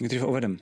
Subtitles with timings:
[0.00, 0.56] Nejdřív uvedem.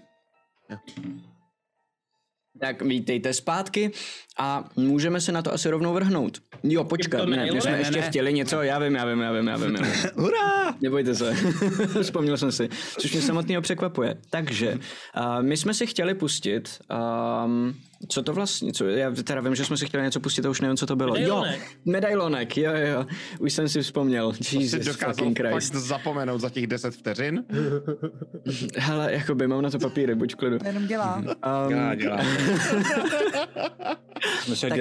[2.60, 3.90] Tak vítejte zpátky
[4.38, 6.38] a můžeme se na to asi rovnou vrhnout.
[6.62, 8.08] Jo, počkat, to ne, my jsme ne, ještě ne.
[8.08, 9.74] chtěli něco, já vím, já vím, já vím, já vím.
[9.74, 9.92] Já vím.
[10.16, 10.74] Hurá!
[10.80, 11.34] Nebojte se,
[12.02, 14.16] vzpomněl jsem si, což mě samotného překvapuje.
[14.30, 16.78] Takže, uh, my jsme si chtěli pustit,
[17.44, 17.74] um,
[18.08, 20.60] co to vlastně, co, já teda vím, že jsme si chtěli něco pustit a už
[20.60, 21.12] nevím, co to bylo.
[21.12, 21.60] Medailonek.
[21.60, 23.06] Jo, medailonek, jo, jo, jo,
[23.38, 24.32] už jsem si vzpomněl.
[24.32, 25.74] si Jesus dokázal fucking fakt Christ.
[25.74, 27.44] zapomenout za těch 10 vteřin?
[28.76, 30.58] Hele, jakoby, mám na to papíry, buď v klidu.
[30.64, 31.16] Jenom dělá.
[31.16, 32.26] Um, Já dělám.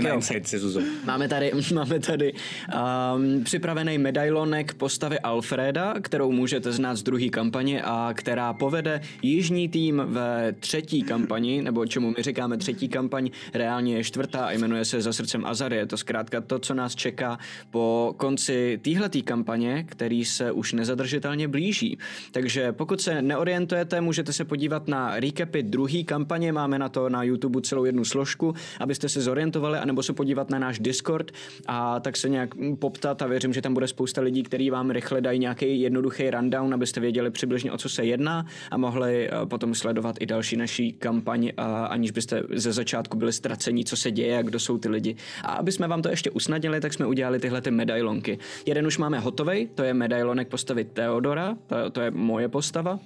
[0.02, 0.16] Na jo.
[0.16, 0.82] insight se Zuzou.
[1.06, 7.82] Máme tady, máme tady um, připravený medailonek postavy Alfreda, kterou můžete znát z druhé kampaně
[7.82, 13.96] a která povede jižní tým ve třetí kampani, nebo čemu my říkáme třetí kampaň, reálně
[13.96, 15.76] je čtvrtá a jmenuje se Za srdcem Azary.
[15.76, 17.40] Je to zkrátka to, co nás čeká
[17.72, 21.98] po konci téhletý kampaně, který se už nezadržitelně blíží.
[22.32, 27.24] Takže pokud se neorientujete, můžete se podívat na recapy druhé kampaně, máme na to na
[27.24, 31.32] YouTube celou jednu složku, abyste se zorientovali, anebo se podívat na náš Discord
[31.68, 35.22] a tak se nějak poptat a věřím, že tam bude spousta lidí, kteří vám rychle
[35.22, 39.76] dají nějaký jednoduchý rundown, abyste věděli přibližně o co se jedná a mohli eh, potom
[39.76, 41.52] sledovat i další naší kampaň,
[41.90, 45.16] aniž byste ze začátku byli ztracení, co se děje a kdo jsou ty lidi.
[45.44, 48.40] A aby jsme vám to ještě usnadnili, tak jsme udělali tyhle ty medailonky.
[48.66, 53.00] Jeden už máme hotový, to je medailonek postavy Theodora, to, to je moje postava,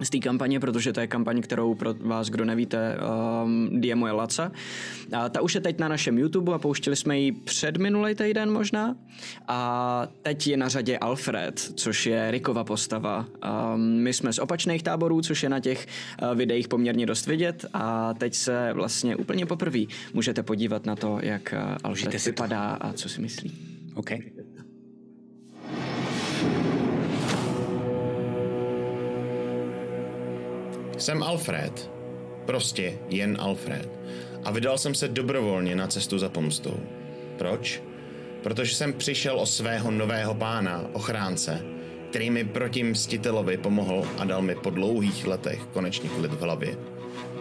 [0.00, 2.96] z té kampaně, protože to je kampaň, kterou pro vás, kdo nevíte,
[3.44, 4.52] um, DMuje Laca.
[5.12, 8.52] A ta už je teď na našem YouTube a pouštili jsme ji před minulý týden
[8.52, 8.96] možná.
[9.48, 13.26] A teď je na řadě Alfred, což je Rikova postava.
[13.74, 15.86] Um, my jsme z opačných táborů, což je na těch
[16.22, 19.80] uh, videích poměrně dost vidět a teď se vlastně úplně poprvé
[20.14, 22.42] můžete podívat na to, jak uh, Alfred si to.
[22.42, 23.52] vypadá a co si myslí.
[23.94, 24.10] OK.
[30.98, 31.90] Jsem Alfred.
[32.46, 33.88] Prostě jen Alfred.
[34.44, 36.80] A vydal jsem se dobrovolně na cestu za pomstou.
[37.38, 37.82] Proč?
[38.42, 41.62] Protože jsem přišel o svého nového pána, ochránce,
[42.10, 46.76] který mi proti mstitelovi pomohl a dal mi po dlouhých letech konečně klid v hlavě.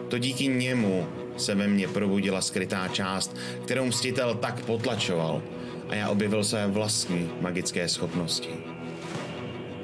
[0.08, 1.08] To díky němu
[1.38, 5.42] se ve mně probudila skrytá část, kterou mstitel tak potlačoval
[5.90, 8.50] a já objevil své vlastní magické schopnosti.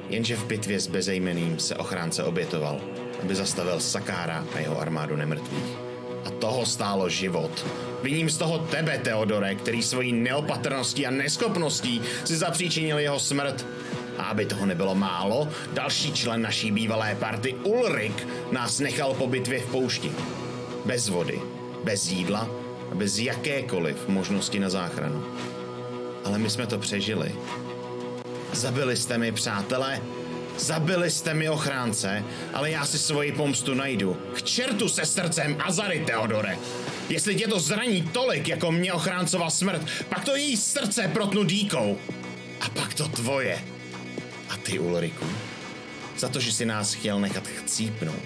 [0.09, 2.81] Jenže v bitvě s bezejmeným se ochránce obětoval,
[3.22, 5.78] aby zastavil Sakára a jeho armádu nemrtvých.
[6.25, 7.66] A toho stálo život.
[8.03, 13.66] Viním z toho tebe, Teodore, který svojí neopatrností a neschopností si zapříčinil jeho smrt.
[14.18, 19.59] A aby toho nebylo málo, další člen naší bývalé party Ulrik nás nechal po bitvě
[19.59, 20.12] v poušti.
[20.85, 21.41] Bez vody,
[21.84, 22.50] bez jídla
[22.91, 25.23] a bez jakékoliv možnosti na záchranu.
[26.25, 27.31] Ale my jsme to přežili.
[28.53, 30.02] Zabili jste mi, přátelé.
[30.58, 34.18] Zabili jste mi ochránce, ale já si svoji pomstu najdu.
[34.34, 36.58] K čertu se srdcem Azary, Teodore.
[37.09, 41.97] Jestli tě to zraní tolik, jako mě ochráncova smrt, pak to její srdce protnu dýkou.
[42.62, 43.64] A pak to tvoje.
[44.50, 45.25] A ty, Ulriku,
[46.18, 48.24] za to, že si nás chtěl nechat chcípnout.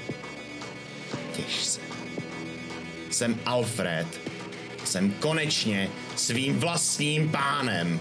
[1.35, 1.79] Těž se.
[3.09, 4.07] Jsem Alfred.
[4.83, 7.99] Jsem konečně svým vlastním pánem.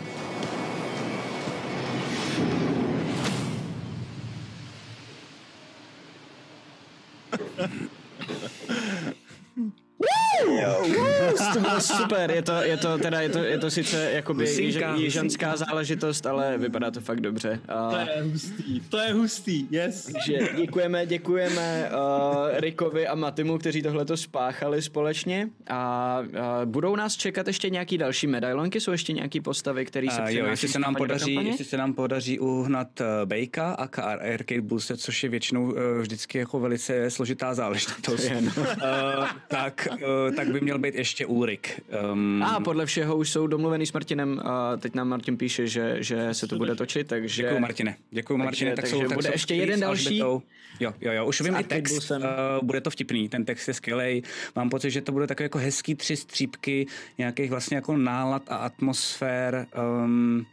[12.03, 15.57] Super, je to, je to teda, je to, je to sice jakoby Husinka, již, jižanská
[15.57, 17.61] záležitost, ale vypadá to fakt dobře.
[17.67, 20.13] To A, je hustý, to je hustý, yes.
[20.27, 27.17] že děkujeme, děkujeme uh, Rikovi a Matimu, kteří tohleto spáchali společně a uh, budou nás
[27.17, 30.79] čekat ještě nějaký další medailonky, jsou ještě nějaký postavy, které se A jo, jestli se
[30.79, 35.29] nám podaří, jestli se nám podaří uhnat uh, Bejka a KR Arcade Booster, což je
[35.29, 38.53] většinou uh, vždycky jako velice složitá záležitost, Je, no.
[38.57, 41.81] uh, tak, uh, tak by měl být ještě Ulrik.
[42.13, 45.97] Um, A podle všeho už jsou domluvený s Martinem a teď nám Martin píše, že,
[46.01, 47.43] že se to bude točit, takže...
[47.43, 47.97] Děkuji, Martine.
[48.11, 48.71] Děkuji, Martine.
[48.71, 50.19] Tak takže jsou, tak bude jsou ještě jeden další.
[50.19, 50.43] Jo,
[50.81, 52.23] jo, jo, už vím i text, Bluesem.
[52.23, 52.29] uh,
[52.67, 54.23] bude to vtipný, ten text je skvělý.
[54.57, 56.87] Mám pocit, že to bude takové jako hezký tři střípky
[57.19, 59.67] nějakých vlastně jako nálad a atmosfér
[60.05, 60.47] um,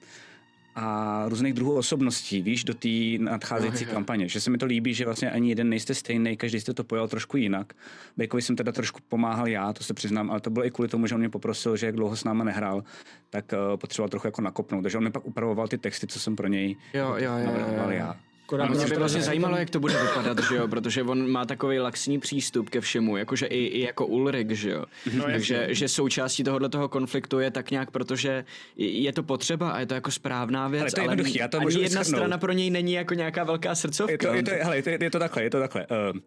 [0.75, 4.27] a různých druhů osobností, víš, do té nadcházející kampaně.
[4.27, 7.07] Že se mi to líbí, že vlastně ani jeden nejste stejný, každý jste to pojal
[7.07, 7.73] trošku jinak.
[8.17, 11.07] Bejkovi jsem teda trošku pomáhal já, to se přiznám, ale to bylo i kvůli tomu,
[11.07, 12.83] že on mě poprosil, že jak dlouho s náma nehrál,
[13.29, 14.83] tak uh, potřeboval trochu jako nakopnout.
[14.83, 17.83] Takže on mi pak upravoval ty texty, co jsem pro něj Jo, jo, jo, jo,
[17.83, 17.89] jo.
[17.89, 18.15] já.
[18.45, 21.45] Akorát Mě by to vlastně zajímalo, jak to bude vypadat, že jo, protože on má
[21.45, 24.85] takový laxní přístup ke všemu, jakože i, i jako Ulrik, že jo.
[25.13, 28.45] No, Takže že součástí tohohle toho konfliktu je tak nějak, protože
[28.75, 31.57] je to potřeba a je to jako správná věc, Ale to je jednoduchý, já to
[31.59, 32.19] ani jedna shrnout.
[32.19, 34.11] strana pro něj není jako nějaká velká srdcovka.
[34.11, 35.87] Je to, je to, hele, je to, je to takhle, je to takhle.
[36.11, 36.17] Uh,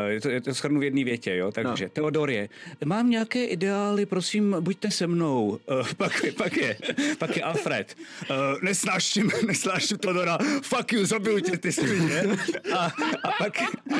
[0.00, 1.52] uh, je to, je to shrnu v jedné větě, jo.
[1.52, 1.90] Takže no.
[1.90, 2.48] Teodorie,
[2.84, 5.58] mám nějaké ideály, prosím, buďte se mnou.
[5.70, 6.76] Uh, pak, je- pak je,
[7.18, 7.94] pak je Alfred.
[8.30, 10.38] Uh, nesnáším, nesnáším Teodora.
[10.62, 12.22] Fuck you, zabiju tě, ty svině.
[12.76, 12.84] A,
[13.24, 13.52] a, pak,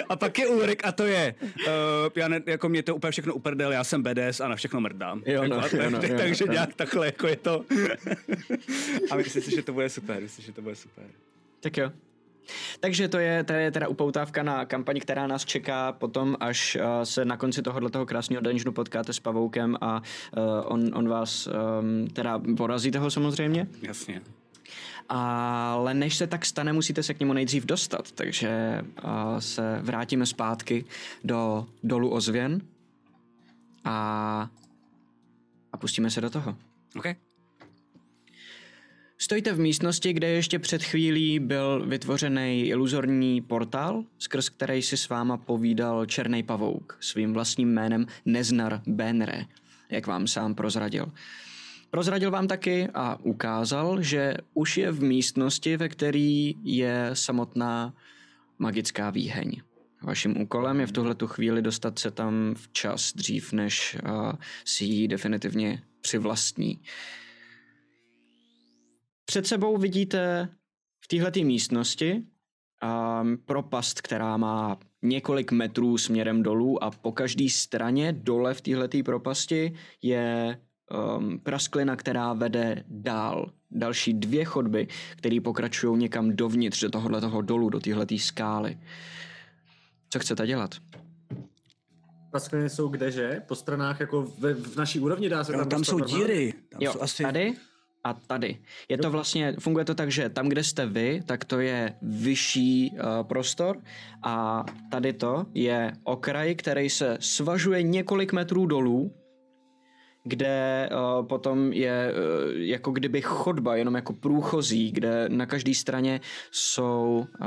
[0.08, 1.72] a pak je Ulrik a to je, uh,
[2.14, 5.22] já ne, jako mě to úplně všechno uprdel, já jsem BDS a na všechno mrdám.
[5.26, 6.52] Jo, no, jako, jo, no, jo, no, takže jo.
[6.52, 7.64] nějak takhle, jako je to.
[9.10, 11.04] a myslím si, že to bude super, myslím, že to bude super.
[11.60, 11.92] Tak jo.
[12.80, 17.02] Takže to je, to je teda upoutávka na kampaň, která nás čeká potom, až uh,
[17.02, 20.02] se na konci tohohle toho krásného dungeonu potkáte s Pavoukem a
[20.36, 23.66] uh, on, on vás um, teda porazí toho samozřejmě.
[23.82, 24.22] Jasně.
[25.08, 30.26] Ale než se tak stane, musíte se k němu nejdřív dostat, takže uh, se vrátíme
[30.26, 30.84] zpátky
[31.24, 32.60] do dolu ozvěn
[33.84, 34.50] a,
[35.72, 36.56] a pustíme se do toho.
[36.96, 37.14] Okay.
[39.20, 45.08] Stojíte v místnosti, kde ještě před chvílí byl vytvořený iluzorní portál, skrz který si s
[45.08, 49.44] váma povídal Černý pavouk svým vlastním jménem Neznar Benre,
[49.90, 51.12] jak vám sám prozradil.
[51.90, 57.94] Prozradil vám taky a ukázal, že už je v místnosti, ve který je samotná
[58.58, 59.62] magická výheň.
[60.02, 64.32] Vaším úkolem je v tuhle tu chvíli dostat se tam včas, dřív než uh,
[64.64, 66.80] si ji definitivně přivlastní.
[69.24, 70.48] Před sebou vidíte
[71.00, 78.12] v této místnosti um, propast, která má několik metrů směrem dolů a po každé straně
[78.12, 80.58] dole v této propasti je
[81.18, 83.50] um, prasklina, která vede dál.
[83.70, 88.78] Další dvě chodby, které pokračují někam dovnitř do tohohle toho dolu, do téhleté skály.
[90.10, 90.74] Co chcete dělat?
[92.30, 93.42] Praskliny jsou kdeže?
[93.48, 96.24] Po stranách jako v, v naší úrovni dá se Jo, tam tam jsou normálně?
[96.24, 96.54] díry.
[96.68, 97.22] Tam Jo, jsou asi...
[97.22, 97.54] tady
[98.04, 98.58] a tady.
[98.88, 102.90] Je to vlastně, funguje to tak, že tam, kde jste vy, tak to je vyšší
[102.92, 103.82] uh, prostor
[104.22, 109.12] a tady to je okraj, který se svažuje několik metrů dolů,
[110.24, 116.20] kde uh, potom je uh, jako kdyby chodba, jenom jako průchozí, kde na každé straně
[116.50, 117.46] jsou uh,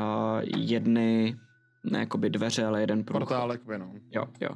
[0.58, 1.36] jedny,
[1.84, 3.28] ne jakoby dveře, ale jeden průchod.
[3.28, 3.94] Portálek, no.
[4.12, 4.50] Jo, jo,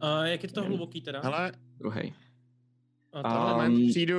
[0.00, 1.20] A jak je to hluboký teda?
[1.24, 2.14] Hele, druhý.
[3.12, 4.16] A tohle Um, přijdu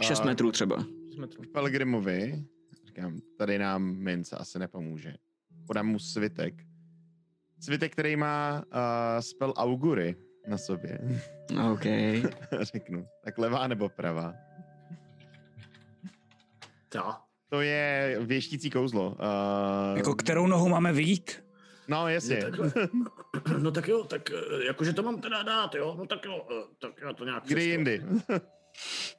[0.00, 0.76] 6 a metrů třeba.
[1.08, 1.42] šest metrů.
[1.42, 2.44] k Pelgrimovi,
[2.86, 5.14] říkám, tady nám mince asi nepomůže.
[5.66, 6.54] Podám mu svitek.
[7.60, 10.16] Svitek, který má uh, spell Augury
[10.46, 10.98] na sobě.
[11.72, 11.84] OK.
[12.60, 14.34] Řeknu, tak levá nebo pravá.
[16.94, 17.14] Jo.
[17.48, 19.10] To je věštící kouzlo.
[19.10, 21.44] Uh, Jako kterou nohu máme vyjít?
[21.88, 22.36] No, jasně.
[22.36, 22.72] Takhle.
[23.58, 26.64] No tak jo, tak eh, jakože to mám teda dát, jo, no tak jo, eh,
[26.78, 27.44] tak já to nějak...
[27.46, 28.02] Kdy jindy?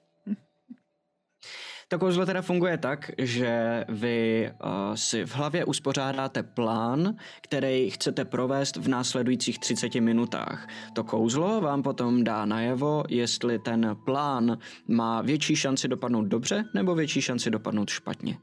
[1.89, 8.25] To kouzlo teda funguje tak, že vy uh, si v hlavě uspořádáte plán, který chcete
[8.25, 10.67] provést v následujících 30 minutách.
[10.93, 14.57] To kouzlo vám potom dá najevo, jestli ten plán
[14.87, 18.37] má větší šanci dopadnout dobře nebo větší šanci dopadnout špatně.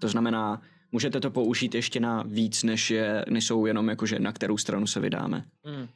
[0.00, 0.62] To znamená,
[0.92, 4.86] můžete to použít ještě na víc, než, je, než jsou jenom jakože na kterou stranu
[4.86, 5.44] se vydáme.
[5.64, 5.88] Hmm.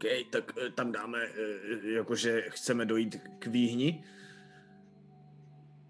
[0.00, 4.04] OK, tak eh, tam dáme, eh, jakože chceme dojít k výhni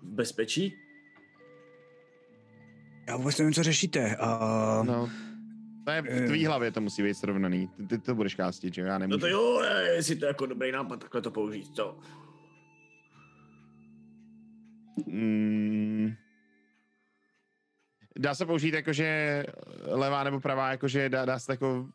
[0.02, 0.74] v bezpečí.
[3.08, 4.16] Já vůbec nevím, co řešíte.
[4.22, 5.10] Uh, No.
[5.84, 7.68] To je v tvý hlavě to musí být srovnaný.
[7.76, 8.86] Ty, ty to budeš kástit, že jo?
[8.86, 9.18] Já No nemůžu.
[9.20, 11.98] to jo, eh, jestli to je jako dobrý nápad, takhle to použít, to.
[15.06, 16.14] Mm.
[18.18, 19.44] Dá se použít jakože
[19.86, 21.86] levá nebo pravá, jakože dá, dá se jako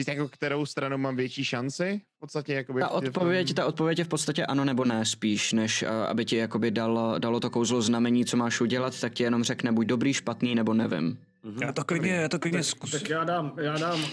[0.00, 2.00] říct jako kterou stranu mám větší šanci?
[2.16, 2.80] V podstatě jakoby...
[2.80, 6.36] Ta odpověď, ta odpověď je v podstatě ano nebo ne spíš, než uh, aby ti
[6.36, 10.14] jakoby dalo, dalo to kouzlo znamení, co máš udělat, tak ti jenom řekne buď dobrý,
[10.14, 11.18] špatný nebo nevím.
[11.42, 11.62] Mhm.
[11.62, 13.00] já to klidně, já to klidně tak, zkusím.
[13.00, 14.00] tak já dám, já dám...
[14.00, 14.08] Uh,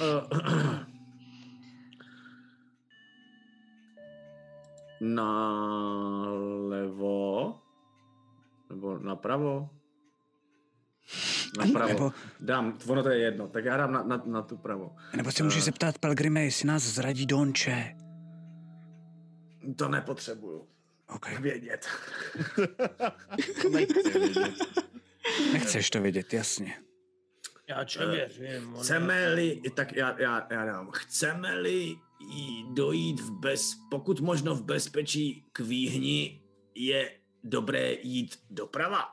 [5.02, 6.30] na
[6.68, 7.56] levo
[8.70, 9.70] nebo napravo?
[11.58, 11.88] Napravo.
[11.94, 14.96] Nebo- Dám, ono to je jedno, tak já dám na, na, na tu pravo.
[15.16, 15.66] Nebo se můžeš Eh.
[15.66, 17.96] zeptat Pelgrime, jestli nás zradí Donče.
[19.76, 20.68] To nepotřebuju
[21.16, 21.38] Okay.
[21.42, 21.88] vědět.
[23.62, 24.54] To nechci vědět.
[25.54, 26.74] Nechceš to vědět, jasně.
[27.70, 28.74] Já če věřím.
[28.76, 31.96] on- Chceme-li, tak já, já, já dám, chceme-li
[32.34, 36.42] jí dojít v bez, pokud možno v bezpečí k výhni,
[36.76, 37.12] je
[37.44, 39.04] dobré jít doprava.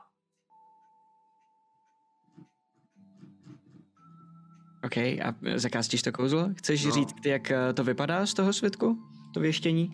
[4.85, 6.49] OK, a zakástíš to kouzlo?
[6.57, 6.91] Chceš No.
[6.91, 8.97] říct, jak eh, to vypadá z toho svitku?
[9.33, 9.93] To věštění?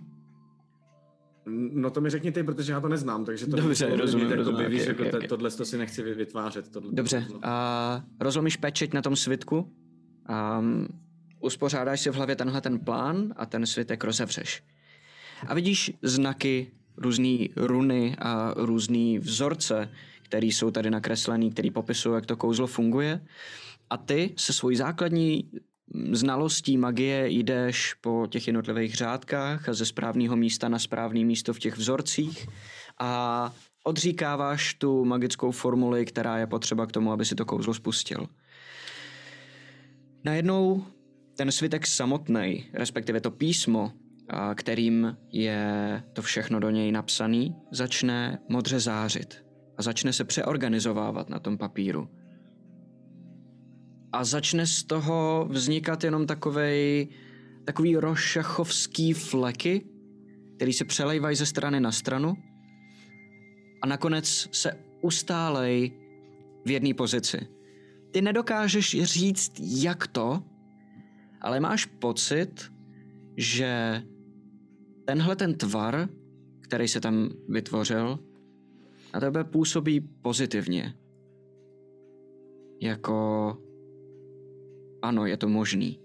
[1.74, 4.36] No to mi řekni ty, protože já to neznám, takže to Dobře, nebudu rozumím, vědět,
[4.38, 5.28] rozumím, jakoby, víš, ok, jako ok, te- ok.
[5.28, 6.70] tohle to si nechci vy- vytvářet.
[6.72, 7.40] Tohle, Dobře, tohle.
[7.44, 9.72] a rozlomíš pečeť na tom svitku
[10.60, 10.88] um,
[11.40, 14.64] uspořádáš si v hlavě tenhle ten plán a ten svitek rozevřeš.
[15.48, 19.90] A vidíš znaky, různé runy a různé vzorce,
[20.22, 23.22] které jsou tady nakreslený, které popisují, jak to kouzlo funguje.
[23.92, 25.52] A ty se svojí základní
[26.12, 31.60] znalostí magie jdeš po těch jednotlivých řádkách a ze správného místa na správné místo v
[31.60, 32.48] těch vzorcích
[33.00, 38.28] a odříkáváš tu magickou formuli, která je potřeba k tomu, aby si to kouzlo spustil.
[40.24, 40.86] Najednou
[41.38, 43.92] ten svitek samotný, respektive to písmo,
[44.56, 49.46] kterým je to všechno do něj napsaný, začne modře zářit
[49.78, 52.21] a začne se přeorganizovávat na tom papíru.
[54.14, 57.08] A začne z toho vznikat jenom takovej,
[57.66, 59.86] takový rošachovský fleky,
[60.56, 62.34] který se přelejvají ze strany na stranu
[63.82, 65.92] a nakonec se ustálej
[66.66, 67.48] v jedné pozici.
[68.12, 70.44] Ty nedokážeš říct, jak to,
[71.42, 72.72] ale máš pocit,
[73.38, 74.04] že
[75.06, 76.10] tenhle ten tvar,
[76.62, 78.20] který se tam vytvořil,
[79.14, 80.94] na tebe působí pozitivně.
[82.82, 83.58] Jako
[85.02, 86.00] ano, je to možný.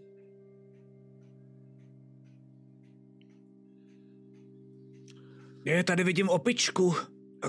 [5.65, 6.95] Je, tady vidím opičku.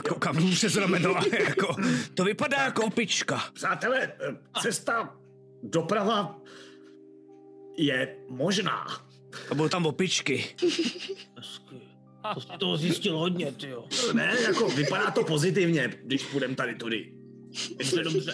[0.10, 1.76] Koukám mu přes rameno a jako,
[2.14, 3.44] to vypadá jako opička.
[3.54, 5.16] Přátelé, eh, cesta
[5.64, 6.40] doprava
[7.78, 8.86] je možná.
[9.52, 10.46] A budou tam opičky.
[11.38, 11.76] Hezky.
[12.34, 13.88] To toho zjistil hodně, ty jo.
[14.14, 17.17] Ne, jako vypadá to pozitivně, když půjdeme tady tudy.
[17.78, 18.34] Dobře, dobře.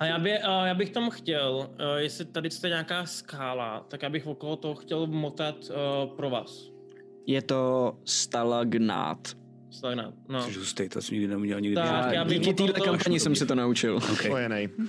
[0.00, 4.02] A já, by, a já bych tam chtěl, uh, jestli tady jste nějaká skála, tak
[4.02, 6.70] já bych okolo toho chtěl motat uh, pro vás.
[7.26, 9.36] Je to stalagnát.
[9.70, 10.14] Stagnát.
[10.28, 10.44] No.
[10.44, 11.74] Což hustý, to jsem nikdy neuměl nikdy.
[11.74, 13.96] Tak, já bych Díky téhle kampani jsem se to naučil.
[13.96, 14.14] Okay.
[14.26, 14.68] Spojenej.
[14.78, 14.88] Jo,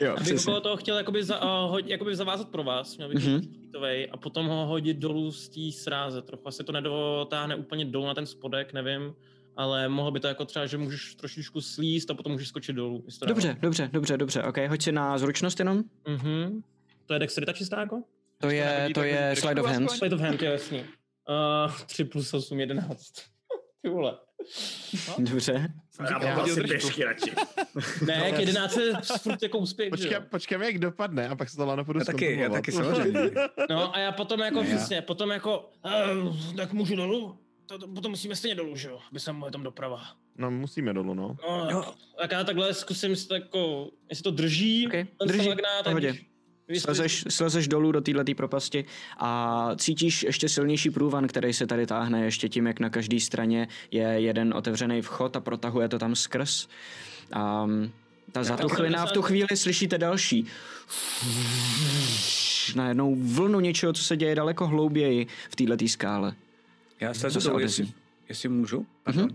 [0.00, 0.38] Já bych přesně.
[0.40, 3.36] okolo toho chtěl jakoby, za, uh, hodit, jakoby zavázat pro vás, měl bych Mhm.
[3.38, 4.08] mm-hmm.
[4.12, 6.48] a potom ho hodit dolů z té sráze trochu.
[6.48, 9.14] Asi to nedotáhne úplně dolů na ten spodek, nevím,
[9.56, 13.02] ale mohlo by to jako třeba, že můžeš trošičku slíst a potom můžeš skočit dolů.
[13.06, 15.82] jestli to Dobře, dobře, dobře, dobře, ok, hoď si na zručnost jenom.
[16.06, 16.16] dává.
[16.18, 16.62] Mhm.
[17.06, 18.02] To je dexterita čistá jako?
[18.40, 19.98] To je, nevidí to je slide of hands.
[19.98, 20.78] Slide of hand, je jasný.
[20.80, 23.12] Uh, 3 plus 8, 11.
[23.82, 24.16] Ty vole.
[25.18, 25.68] Dobře.
[26.10, 27.32] Já mám hodil asi pěšky radši.
[28.06, 30.20] Ne, k 11 je furt jako úspěch, že Počkej, jo?
[30.30, 33.30] počkejme, jak dopadne a pak se to lano půjdu Já taky, já taky samozřejmě.
[33.70, 34.76] No a já potom jako Ne, já.
[34.76, 35.70] přesně, potom jako,
[36.24, 37.38] uh, tak můžu dolů?
[37.66, 38.98] To, to, potom musíme stejně dolů, že jo?
[39.10, 40.02] Aby se moje tam doprava.
[40.38, 41.36] No musíme dolů, no.
[41.48, 41.84] No, Jo.
[42.20, 45.50] tak já takhle zkusím si jako, jestli to drží, Ok, ten drží,
[45.98, 48.84] když- Slezeš, slezeš dolů do této propasti
[49.18, 53.68] a cítíš ještě silnější průvan, který se tady táhne ještě tím, jak na každé straně
[53.90, 56.68] je jeden otevřený vchod a protahuje to tam skrz.
[57.32, 57.66] A
[58.32, 60.46] ta zatuchlina v tu chvíli slyšíte další.
[62.74, 66.34] Najednou vlnu něčeho, co se děje daleko hlouběji v této skále.
[67.00, 67.88] Já se to, jestli,
[68.28, 68.86] jestli můžu.
[69.02, 69.28] Pardon.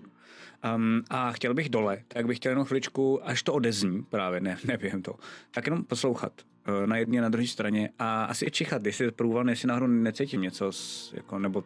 [0.75, 4.57] Um, a chtěl bych dole, tak bych chtěl jenom chviličku, až to odezní, právě ne,
[4.65, 5.15] ne během to,
[5.51, 6.33] tak jenom poslouchat
[6.67, 9.87] uh, na jedné a na druhé straně a asi i čichat, jestli průvan, jestli náhodou
[9.87, 11.63] necítím něco, s, jako, nebo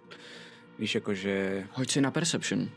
[0.80, 1.64] víš, jako že...
[1.72, 2.70] Hoď si na Perception.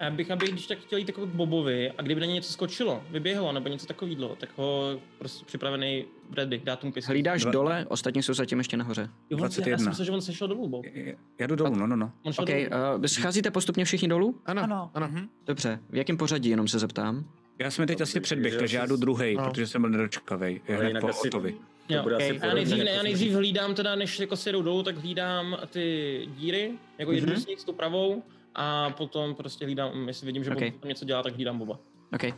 [0.00, 2.52] Já bych, abych když tak chtěl jít jako k Bobovi a kdyby na něj něco
[2.52, 6.04] skočilo, vyběhlo nebo něco takového, tak ho prostě připravený
[6.36, 7.08] ready, dát tomu pěstí.
[7.12, 9.02] Hlídáš Dva- dole, ostatní jsou zatím ještě nahoře.
[9.02, 9.78] Jo, on- Já 21.
[9.78, 10.84] jsem myslel, že on sešel dolů, Bob.
[10.94, 12.12] Já- Já jdu dolů, no, no, no.
[12.38, 12.96] OK, dolů.
[12.98, 14.40] uh, scházíte postupně všichni dolů?
[14.46, 14.90] Ano, Ano.
[14.94, 15.08] ano.
[15.08, 15.28] Mhm.
[15.46, 17.24] Dobře, v jakém pořadí, jenom se zeptám.
[17.58, 19.44] Já jsem teď asi předběh, takže já jdu druhý, No.
[19.48, 20.60] protože jsem byl nedočkavej.
[20.68, 21.54] Ale Hned po asi- Otovi.
[21.86, 22.30] To Jo, bude okej.
[22.30, 24.82] asi A Já nejdřív, jako ne, já nejdřív hlídám teda, než jako si jedou dolů,
[24.82, 27.20] tak hlídám ty díry, jako Mhm.
[27.20, 28.22] jednu z nich, s tou pravou,
[28.54, 30.60] a potom prostě hlídám, jestli vidím, že Ok.
[30.60, 31.78] Bob tam něco dělá, tak hlídám Boba.
[32.14, 32.22] OK.
[32.22, 32.30] Uh,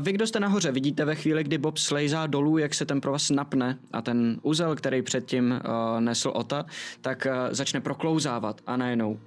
[0.00, 3.30] vy, kdo jste nahoře, vidíte ve chvíli, kdy Bob slejzá dolů, jak se ten provaz
[3.30, 6.66] napne a ten úzel, který předtím uh, nesl Ota,
[7.00, 9.20] tak uh, začne proklouzávat a najednou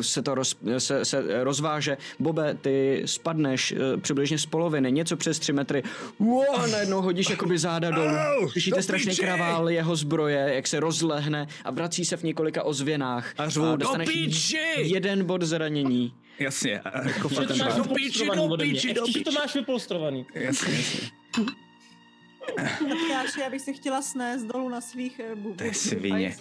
[0.00, 1.96] Se to roz, se, se rozváže.
[2.18, 5.82] Bobe, ty spadneš uh, přibližně z poloviny, něco přes tři metry.
[6.18, 8.48] Wow, a najednou hodíš jakoby záda dolů.
[8.50, 9.22] Slyšíte do strašný píči!
[9.22, 13.34] kravál jeho zbroje, jak se rozlehne a vrací se v několika ozvěnách.
[13.38, 14.58] A řvou, do dostaneš píči!
[14.76, 16.12] jeden bod zranění.
[16.38, 19.30] Jasně, a jako to ten máš do vypolstrovaný píči, do píči, do Ještě, že to
[19.30, 19.38] píči.
[19.38, 20.26] máš vypolstrovaný.
[20.34, 21.08] Jasně, jasně.
[23.40, 26.36] Já bych se chtěla snést dolů na svých eh, bu- To je svině.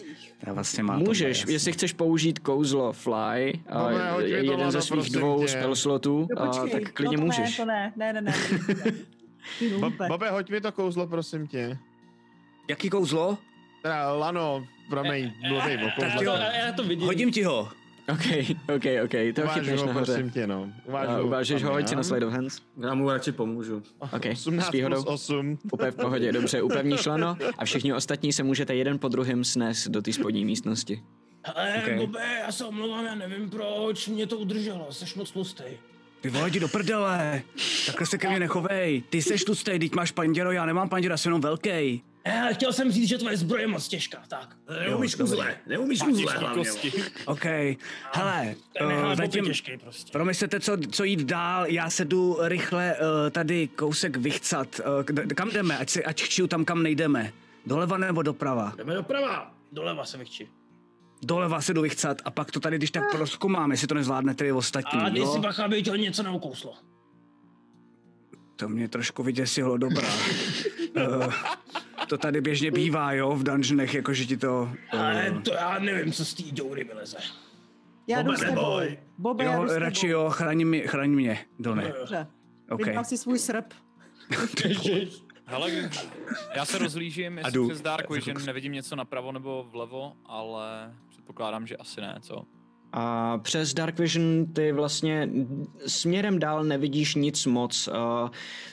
[0.47, 4.51] Já vlastně mám Můžeš, tohle, jestli chceš použít kouzlo Fly, a Máme, hoď mi to,
[4.51, 5.47] jeden ze svých prosím dvou tě.
[5.47, 7.57] spell slotů, No a, počkej, tak klidně no to můžeš.
[7.59, 7.65] Ne, to
[7.99, 8.33] ne, ne, ne, ne.
[8.67, 8.91] ne, ne.
[9.81, 10.05] Lumpe.
[10.07, 11.77] Bobe, hoď mi to kouzlo, prosím tě.
[12.69, 13.37] Jaký kouzlo?
[13.81, 16.25] Teda Lano, promiň, mluvím o Tak kouzle.
[16.25, 16.33] jo.
[16.33, 17.05] Já, já to vidím.
[17.07, 17.69] Hodím ti ho.
[18.11, 18.25] OK,
[18.75, 20.13] OK, OK, to Uvážu chytneš ho, nahoře.
[20.13, 20.69] prosím tě, no.
[20.93, 22.61] A Uvážeš ho, hoď si na slide of hands.
[22.81, 23.83] Já mu radši pomůžu.
[23.99, 25.03] OK, 18 s plus výhodou.
[25.03, 25.59] 8.
[25.71, 29.87] Úplně v pohodě, dobře, upevníš lano a všichni ostatní se můžete jeden po druhém snést
[29.87, 31.03] do té spodní místnosti.
[31.45, 31.97] Hele, Okay.
[31.97, 35.77] Bobe, já se omlouvám, já nevím proč, mě to udrželo, jsi moc tlustej.
[36.23, 37.41] Ty vole, jdi do prdele.
[37.85, 39.03] Takhle se ke mně nechovej.
[39.09, 42.03] Ty seš tlustej, teď máš panděro, já nemám panděro, jsem jenom velký.
[42.23, 44.55] Eh, chtěl jsem říct, že tvoje zbroje je moc těžká, tak.
[44.79, 46.69] Neumíš uzle, neumíš uzle hlavně.
[47.25, 47.45] OK.
[48.13, 50.11] Hele, uh, zatím prostě.
[50.11, 51.65] promyslete, co, co jít dál.
[51.65, 54.81] Já se jdu rychle uh, tady kousek vychcat.
[55.19, 55.77] Uh, kam jdeme?
[55.77, 57.33] Ať, si, ať chčiju tam, kam nejdeme.
[57.65, 58.73] Doleva nebo doprava?
[58.77, 59.51] Jdeme doprava.
[59.71, 60.47] Doleva se vychči.
[61.23, 64.51] Doleva se jdu vychcat a pak to tady, když tak proskumám, jestli to nezvládne ty
[64.51, 64.99] ostatní.
[64.99, 65.33] A jo?
[65.33, 66.73] si bacha, aby tě něco neukouslo.
[68.55, 70.07] To mě trošku vyděsilo, dobrá.
[70.97, 71.33] uh,
[72.07, 74.71] to tady běžně bývá, jo, v dungeonech, jakože ti to...
[74.91, 77.17] Ale to já nevím, co z té doury vyleze.
[78.07, 78.55] Já jdu Bobe, s tebou.
[78.55, 78.97] neboj.
[79.17, 81.93] Bobe, já Jo, jdu s radši jo, chraň mě, chraň mě, Done.
[81.99, 82.27] Dobře.
[82.69, 82.85] OK.
[82.85, 83.73] Vydám si svůj srp.
[85.53, 85.89] Hele,
[86.55, 87.67] já se rozlížím, jestli jdu.
[87.69, 92.43] přes Dark Vision nevidím něco napravo nebo vlevo, ale předpokládám, že asi ne, co?
[92.95, 95.29] A přes Dark Vision ty vlastně
[95.87, 97.87] směrem dál nevidíš nic moc.
[97.87, 97.93] Uh,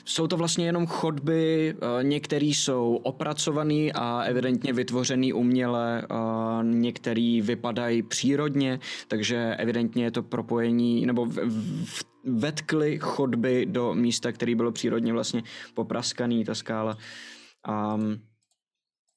[0.05, 7.39] jsou to vlastně jenom chodby, uh, některé jsou opracované a evidentně vytvořený uměle, uh, některé
[7.43, 11.37] vypadají přírodně, takže evidentně je to propojení, nebo v,
[11.85, 16.97] v, vetkly chodby do místa, který bylo přírodně vlastně popraskaný, ta skála.
[17.95, 18.21] Um,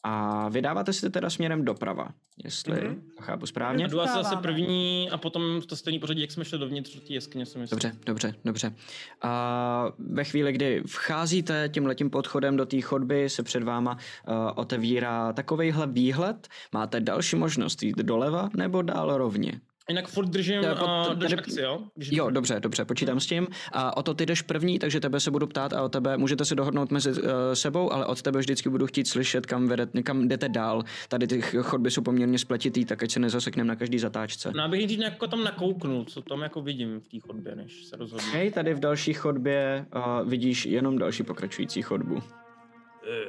[0.06, 2.08] a vydáváte se teda směrem doprava,
[2.44, 3.00] jestli mm-hmm.
[3.20, 3.84] chápu správně.
[3.84, 7.00] A jdu asi zase první a potom to stejný pořadí, jak jsme šli dovnitř do
[7.00, 7.78] té jeskyně, si myslím.
[7.78, 8.74] Dobře, dobře, dobře.
[9.22, 14.34] A ve chvíli, kdy vcházíte tím letím podchodem do té chodby, se před váma uh,
[14.54, 16.48] otevírá takovejhle výhled.
[16.72, 19.60] Máte další možnost jít doleva nebo dál rovně.
[19.88, 21.80] Jinak furt držím pod- uh, akci, jo?
[21.94, 23.46] Když Jo, dobře, dobře, počítám s tím.
[23.72, 26.44] A o to ty jdeš první, takže tebe se budu ptát a o tebe můžete
[26.44, 27.16] se dohodnout mezi uh,
[27.54, 30.84] sebou, ale od tebe vždycky budu chtít slyšet, kam, vedete, kam jdete dál.
[31.08, 34.52] Tady ty chodby jsou poměrně spletitý, tak ať se nezasekneme na každý zatáčce.
[34.56, 37.96] No, abych nejdřív jako tam nakouknul, co tam jako vidím v té chodbě, než se
[37.96, 38.28] rozhodnu.
[38.32, 42.22] Hej, tady v další chodbě uh, vidíš jenom další pokračující chodbu.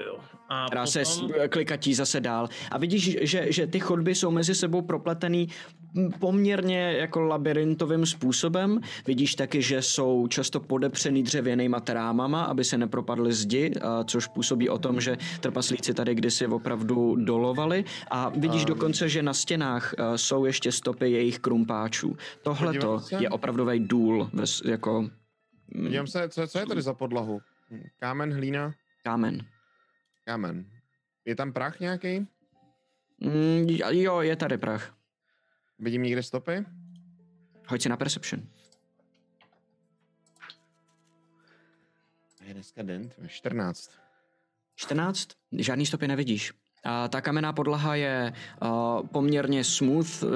[0.06, 0.20] Jo.
[0.50, 1.30] A která se potom...
[1.30, 2.50] s- klikatí zase dál.
[2.72, 5.48] A vidíš, že, že ty chodby jsou mezi sebou propletený
[6.20, 8.82] poměrně jako labirintovým způsobem.
[9.08, 13.74] Vidíš taky, že jsou často podepřený dřevěnýma trámama, aby se nepropadly zdi,
[14.06, 17.86] což působí o tom, že trpaslíci tady kdysi opravdu dolovali.
[18.12, 18.68] A vidíš um.
[18.68, 22.18] dokonce, že na stěnách a, jsou ještě stopy jejich krumpáčů.
[22.44, 24.30] Tohle Podívám je opravdový důl,
[24.66, 25.10] jako
[25.90, 27.42] Dívám se, co, co je tady za podlahu?
[28.00, 29.46] Kámen, hlína, kámen.
[30.26, 30.66] kámen.
[31.26, 32.28] Je tam prach nějaký?
[33.20, 34.95] Mm, jo, je tady prach.
[35.80, 36.66] Vidím někde stopy?
[37.68, 38.44] Hoď si na perception.
[42.48, 43.92] Je dneska den, 14.
[44.76, 45.30] 14?
[45.52, 46.54] Žádný stopy nevidíš.
[46.84, 50.32] A ta kamenná podlaha je uh, poměrně smooth, uh,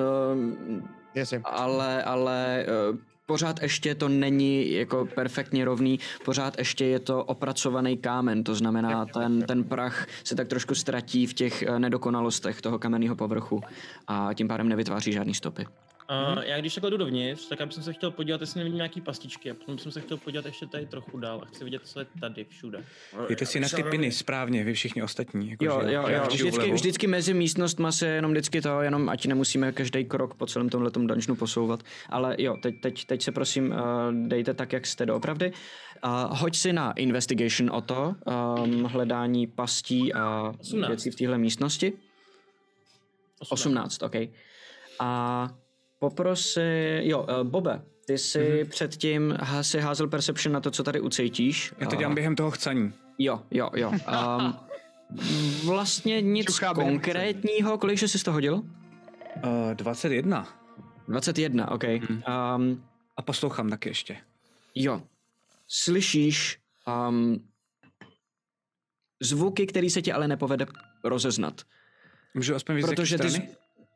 [1.16, 1.42] Jasně.
[1.44, 2.98] ale, ale uh,
[3.30, 9.06] pořád ještě to není jako perfektně rovný, pořád ještě je to opracovaný kámen, to znamená,
[9.06, 13.62] ten, ten prach se tak trošku ztratí v těch eh, nedokonalostech toho kamenného povrchu
[14.08, 15.66] a tím pádem nevytváří žádný stopy.
[16.10, 19.02] Uh, já když takhle jdu dovnitř, tak já bych se chtěl podívat, jestli nevidím nějaký
[19.02, 22.00] pastičky a potom jsem se chtěl podívat ještě tady trochu dál a chci vidět, co
[22.00, 22.86] je tady všude.
[23.28, 25.50] Dejte si na ty piny správně, vy všichni ostatní.
[25.50, 26.24] Jako, Jo, že jo, jo.
[26.28, 30.70] vždycky Vždycky, mezi místnostma se jenom vždycky to, jenom ať nemusíme každý krok po celém
[30.70, 31.84] tomhle dungeonu posouvat.
[32.10, 33.78] Ale jo, teď, teď, teď se prosím uh,
[34.28, 35.52] dejte tak, jak jste doopravdy.
[36.06, 38.16] Uh, hoď si na investigation o to,
[38.64, 40.88] um, hledání pastí a 18.
[40.88, 41.94] věcí v téhle místnosti.
[43.50, 44.16] 18, OK.
[45.00, 45.50] A
[46.00, 46.62] poprosí,
[47.00, 48.70] jo, uh, Bobe, ty jsi mm-hmm.
[48.70, 51.74] předtím si házel perception na to, co tady ucítíš.
[51.80, 52.94] Já to dělám během toho chcaní.
[53.20, 53.92] Jo, jo, jo.
[53.92, 54.56] Um,
[55.66, 57.78] vlastně nic Čuchá konkrétního.
[57.78, 58.56] Kolikže jsi to hodil?
[58.56, 60.48] Uh, 21.
[61.08, 61.84] 21, OK.
[61.84, 62.84] Um,
[63.18, 64.18] A poslouchám taky ještě.
[64.76, 65.02] jo.
[65.68, 66.58] Slyšíš
[67.10, 67.48] um,
[69.22, 70.66] zvuky, který se ti ale nepovede
[71.04, 71.62] rozeznat.
[72.34, 73.30] Můžu aspoň vidět, Protože ty...
[73.30, 73.50] strany?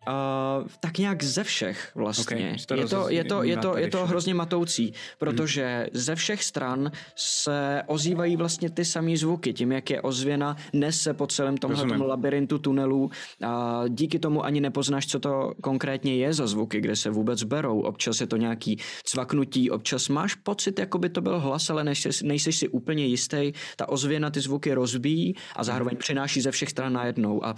[0.07, 2.35] Uh, tak nějak ze všech vlastně.
[2.35, 5.87] Okay, Okay, je, to, je, to, je, to, je to hrozně matoucí, protože hmm.
[5.93, 9.53] ze všech stran se ozývají vlastně ty samé zvuky.
[9.53, 13.11] Tím, jak je ozvěna, nese po celém tomhle labirintu tunelů.
[13.41, 17.81] A díky tomu ani nepoznáš, co to konkrétně je za zvuky, kde se vůbec berou.
[17.81, 22.09] Občas je to nějaký cvaknutí, občas máš pocit, jako by to byl hlas, ale nejsi,
[22.23, 23.53] nejsi si úplně jistý.
[23.75, 27.45] Ta ozvěna ty zvuky rozbíjí a zároveň přináší ze všech stran najednou.
[27.45, 27.55] A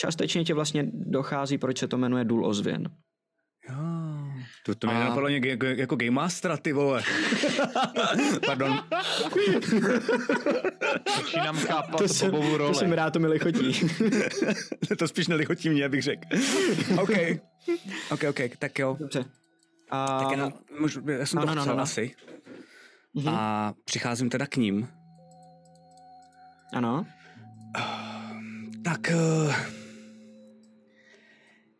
[0.00, 2.90] částečně tě vlastně dochází, proč se to jmenuje důl ozvěn.
[3.70, 3.76] Jo,
[4.66, 5.08] to, to mě a...
[5.08, 7.02] napadlo někde jako, jako Game Mastera, ty vole.
[8.46, 8.84] Pardon.
[11.16, 12.72] Začínám chápat to jsem, Bobovu roli.
[12.72, 13.88] To jsem rád, to mi lichotí.
[14.98, 16.28] to spíš nelichotí mě, abych řekl.
[17.00, 17.10] OK.
[18.10, 18.96] OK, OK, tak jo.
[19.00, 19.24] Dobře.
[19.90, 20.24] A...
[20.24, 21.82] Tak já, můžu, já jsem no, to no, no, no.
[21.82, 22.14] asi.
[23.16, 23.34] Mm-hmm.
[23.34, 24.88] A přicházím teda k ním.
[26.72, 27.06] Ano.
[28.84, 29.12] Tak...
[29.14, 29.77] Uh...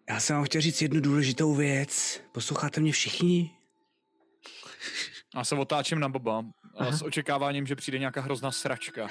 [0.08, 2.20] Já jsem vám chtěl říct jednu důležitou věc.
[2.32, 3.50] Posloucháte mě všichni?
[5.36, 6.44] Já se otáčím na Boba
[6.76, 9.08] a s očekáváním, že přijde nějaká hrozná sračka.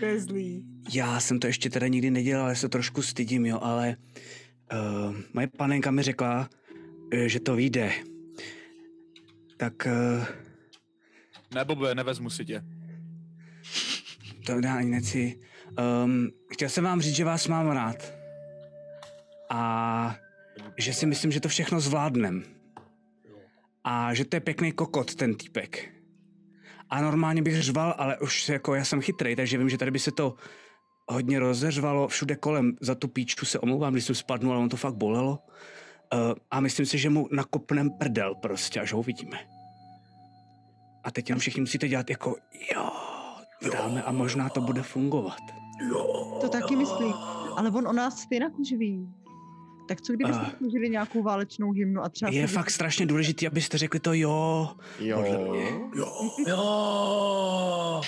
[0.00, 0.66] Bezlý.
[0.92, 3.96] Já jsem to ještě teda nikdy nedělal, já se trošku stydím, jo, ale
[4.72, 6.50] uh, moje panenka mi řekla,
[7.14, 7.92] uh, že to vyjde.
[9.56, 9.86] Tak...
[9.86, 10.24] Uh,
[11.54, 12.64] ne, Bobe, nevezmu si tě.
[14.46, 15.40] To dá ani neci.
[15.78, 18.14] Um, chtěl jsem vám říct, že vás mám rád.
[19.50, 20.16] A
[20.76, 22.44] že si myslím, že to všechno zvládnem.
[23.84, 25.94] A že to je pěkný kokot, ten týpek.
[26.90, 29.98] A normálně bych řval, ale už jako já jsem chytrý, takže vím, že tady by
[29.98, 30.34] se to
[31.08, 32.76] hodně rozeřvalo všude kolem.
[32.80, 35.38] Za tu píčku se omlouvám, když jsem spadnul, ale on to fakt bolelo.
[36.14, 39.38] Uh, a myslím si, že mu nakopnem prdel prostě, až ho uvidíme.
[41.04, 42.36] A teď jenom všichni musíte dělat jako
[42.74, 42.90] jo,
[43.68, 45.40] dáme a možná to bude fungovat.
[45.88, 47.14] Jo, to taky myslí.
[47.56, 49.08] Ale on o nás stejně uživí.
[49.88, 52.30] Tak co kdybyste uh, použili nějakou válečnou hymnu a třeba...
[52.30, 54.68] Je fakt strašně důležité, abyste řekli to jo.
[54.98, 55.24] Jo.
[55.94, 56.30] Jo.
[56.46, 58.02] Jo.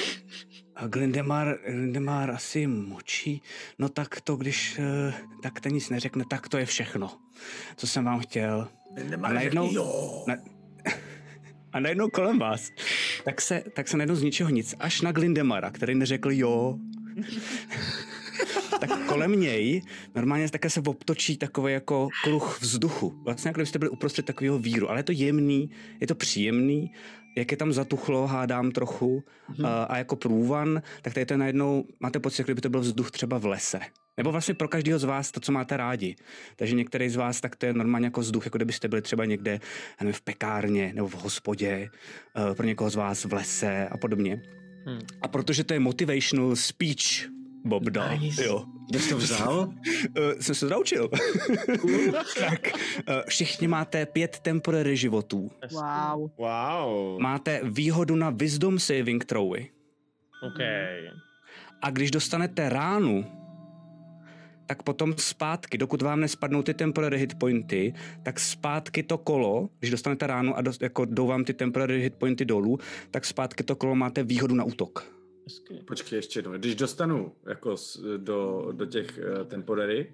[0.77, 3.43] A Glindemar, Glindemar asi močí.
[3.79, 7.11] No tak to, když eh, tak ten nic neřekne, tak to je všechno,
[7.77, 8.69] co jsem vám chtěl.
[8.95, 10.25] Glindemar a najednou, jo.
[10.29, 10.35] Na,
[11.73, 12.71] a najednou kolem vás,
[13.25, 16.79] tak se, tak se najednou z ničeho nic, až na Glindemara, který neřekl jo.
[18.81, 19.83] tak kolem něj
[20.15, 23.21] normálně také se obtočí takový jako kruh vzduchu.
[23.25, 26.93] Vlastně jako kdybyste byli uprostřed takového víru, ale je to jemný, je to příjemný,
[27.37, 29.67] jak je tam zatuchlo, hádám trochu hmm.
[29.67, 33.11] a, a jako průvan, tak tady to najednou máte pocit, jako kdyby to byl vzduch
[33.11, 33.81] třeba v lese.
[34.17, 36.17] Nebo vlastně pro každého z vás to, co máte rádi.
[36.57, 39.61] Takže některý z vás, tak to je normálně jako vzduch, jako kdybyste byli třeba někde
[40.01, 41.91] nevím, v pekárně nebo v hospodě,
[42.49, 44.43] uh, pro někoho z vás v lese a podobně.
[44.87, 45.01] Hmm.
[45.23, 47.31] A protože to je motivational speech,
[47.65, 48.19] Bob dal.
[48.19, 48.45] Nice.
[48.45, 48.65] Jo.
[48.91, 49.59] Kde jsi to vzal?
[49.59, 51.09] uh, jsem se naučil.
[52.39, 55.51] tak, uh, všichni máte pět temporary životů.
[55.71, 56.31] Wow.
[56.39, 57.21] Wow.
[57.21, 59.69] Máte výhodu na wisdom saving throwy.
[60.43, 60.61] OK.
[61.83, 63.42] A když dostanete ránu,
[64.73, 69.91] tak potom zpátky, dokud vám nespadnou ty temporary hit pointy, tak zpátky to kolo, když
[69.91, 72.79] dostanete ránu a do, jako jdou vám ty temporary hit pointy dolů,
[73.11, 75.13] tak zpátky to kolo máte výhodu na útok.
[75.45, 75.75] Hezky.
[75.75, 76.53] Počkej ještě jednou.
[76.53, 77.77] Když dostanu jako
[78.17, 80.13] do, do těch uh, temporary...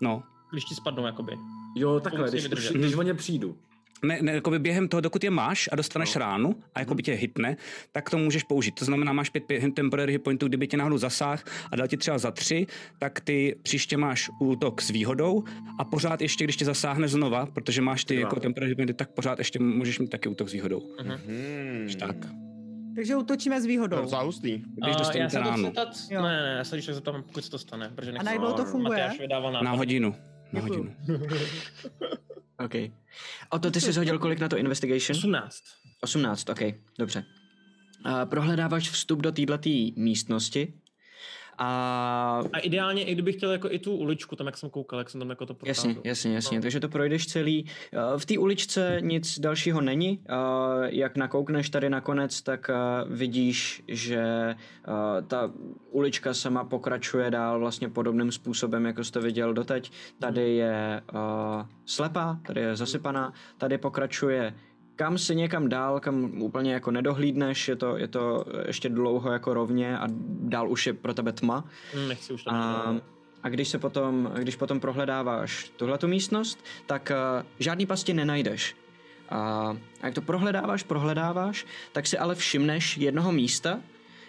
[0.00, 0.22] No.
[0.52, 1.32] Když ti spadnou, jakoby.
[1.76, 3.58] Jo, takhle, když, když, když o ně přijdu.
[4.06, 6.18] Ne, ne, jakoby během toho, dokud je máš a dostaneš no.
[6.18, 7.56] ránu a jakoby tě hitne,
[7.92, 8.74] tak to můžeš použít.
[8.74, 11.96] To znamená, máš pět, pět temporary hit pointů, kdyby tě náhodou zasáh a dal ti
[11.96, 12.66] třeba za tři,
[12.98, 15.44] tak ty příště máš útok s výhodou
[15.78, 19.10] a pořád ještě, když tě zasáhne znova, protože máš ty jako temporary hit pointy, tak
[19.10, 20.80] pořád ještě můžeš mít taky útok s výhodou.
[20.80, 21.98] Mm-hmm.
[21.98, 22.16] Tak.
[22.94, 23.96] Takže útočíme s výhodou.
[23.96, 24.62] To záhustý.
[24.82, 25.64] Když dostanete já ránu.
[25.64, 27.92] Zeptat, ne, ne, já se když zeptám, pokud se to stane.
[27.94, 29.10] Protože a najednou to funguje?
[29.62, 30.14] Na hodinu.
[30.52, 30.94] Na hodinu.
[32.64, 32.74] OK.
[33.50, 35.16] O to ty jsi hodil kolik na to investigation?
[35.16, 35.64] 18.
[36.00, 36.60] 18, OK,
[36.98, 37.24] dobře.
[38.06, 40.74] Uh, prohledáváš vstup do této místnosti
[41.58, 42.42] a...
[42.52, 45.20] a ideálně, i kdybych chtěl jako i tu uličku, tam jak jsem koukal, jak jsem
[45.20, 45.70] tam jako to protáhl.
[45.70, 46.62] Jasně, jasně, jasně, no.
[46.62, 47.66] takže to projdeš celý.
[48.16, 50.20] V té uličce nic dalšího není.
[50.84, 52.70] Jak nakoukneš tady nakonec, tak
[53.08, 54.54] vidíš, že
[55.26, 55.52] ta
[55.90, 59.90] ulička sama pokračuje dál vlastně podobným způsobem, jako jste viděl doteď.
[60.18, 61.02] Tady je
[61.84, 64.54] slepá, tady je zasypaná, tady pokračuje
[64.96, 69.54] kam si někam dál, kam úplně jako nedohlídneš, je to, je to ještě dlouho jako
[69.54, 70.06] rovně a
[70.40, 71.64] dál už je pro tebe tma.
[71.94, 72.94] Hmm, nechci už tam a,
[73.42, 78.76] a když se potom, když potom prohledáváš tuhle místnost, tak uh, žádný pasti nenajdeš.
[79.28, 79.38] A,
[80.00, 83.80] a jak to prohledáváš, prohledáváš, tak si ale všimneš jednoho místa,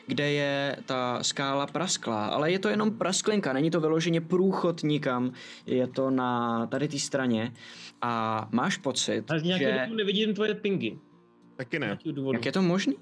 [0.08, 5.32] kde je ta skála prasklá, ale je to jenom prasklinka, není to vyloženě průchod nikam,
[5.66, 7.54] je to na tady té straně
[8.02, 9.78] a máš pocit, Ale z nějakého že...
[9.80, 10.98] důvodu nevidím tvoje pingy.
[11.56, 11.98] Taky ne.
[12.12, 12.36] důvodu.
[12.38, 12.96] Jak je to možný?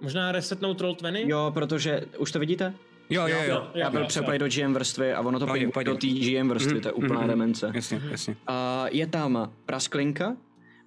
[0.00, 1.18] Možná resetnout roll 20?
[1.18, 2.74] Jo, protože, už to vidíte?
[3.10, 3.66] Jo, jo, jo.
[3.74, 5.66] Já byl jo, přeplay do GM vrstvy a ono to pohodě.
[5.84, 7.72] do té GM vrstvy, Mhm, to je úplná mhm, demence.
[7.74, 8.36] Jasně, jasně.
[8.46, 10.36] A je tam prasklinka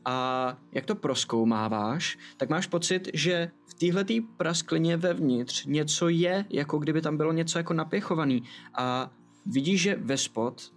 [0.08, 6.78] a jak to proskoumáváš, tak máš pocit, že v téhletý prasklině vevnitř něco je, jako
[6.78, 8.44] kdyby tam bylo něco jako napěchovaný.
[8.78, 9.12] A
[9.46, 10.74] vidíš, že ve spod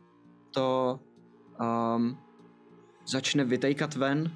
[0.51, 1.01] to
[1.61, 2.19] um,
[3.07, 4.33] začne vytejkat ven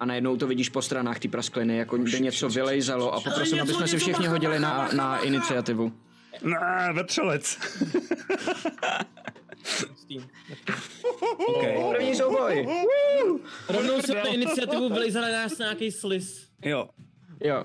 [0.00, 3.74] a najednou to vidíš po stranách té praskliny, jako by něco vylejzalo a poprosím, aby
[3.74, 5.92] jsme si všichni hodili na, na iniciativu.
[6.42, 7.58] Ne, vetřelec.
[11.48, 11.82] okay.
[11.96, 12.66] První souboj!
[13.68, 16.48] Rovnou se na iniciativu vylejzal na nás nějaký sliz.
[16.64, 16.88] Jo.
[17.44, 17.64] Jo.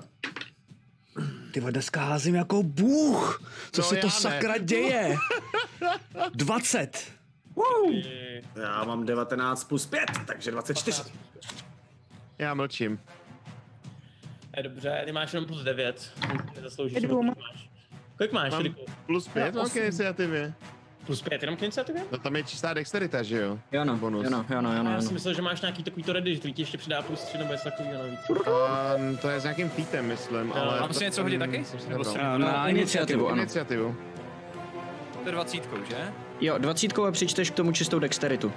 [1.52, 3.42] Ty dneska házím jako bůh.
[3.72, 4.10] Co No, se to ne.
[4.10, 5.16] sakra děje?
[6.34, 7.12] 20.
[8.62, 11.02] Já mám 19 plus 5, takže 24.
[12.38, 13.00] Já mlčím.
[14.56, 16.12] Je dobře, ty máš jenom plus 9.
[16.62, 17.00] Zasloužíš.
[17.00, 17.34] Sedm.
[17.34, 17.68] Kolik máš?
[18.16, 18.84] Kolik máš, Mám Riku?
[19.06, 20.54] plus 5 mám k iniciativě.
[21.06, 22.02] Plus 5 jenom k iniciativě?
[22.12, 23.58] No tam je čistá dexterita, že jo?
[23.72, 24.24] Jo no, Bonus.
[24.24, 25.02] jo no, jo no, jo no, jo Já no.
[25.02, 27.52] si myslel, že máš nějaký takový to ready, že ti ještě přidá plus 3 nebo
[27.52, 28.20] něco takového navíc.
[28.46, 30.80] A, to je s nějakým featem, myslím, ale...
[30.80, 31.64] Mám si to- něco hodit taky?
[31.64, 33.36] jsem si Nebo si- Na, Na na iniciativu, ano.
[33.42, 33.96] Iniciativu.
[35.22, 35.96] To je dvacítkou, že?
[36.40, 38.52] Jo, dvacítkou a přičteš k tomu čistou dexteritu.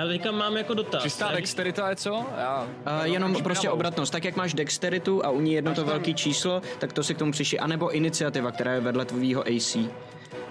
[0.00, 1.02] Já teďka mám jako dotaz.
[1.02, 2.26] Čistá Já- dexterita je co?
[2.38, 2.62] Já...
[2.62, 6.62] Uh, jenom prostě obratnost, tak jak máš dexteritu a u ní jedno to velký číslo,
[6.78, 9.72] tak to si k tomu přišli, anebo iniciativa, která je vedle tvýho AC.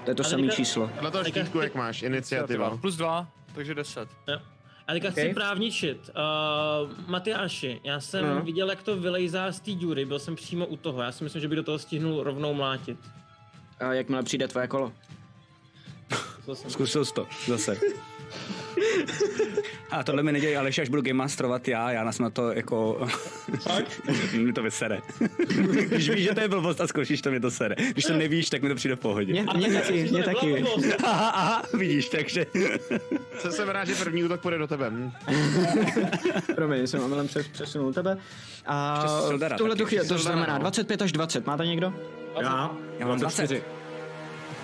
[0.05, 0.91] To je to samé číslo.
[1.01, 2.77] Na toho Teďka štítku, chci- jak máš, iniciativa.
[2.77, 4.09] Plus dva, takže 10.
[4.27, 4.39] Jo.
[4.87, 5.33] A teďka chci Okay.
[5.33, 6.09] právničit.
[6.09, 8.41] Uh, Matyáši, já jsem No.
[8.41, 11.01] viděl, jak to vylejzá z té díry, byl jsem přímo u toho.
[11.01, 12.97] Já si myslím, že by do toho stihnul rovnou mlátit.
[13.79, 14.93] A jakmile přijde tvoje kolo.
[16.45, 16.71] To jsem...
[16.71, 17.77] Zkusil jsi to zase.
[19.91, 23.07] A tohle mi nedělej Aleš, až budu game masterovat já, já nás na to jako...
[24.33, 24.99] mi to vysere.
[25.87, 27.75] Když víš, že to je blbost a zkoušíš to, mi to sere.
[27.91, 29.33] Když to nevíš, tak mi to přijde v pohodě.
[29.33, 30.63] Mě, mě taky, mě taky.
[31.03, 32.45] Aha, aha, vidíš, takže...
[33.39, 34.89] Se jsem rád, že první útok půjde do tebe.
[34.89, 35.11] Hm.
[36.55, 38.17] Promiň, jsem omylem přes, přesunul tebe.
[38.65, 39.05] A
[39.37, 40.59] v tuhle tu chvíli, to znamená no.
[40.59, 41.47] 25 až 20.
[41.47, 41.93] Máte někdo?
[42.41, 43.63] Já, Já mám 20.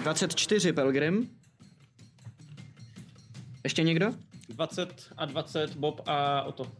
[0.04, 1.30] 24 Pelgrim.
[3.66, 4.12] Ještě někdo?
[4.50, 6.72] 20 a 20, Bob a Oto.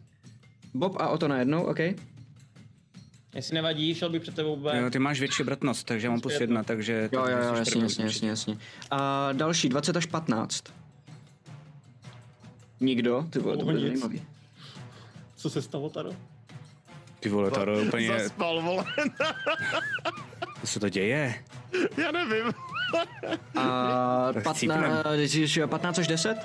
[0.74, 1.78] Bob a Oto najednou, OK.
[3.34, 4.78] Jestli nevadí, šel bych před tebou B.
[4.80, 7.08] Jo, ty máš větší obratnost, takže mám plus jedna, takže...
[7.12, 8.58] Jo, jo, jo, jasně, jasně, jasně, jasně.
[8.90, 10.64] A další, 20 až 15.
[12.80, 13.26] Nikdo?
[13.30, 13.86] Ty vole, to bude Nic.
[13.86, 14.22] zajímavý.
[15.36, 16.10] Co se stalo, Taro?
[17.20, 18.18] Ty vole, to je úplně...
[18.18, 18.84] Zaspal, vole.
[20.60, 21.44] Co se to děje?
[21.96, 22.52] Já nevím.
[23.56, 25.68] A Tak 15, chcípnem.
[25.68, 26.38] 15 až 10?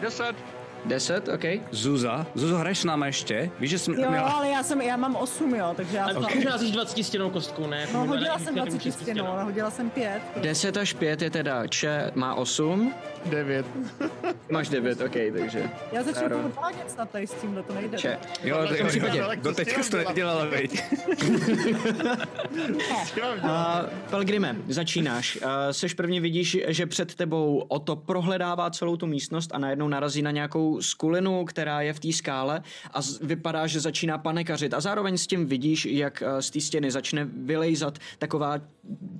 [0.00, 0.36] 10.
[0.84, 1.44] 10, OK.
[1.70, 2.26] Zuza?
[2.34, 3.50] Zuzo, hraješ s náma ještě?
[3.60, 4.00] Víš, že jsme...
[4.00, 6.22] Jo, měla- ale já, jsem, já mám 8, jo, takže já Ale jsem...
[6.24, 6.58] okay.
[6.58, 7.80] jsi 20 stěnou kostkou, ne?
[7.80, 10.22] Jako No, možná hodila jsem iniciativu 20 šesti stěnou, ale hodila jsem 5.
[10.36, 12.94] 10 až 5 je teda Če má 8,
[13.30, 13.66] Devět.
[14.50, 17.98] máš 9, OK, takže Já začnu podvádět snad tady s tímhle, to nejde.
[17.98, 18.18] Če.
[18.44, 19.22] Jo, to, jo, případě.
[19.42, 20.82] do teďka jsi to nedělala, veď.
[23.42, 25.38] A Pelgrime, začínáš.
[25.42, 29.88] A Seš první vidíš, že před tebou o to prohledává celou tu místnost a najednou
[29.88, 34.74] narazí na nějakou skulinu, která je v té skále a z- vypadá, že začíná panikařit.
[34.74, 38.58] A zároveň s tím vidíš, jak eh, z té stěny začne vylejzat taková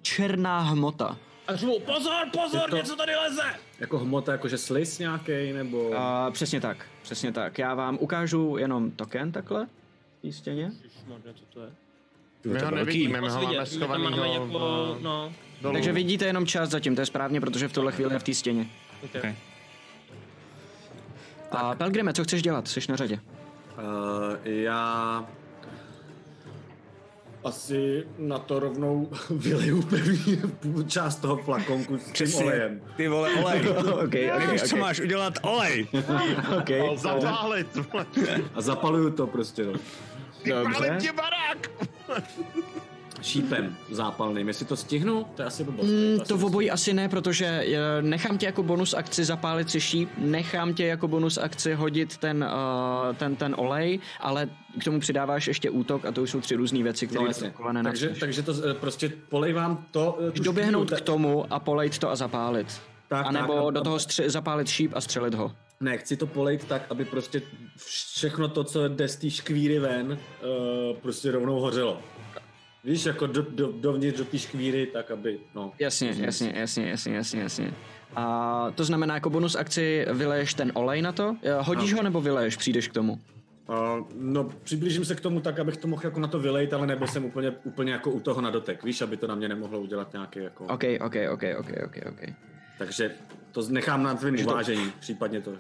[0.03, 1.17] černá hmota.
[1.49, 3.43] A řvu, pozor, pozor, to- něco tady leze!
[3.81, 5.93] Jako hmota, jakože slis nějaký, nebo...
[5.97, 7.59] A přesně tak, přesně tak.
[7.59, 9.67] Já vám ukážu jenom token takhle
[10.19, 10.73] v té stěně.
[10.83, 11.71] Ježišmarja, co to je?
[12.45, 13.41] My ho nevidíme, my ho
[13.89, 15.33] máme máme jako, no,
[15.63, 15.75] dolů.
[15.75, 18.35] Takže vidíte jenom část zatím, to je správně, protože v tuhle chvíli je v té
[18.35, 18.67] stěně.
[19.05, 19.21] okay.
[19.21, 19.35] Okay.
[21.51, 22.69] A Pelgrime, co chceš dělat?
[22.69, 23.21] Jsi na řadě.
[23.79, 23.83] Uh,
[24.45, 25.27] já
[27.45, 30.43] asi na to rovnou vyleju první
[30.87, 32.81] část toho flakonku s tím olejem.
[32.97, 33.69] Ty vole, olej.
[34.05, 35.35] okay, Nevíš, co máš udělat?
[35.43, 35.87] Olej.
[36.59, 36.81] okay.
[36.97, 38.07] Zapálit, vole.
[38.55, 39.73] A zapaluju to prostě no.
[40.45, 41.71] Vypálit ti barák.
[43.27, 44.49] Šípem zápalným.
[44.49, 45.87] Jestli to stihnu, to je asi blbost.
[45.87, 49.71] Mm, asi to v obojí asi ne, protože eh, nechám tě jako bonus akci zapálit
[49.71, 52.45] si šíp, nechám tě jako bonus akci hodit ten,
[53.09, 54.49] uh, ten, ten olej, ale
[54.81, 57.51] k tomu přidáváš ještě útok a to už jsou tři různé věci, které No, jasně.
[57.51, 60.19] takové takže, takže to eh, prostě polejvám to...
[60.43, 62.81] Doběhnout k tomu a polejt to a zapálit.
[63.09, 65.53] Tak, a tak, nebo a- do toho stře- zapálit šíp a střelit ho.
[65.81, 67.43] Ne, chci to polejt tak, aby prostě
[67.87, 72.01] všechno to, co jde z té škvíry ven, uh, prostě rovnou hořelo.
[72.87, 75.73] Víš, jako do, do, dovnitř do té škvíry, tak aby, no.
[75.79, 77.75] Jasně, jasně, jasně, jasně, jasně, jasně.
[78.17, 81.37] A to znamená, jako bonus akci vyleješ ten olej na to?
[81.43, 81.97] Eh, Hodíš No.
[81.97, 83.13] ho nebo vyleješ, přijdeš k tomu?
[83.69, 86.87] Uh, no, přiblížím se k tomu tak, abych to mohl jako na to vylejt, ale
[86.87, 89.81] nebyl jsem úplně, úplně jako u toho na dotek, víš, aby to na mě nemohlo
[89.81, 90.65] udělat nějaký jako...
[90.65, 92.21] OK, OK, OK, OK, OK, OK.
[92.79, 93.15] Takže
[93.53, 95.51] to nechám na tvým uvážení, případně to.
[95.51, 95.57] Uh,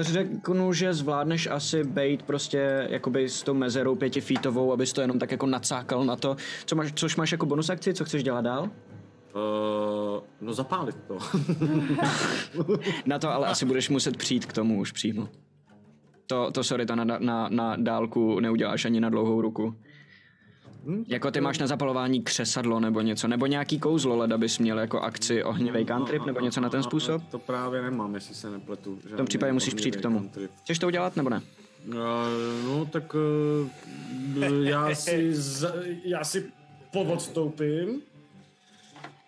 [0.00, 5.30] řeknu, že zvládneš asi bejt prostě jakoby s tou mezerou pětifítovou, abys to jenom tak
[5.30, 6.36] jako nacákal na to.
[6.64, 8.62] Co máš, což máš jako bonus akci, co chceš dělat dál?
[8.62, 11.18] Uh, no zapálit to.
[13.06, 15.28] Na to ale asi budeš muset přijít k tomu už přímo.
[16.26, 19.74] To, to sorry, to na, na, na dálku neuděláš ani na dlouhou ruku.
[20.86, 21.04] Hm?
[21.08, 25.00] Jako ty máš na zapalování křesadlo nebo něco, nebo nějaký kouzlo leda bys měl jako
[25.00, 27.22] akci ohnivej cantrip nebo něco na ten způsob?
[27.30, 28.98] To právě nemám, jestli se nepletu.
[29.04, 30.30] V tom případě musíš přijít k tomu.
[30.62, 31.42] Chceš to udělat nebo ne?
[32.64, 35.72] No, tak uh, já si, za,
[36.04, 36.52] já si
[36.92, 38.02] podstoupím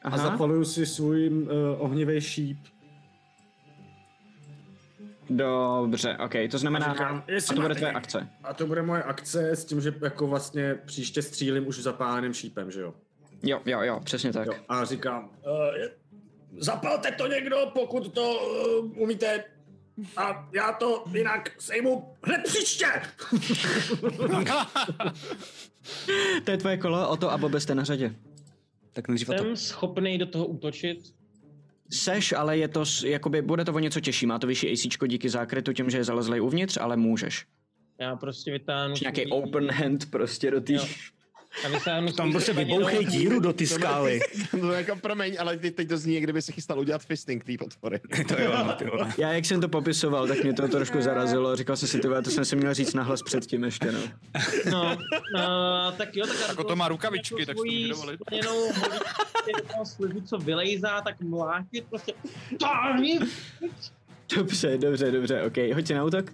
[0.03, 2.59] a zapaluju si svůj uh, ohnivý šíp.
[5.31, 8.29] Dobře, ok, to znamená, A říkám, a to bude tvoje akce.
[8.45, 12.71] A to bude moje akce s tím, že jako vlastně příště střílím už zapáleným šípem,
[12.71, 12.95] že jo?
[13.43, 14.47] Jo, jo, jo, přesně tak.
[14.47, 14.55] jo.
[14.69, 15.31] A říkám, uh,
[16.59, 18.35] zapalte to někdo, pokud to
[18.81, 19.45] uh, umíte.
[20.17, 22.87] A já to jinak sejmu hned příště.
[26.45, 28.15] To je tvoje kolo, o to a Bobe jste na řadě.
[28.93, 29.43] Tak nejdřív o to.
[29.43, 31.15] Jsem schopný do toho útočit.
[31.91, 34.27] Seš, ale je to, jakoby, bude to o něco těžší.
[34.27, 37.47] Má to vyšší AC díky zákrytu tím, že je zalezlej uvnitř, ale můžeš.
[38.01, 38.95] Já prostě vytáhnu...
[39.01, 40.73] Nějaký open hand prostě do té...
[42.17, 44.21] Tam prostě vybouchej díru do ty skály.
[44.61, 48.01] No jako promiň, ale teď, teď to zní, kdyby se chystal udělat fisting té potvory.
[48.29, 48.91] to jo, no, ty.
[49.19, 51.57] Já jak jsem to popisoval, tak mě to trošku zarazilo.
[51.57, 54.01] Říkal jsem si, ty to jsem si měl říct nahlas předtím ještě, no.
[54.71, 54.99] No,
[55.35, 57.89] no, tak jo, tak Jako to má rukavičky, tak si
[59.53, 62.13] to toho slizu, co vylejzá, tak mlátit prostě.
[64.37, 65.57] Dobře, dobře, dobře, ok.
[65.75, 66.33] Hoď na útok.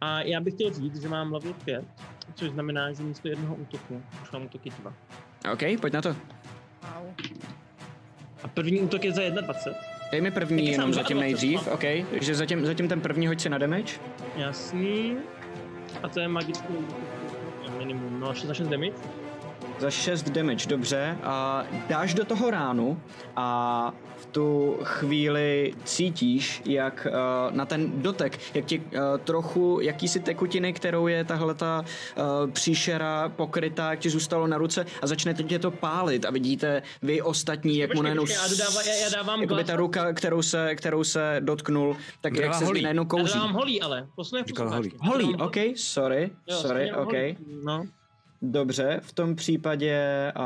[0.00, 1.84] A já bych chtěl říct, že mám level 5,
[2.34, 4.92] což znamená, že místo jednoho útoku už mám útoky dva.
[5.52, 6.16] Ok, pojď na to.
[6.94, 7.06] Au.
[8.42, 9.80] A první útok je za 21.
[10.12, 11.70] Dej mi první Taky jenom zatím za nejdřív, 20.
[11.72, 12.06] ok.
[12.10, 13.92] Takže zatím, zatím ten první hoď si na damage.
[14.36, 15.16] Jasný.
[16.02, 16.98] A to je magický útok.
[17.78, 18.92] Minimum, no 6 za 6 damage.
[19.78, 21.18] Za 6 damage, dobře.
[21.22, 23.00] A dáš do toho ránu
[23.36, 23.92] a
[24.32, 28.84] tu chvíli cítíš, jak uh, na ten dotek, jak ti uh,
[29.24, 31.84] trochu jakýsi tekutiny, kterou je tahle ta
[32.16, 36.82] uh, příšera pokrytá, jak ti zůstalo na ruce a začne tě to pálit a vidíte
[37.02, 40.12] vy ostatní, jak mu Počkej, najednou počkej, já dodávám- já- já dávám jakoby ta ruka,
[40.12, 42.82] kterou se, kterou se dotknul, tak jak Dává se z ní holí.
[42.82, 43.34] najednou Já kouří.
[43.34, 44.92] dávám holí, ale posledně holí.
[45.00, 47.04] Holí, ok, sorry, Jo, sorry, ok.
[47.04, 47.36] holí.
[47.64, 47.84] No.
[48.44, 50.02] Dobře, v tom případě,
[50.36, 50.42] uh,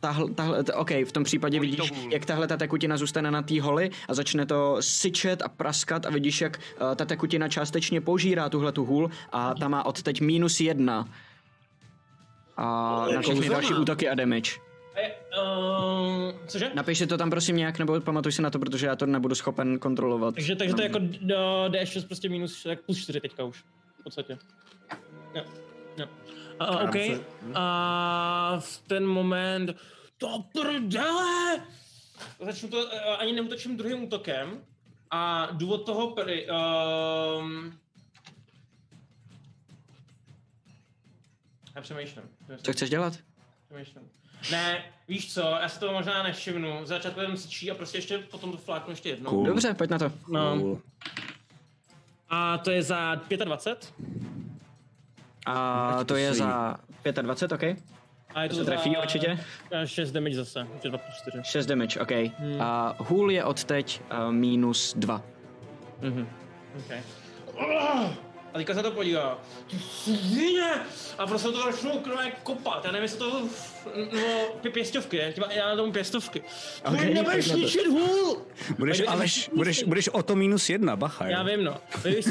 [0.00, 3.60] tahle, tahle, t- ok, v tom případě vidíš, jak tahle ta tekutina zůstane na té
[3.60, 8.48] holi a začne to syčet a praskat a vidíš, jak uh, ta tekutina částečně požírá
[8.48, 11.08] tuhle tu hůl a ta má od teď minus jedna.
[12.56, 14.50] A na všechny další útoky a damage.
[14.94, 16.70] A je, uh, cože?
[16.74, 19.34] Napiš si to tam prosím nějak, nebo pamatuj si na to, protože já to nebudu
[19.34, 20.34] schopen kontrolovat.
[20.34, 23.64] Takže, takže to je jako do D6 prostě minus, tak plus 4 teďka už.
[24.00, 24.38] V podstatě.
[25.34, 25.42] Jo.
[25.98, 26.06] Jo.
[26.60, 26.92] A, OK.
[26.92, 29.70] se- A v ten moment...
[30.18, 31.62] To prdele!
[32.44, 34.60] Začnu to, eh, ani neutočím druhým útokem.
[35.10, 36.10] A důvod toho...
[36.10, 36.46] Pry,
[37.40, 37.78] um,
[41.74, 42.24] já přemýšlím.
[42.62, 43.12] Co chceš dělat?
[43.68, 44.02] Přemýšlím.
[44.50, 46.80] Ne, víš co, já si to možná nevšimnu.
[46.86, 49.30] Začátku jenom syčí a prostě ještě potom to fláknu ještě jednou.
[49.30, 49.46] Cool.
[49.46, 50.12] Dobře, pojď na to.
[50.28, 50.58] No.
[50.58, 50.80] Cool.
[52.28, 53.94] A to je za 25.
[55.48, 56.76] A to je za
[57.22, 57.62] 25, ok?
[58.34, 59.38] A je To to se trefí určitě.
[59.82, 61.38] A 6 damage zase, takže 2 plus 4.
[61.44, 62.10] 6 damage, ok.
[62.38, 62.60] Hmm.
[62.60, 65.22] A hůl je od teď uh, minus 2.
[66.00, 66.28] Mhm.
[66.78, 67.00] Okay.
[68.54, 69.38] A teďka se to podívá.
[71.18, 72.84] A prostě to začnou krve kopat.
[72.84, 73.30] Já nevím, jestli to...
[73.96, 74.20] No,
[74.62, 75.32] pě- pěstovky, ne?
[75.32, 76.40] Těma- Já na tomu pěstovky.
[76.84, 77.58] Ok, Okay, nebudeš na to.
[77.60, 78.42] ničit hůl!
[78.78, 81.24] Budeš, Aleš, budeš, budeš o to minus jedna, bacha.
[81.24, 81.30] jo.
[81.30, 81.76] Já vím, no.
[82.04, 82.24] Vy víš,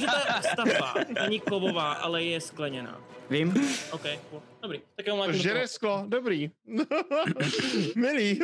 [0.00, 3.00] že ta stavba není kovová, ale je skleněná.
[3.30, 3.54] Vím?
[3.90, 4.42] OK, cool.
[4.62, 4.80] Dobrý.
[4.96, 6.50] Tak jo, žere sklo, dobrý.
[7.96, 8.38] Milý.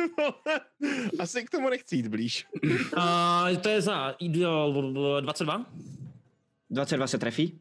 [1.19, 2.47] Asi k tomu nechci jít blíž.
[2.97, 4.73] A to je za ideal
[5.21, 5.65] 22.
[6.71, 7.59] 22 se trefí.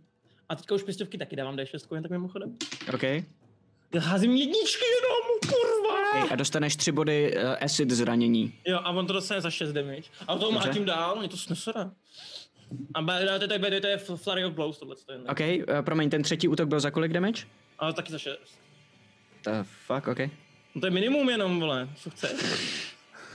[0.49, 2.57] A teďka už pěstovky taky dávám D6, jen tak mimochodem.
[2.95, 3.03] OK.
[3.95, 6.29] Já házím jedničky jenom, kurva!
[6.31, 8.55] A dostaneš tři body uh, acid zranění.
[8.67, 10.03] Jo, a on to dostane za 6 damage.
[10.29, 11.91] A to má tím dál, mě to snesere.
[12.95, 14.97] A ba- to, to, to, to je Flurry of Blows, tohle.
[15.07, 17.43] To je, OK, uh, promiň, ten třetí útok byl za kolik damage?
[17.79, 18.39] Ale taky za 6.
[19.45, 19.51] The
[19.87, 20.19] fuck, OK.
[20.75, 22.37] No to je minimum jenom, vole, co chce.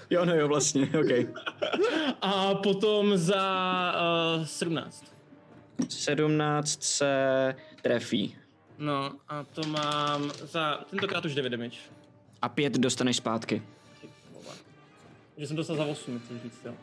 [0.10, 1.36] Jo, no jo, vlastně, OK.
[2.22, 3.94] A potom za
[4.40, 5.15] uh, 17.
[5.90, 8.36] 17 se trefí.
[8.78, 11.78] No a to mám za tentokrát už 9 damage.
[12.42, 13.62] A pět dostaneš zpátky.
[15.38, 16.74] Že jsem dostal za 8, chceš říct, jo.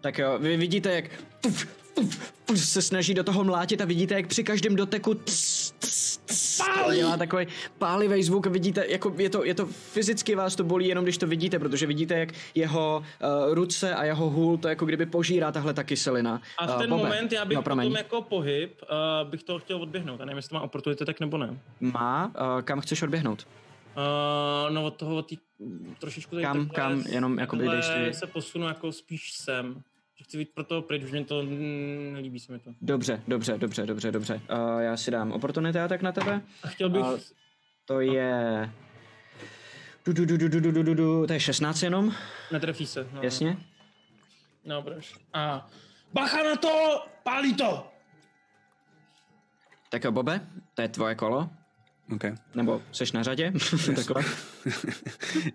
[0.00, 1.04] Tak jo, vy vidíte, jak
[2.54, 5.74] se snaží do toho mlátit a vidíte, jak při každém doteku cs,
[6.86, 7.46] to dělá takový
[7.78, 8.46] pálivý zvuk.
[8.46, 11.86] Vidíte, jako je to, je to fyzicky vás to bolí, jenom když to vidíte, protože
[11.86, 13.04] vidíte, jak jeho
[13.48, 16.42] uh, ruce a jeho hůl to jako kdyby požírá tahle ta kyselina.
[16.58, 17.84] A v Eh, ten Bobe, moment já bych no, promiň.
[17.88, 20.20] potom jako pohyb, uh, bych to chtěl odběhnout.
[20.20, 21.58] Já nevím, jestli to má opportunity tak nebo ne.
[21.80, 22.26] Má,
[22.56, 23.46] uh, kam chceš odběhnout?
[23.96, 25.38] Uh, no od toho, od tý,
[25.98, 29.82] trošičku tady Kam, takhle, kam, jenom jakoby si- se posunu jako spíš sem
[30.24, 31.42] chci být proto pryč, už mě to
[32.12, 32.70] nelíbí se mi to.
[32.80, 34.34] Dobře, dobře, dobře, dobře, dobře.
[34.34, 36.40] Uh, já si dám oportunity a tak na tebe.
[36.62, 37.02] A chtěl bych...
[37.02, 37.18] Uh,
[37.84, 38.70] to je...
[40.04, 42.14] Du, du, du, du, du, du, du, du, to je 16 jenom?
[42.52, 43.08] Netrefí se.
[43.12, 43.22] No.
[43.22, 43.56] Jasně.
[44.64, 45.14] No, proč?
[45.32, 45.70] A
[46.12, 47.86] bacha na to, pálí to!
[49.88, 50.40] Tak jo, Bobe,
[50.74, 51.50] to je tvoje kolo.
[52.12, 52.24] OK.
[52.54, 53.52] Nebo seš na řadě?
[53.96, 54.22] Takhle.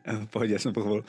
[0.06, 1.04] V pohodě, já jsem pochopil.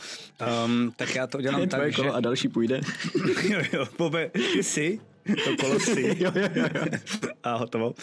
[0.64, 2.10] Um, tak já to udělám tak, že...
[2.10, 2.80] a další půjde.
[3.48, 5.00] jo, jo, Bobe, ty jsi,
[5.44, 6.16] to kolo si.
[6.24, 6.82] jo, jo, jo, jo.
[7.42, 7.94] A hotovo.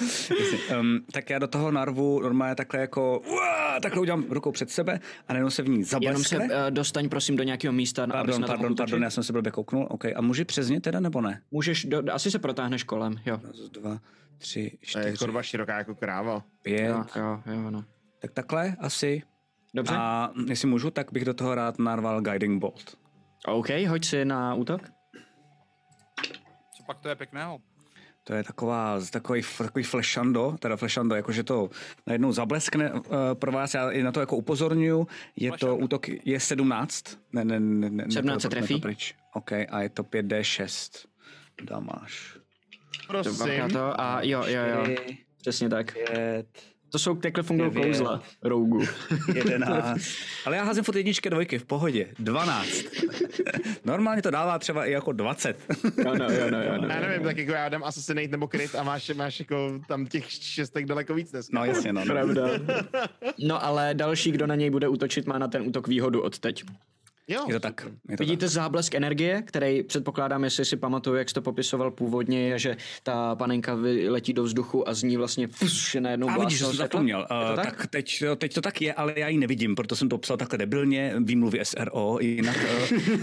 [0.80, 5.00] Um, tak já do toho narvu normálně takhle jako, uá, takhle udělám rukou před sebe
[5.28, 6.46] a najednou se v ní Jenom se zableskne.
[6.46, 9.88] uh, dostaň prosím do nějakého místa, Pardon, na pardon, pardon, já jsem se blbě kouknul.
[9.90, 11.42] OK, a můžu přes ně teda nebo ne?
[11.52, 13.40] Můžeš, do, asi se protáhneš kolem, jo.
[13.48, 14.00] Raz, dva,
[14.38, 16.44] tři, To je čtyři, kurva široká jako kráva.
[16.62, 16.88] pět.
[16.88, 17.84] Jo, jo, jo, no.
[18.22, 19.22] Tak takhle asi.
[19.74, 22.98] Dobře, A jestli můžu, tak bych do toho rád narval Guiding Bolt.
[23.48, 24.82] OK, hoď si na útok.
[26.88, 27.60] Pak to je pěkného?
[28.24, 31.70] To je taková, takový, takový flashando, teda flashando, jakože to
[32.08, 33.02] najednou zableskne uh,
[33.34, 35.86] pro vás, já i na to jako upozorňuju, je to Flashando.
[35.86, 38.74] útok, je 17, ne, ne, ne, ne 17 se ne, trefí.
[38.74, 39.16] to pryč.
[39.34, 41.06] OK, a je to 5D6.
[41.64, 42.38] Dámáš.
[43.12, 43.70] Dvakrát Prosím.
[43.70, 44.96] to a jo, jo, jo,
[45.38, 45.94] přesně tak.
[45.94, 46.48] pět,
[46.90, 48.84] To jsou, takhle fungují kouzla, rougu.
[49.34, 50.02] 11.
[50.46, 52.08] Ale já házím furt jedničky, dvojky, v pohodě.
[52.20, 52.68] 12.
[53.86, 55.58] Normálně to dává třeba i jako 20.
[55.98, 56.88] Jo, no, jo, no, jo, no.
[56.88, 60.32] Já nevím, tak jako já dám Assassinate nebo Crit a máš, máš jako tam těch
[60.32, 61.60] šestek daleko víc dneska.
[61.60, 62.06] No jasně, no.
[62.06, 62.06] no.
[62.14, 62.48] Pravda.
[63.48, 66.64] No ale další, kdo na něj bude útočit, má na ten útok výhodu od teď.
[67.30, 67.88] Jo, Je to tak.
[68.10, 72.50] Je to Vidíte záblesk energie, který předpokládám, jestli si pamatuju, jak jsi to popisoval původně,
[72.50, 76.38] je, že ta panenka letí do vzduchu a z ní vlastně pš, je najednou A
[76.38, 77.28] vidíš, že jsem zapomněl.
[77.50, 77.66] Uh, tak?
[77.66, 80.58] tak teď, teď to tak je, ale já ji nevidím, proto jsem to psal takhle
[80.58, 82.58] debilně, výmluvy SRO, jinak.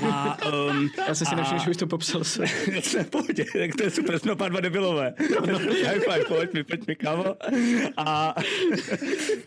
[0.03, 0.39] Uh, a,
[0.71, 2.47] um, Já jsem si nevšiml, že už to popsal se.
[3.03, 5.15] v pohodě, tak to je super, jsme oba dva debilové.
[5.87, 7.25] High five, pojď mi, pojď mi, kámo.
[7.97, 8.35] A,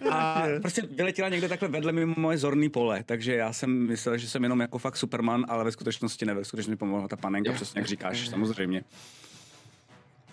[0.09, 4.29] a prostě vyletěla někde takhle vedle mimo moje zorný pole, takže já jsem myslel, že
[4.29, 7.53] jsem jenom jako fakt Superman, ale ve skutečnosti ne, ve skutečnosti mi pomohla ta panenka,
[7.53, 8.83] přesně jak říkáš, samozřejmě.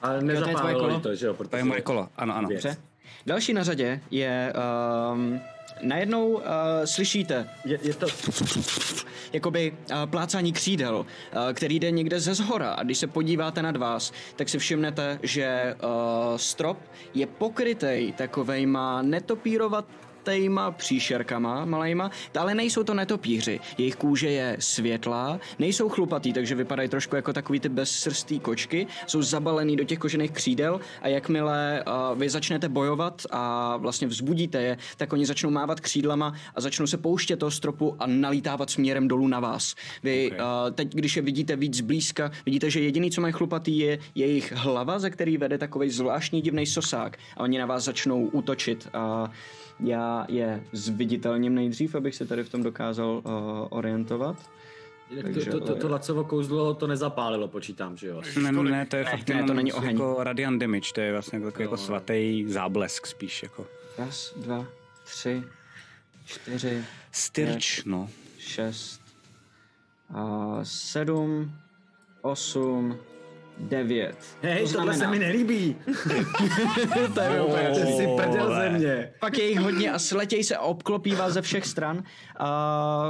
[0.03, 1.37] Ale nezapálilo jí to, že jo?
[1.51, 2.49] To je moje kolo, ano, ano.
[2.49, 2.77] Dobře.
[3.27, 4.53] Další na řadě je...
[5.13, 5.41] Um,
[5.83, 6.43] najednou uh,
[6.85, 8.07] slyšíte Je, je to...
[9.33, 11.07] jakoby uh, plácání křídel, uh,
[11.53, 15.75] který jde někde ze zhora a když se podíváte nad vás, tak si všimnete, že
[15.83, 16.79] uh, strop
[17.15, 19.85] je pokrytej takovejma netopírovat
[20.25, 23.61] tejma příšerkama malejma, ale nejsou to netopíři.
[23.79, 29.23] Jejich kůže je světlá, nejsou chlupatý, takže vypadají trošku jako takový ty bezsrstý kočky, jsou
[29.23, 34.79] zabalený do těch kožených křídel a jakmile uh, vy začnete bojovat a vlastně vzbudíte je,
[34.97, 39.29] tak oni začnou mávat křídlama a začnou se pouštět toho stropu a nalítávat směrem dolů
[39.29, 39.75] na vás.
[40.03, 40.33] Vy Ok.
[40.33, 40.47] okay.
[40.47, 44.53] uh, teď, když je vidíte víc zblízka, vidíte, že jediný, co mají chlupatý, je jejich
[44.53, 48.89] hlava, ze který vede takový zvláštní divný sosák a oni na vás začnou útočit.
[48.93, 49.31] A
[49.85, 53.33] já je zviditelním nejdřív, abych se tady v tom dokázal uh,
[53.71, 54.37] orientovat.
[55.23, 58.23] Takže, to, to, to, to lacovo kouzlo to nezapálilo, počítám, že jo?
[58.43, 59.91] Ne, ne, ne, to je Ne, fakt ne, to není oheň.
[59.97, 63.67] jako radiant damage, to je vlastně jako, jako svatý záblesk spíš jako.
[63.99, 64.67] Raz, dva,
[65.05, 65.43] tři,
[66.27, 68.09] čtyři, Styrč, no.
[68.39, 69.01] šest,
[70.15, 71.53] a sedm,
[72.23, 72.97] osm,
[73.59, 74.17] 9.
[74.43, 75.77] Hej, To tohle se mi nelíbí.
[77.15, 79.13] to je úplně Ty jsi prdel ze mě.
[79.21, 82.03] Pak je jich hodně a sletěj se a obklopí vás ze všech stran.
[82.37, 82.47] A,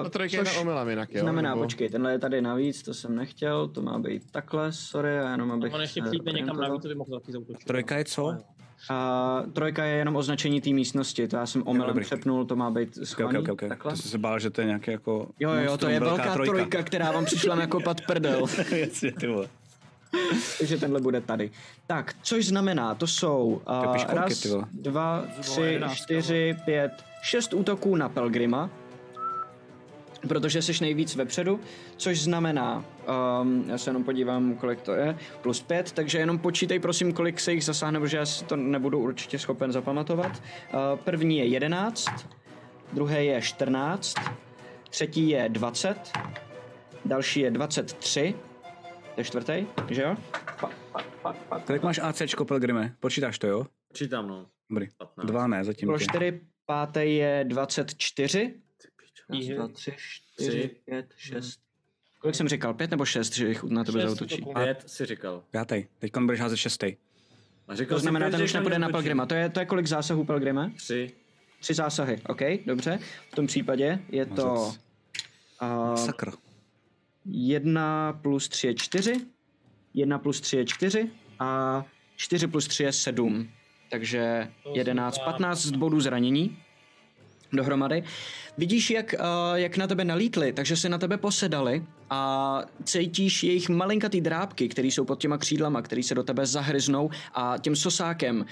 [0.07, 1.21] A trojka je na omylem jinak, jo?
[1.21, 5.15] znamená, nebo- počkej, tenhle je tady navíc, to jsem nechtěl, to má být takhle, sorry,
[5.15, 7.65] já jenom abych On ještě se přijde někam navíc, to by mohl taky zautočit.
[7.67, 8.37] Trojka je co?
[8.91, 12.89] A trojka je jenom označení té místnosti, to já jsem omylem přepnul, to má být
[12.97, 13.69] Okay, schovaný, okay, okay.
[13.69, 13.93] takhle.
[13.93, 15.29] To jsem se bál, že to je nějaký jako...
[15.41, 16.53] Jo, jo, to je velká trojka.
[16.53, 18.47] trojka, která vám přišla jako pat prdel.
[18.77, 19.49] Jasně, ty vole.
[20.59, 21.51] Takže tenhle bude tady.
[21.87, 24.65] Tak, což znamená, to jsou uh, raz, ty vole.
[24.73, 26.93] dva, tři, čtyři, pět,
[27.23, 28.71] šest útoků na Pelgrima.
[30.29, 31.61] Protože jsi nejvíc vepředu,
[31.97, 32.85] což znamená,
[33.43, 37.41] um, já se jenom podívám, kolik to je, plus pět, takže jenom počítej prosím, kolik
[37.41, 40.33] se jich zasáhne, protože já si to nebudu určitě schopen zapamatovat.
[40.33, 42.07] Uh, první je 11,
[42.93, 44.15] druhý je 14,
[44.91, 46.13] třetí je 20,
[47.05, 48.35] další je 23,
[49.15, 50.17] to je čtvrtý, že jo?
[51.67, 52.97] Kolik máš ACčko, Pelgrime?
[53.01, 53.67] Počítáš to, jo?
[53.89, 54.47] Počítám, no.
[54.71, 54.89] Dobrý.
[54.99, 55.27] 15.
[55.27, 55.89] Dva ne, zatím.
[55.89, 58.55] Pro čtyři pátý je 24.
[59.29, 59.93] 2, 3,
[60.39, 61.61] 4, 5, 6.
[62.19, 62.75] Kolik jsem říkal?
[62.75, 64.45] Pět nebo šest, že jich na tebe zautočí?
[64.55, 65.45] Pět si říkal.
[65.51, 65.85] Pátý.
[65.99, 66.97] Teď budeš házet šestý.
[67.69, 69.27] A říkal to znamená, ten už nepůjde na Pelgrima.
[69.27, 70.71] To je, to je kolik zásahů Pelgrima?
[70.77, 71.13] Tři.
[71.61, 72.99] Tři zásahy, OK, dobře.
[73.33, 74.55] V tom případě je to...
[74.55, 74.75] Uh,
[75.93, 76.33] eh, Sakra.
[77.25, 79.27] 1 plus 3 je 4,
[79.95, 81.85] 1 plus 3 je 4 a
[82.17, 83.49] 4 plus 3 je 7.
[83.91, 86.57] Takže 11, 15 z bodů zranění
[87.57, 88.03] dohromady.
[88.59, 93.69] Vidíš, jak, uh, jak na tebe nalítli, takže se na tebe posedali a cítíš jejich
[93.69, 98.41] malinkatý drápky, které jsou pod těma křídlama, které se do tebe zahryznou a tím sosákem,
[98.41, 98.45] uh,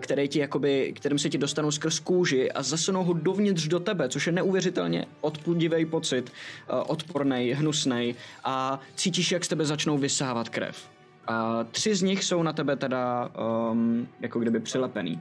[0.00, 4.08] který ti jakoby, kterým se ti dostanou skrz kůži a zasunou ho dovnitř do tebe,
[4.08, 6.32] což je neuvěřitelně odpudivý pocit,
[6.72, 10.94] uh, odporný, hnusný a cítíš, jak z tebe začnou vysávat krev.
[11.26, 13.30] A tři z nich jsou na tebe teda
[13.70, 15.20] um, jako kdyby přilepený.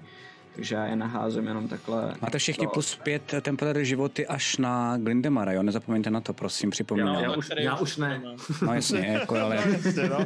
[0.55, 2.15] Takže já je naházím jenom takhle.
[2.21, 5.63] Máte všichni plus pět temporary životy až na Glindemara, jo?
[5.63, 7.15] Nezapomeňte na to, prosím, připomínám.
[7.23, 8.21] Já mám už- já už ne.
[8.65, 9.63] No jasně, jako, ale
[10.09, 10.25] no.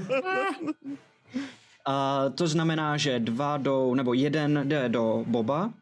[1.85, 5.73] A to znamená, že dva jdou, nebo jeden jde do Boba.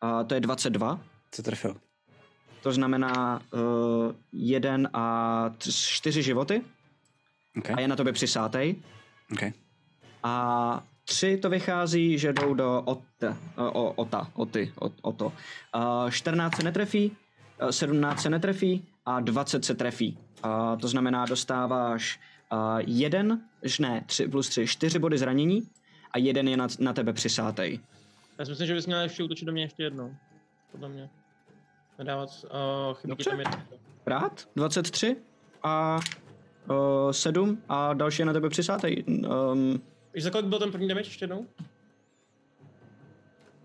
[0.00, 1.00] A to je 22.
[1.30, 1.76] co trefil?
[2.62, 3.60] To znamená uh,
[4.32, 6.62] jeden a t- čtyři životy.
[7.58, 7.76] Okay.
[7.76, 8.74] A je na tobě přisátej.
[9.32, 9.52] Okay.
[10.22, 13.02] A tři to vychází, že jdou do ot,
[13.56, 15.26] o, ota, oty, o, o to.
[15.26, 17.16] Uh, 14 se netrefí,
[17.62, 20.18] uh, 17 se netrefí a 20 se trefí.
[20.44, 22.20] Uh, to znamená, dostáváš
[22.52, 23.40] uh, jeden,
[23.80, 25.68] ne, tři plus tři, čtyři body zranění
[26.10, 27.80] a jeden je na, na tebe přisátej.
[28.38, 30.14] Já si myslím, že bys měl ještě útočit do mě ještě jednou.
[30.72, 31.10] Podle mě.
[31.98, 33.30] Nedávat uh, chybí Dobře.
[33.30, 33.62] tam.
[34.06, 34.48] Rád?
[34.56, 35.16] 23
[35.62, 36.00] a
[36.70, 39.04] uh, 7 a další je na tebe přisátej.
[39.06, 39.82] Um,
[40.14, 41.46] Víš, za kolik byl ten první damage ještě jednou?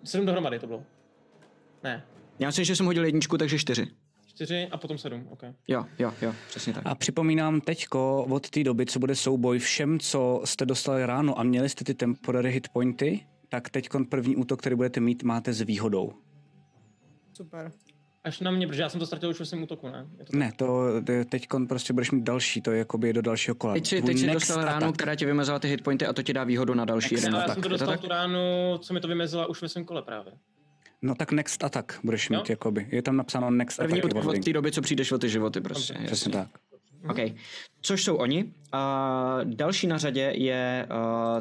[0.04, 0.84] Sedm dohromady to bylo.
[1.84, 2.06] Ne,
[2.40, 3.88] já myslím, že jsem hodil jedničku, takže 4.
[4.28, 5.44] čtyři a potom sedm, ok.
[5.68, 6.84] Jo, jo, jo, přesně tak.
[6.86, 11.44] A připomínám teďko od té doby, co bude souboj, všem, co jste dostali ráno a
[11.44, 15.62] měli jste ty temporary hit pointy, tak teď první útok, který budete mít, máte s
[15.62, 16.14] výhodou.
[17.34, 17.72] Super.
[18.30, 20.06] Až na mě, protože já jsem to ztratil už ve svém útoku, ne?
[20.20, 20.84] Je to Ne, to
[21.30, 23.74] teď prostě budeš mít další, to je jakoby do dalšího kola.
[23.74, 24.96] Teď si, teď si dostal ránu, attack.
[24.96, 27.46] která ti vymazala ty hitpointy a to ti dá výhodu na další jeden Ale já
[27.46, 27.54] atak.
[27.56, 28.00] jsem to dostal tak?
[28.00, 28.40] tu ránu,
[28.82, 30.34] co mi to vymezila už ve svém kole právě.
[31.02, 32.40] No tak next attack budeš Jo?
[32.40, 32.88] mít, jakoby.
[32.92, 34.16] Je tam napsáno next První attack.
[34.26, 35.94] od, od té doby, co přijdeš o ty životy, prostě.
[35.94, 36.06] Dobře.
[36.08, 36.48] Přesně tak.
[37.10, 37.18] OK.
[37.82, 38.54] Což jsou oni.
[38.72, 40.88] A další na řadě je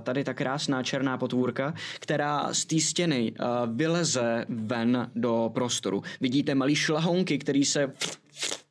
[0.02, 3.32] tady ta krásná černá potvůrka, která z té stěny
[3.66, 6.02] vyleze ven do prostoru.
[6.20, 7.92] Vidíte malý šlahounky, který se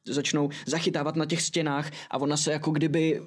[0.06, 3.22] začnou zachytávat na těch stěnách a ona se jako kdyby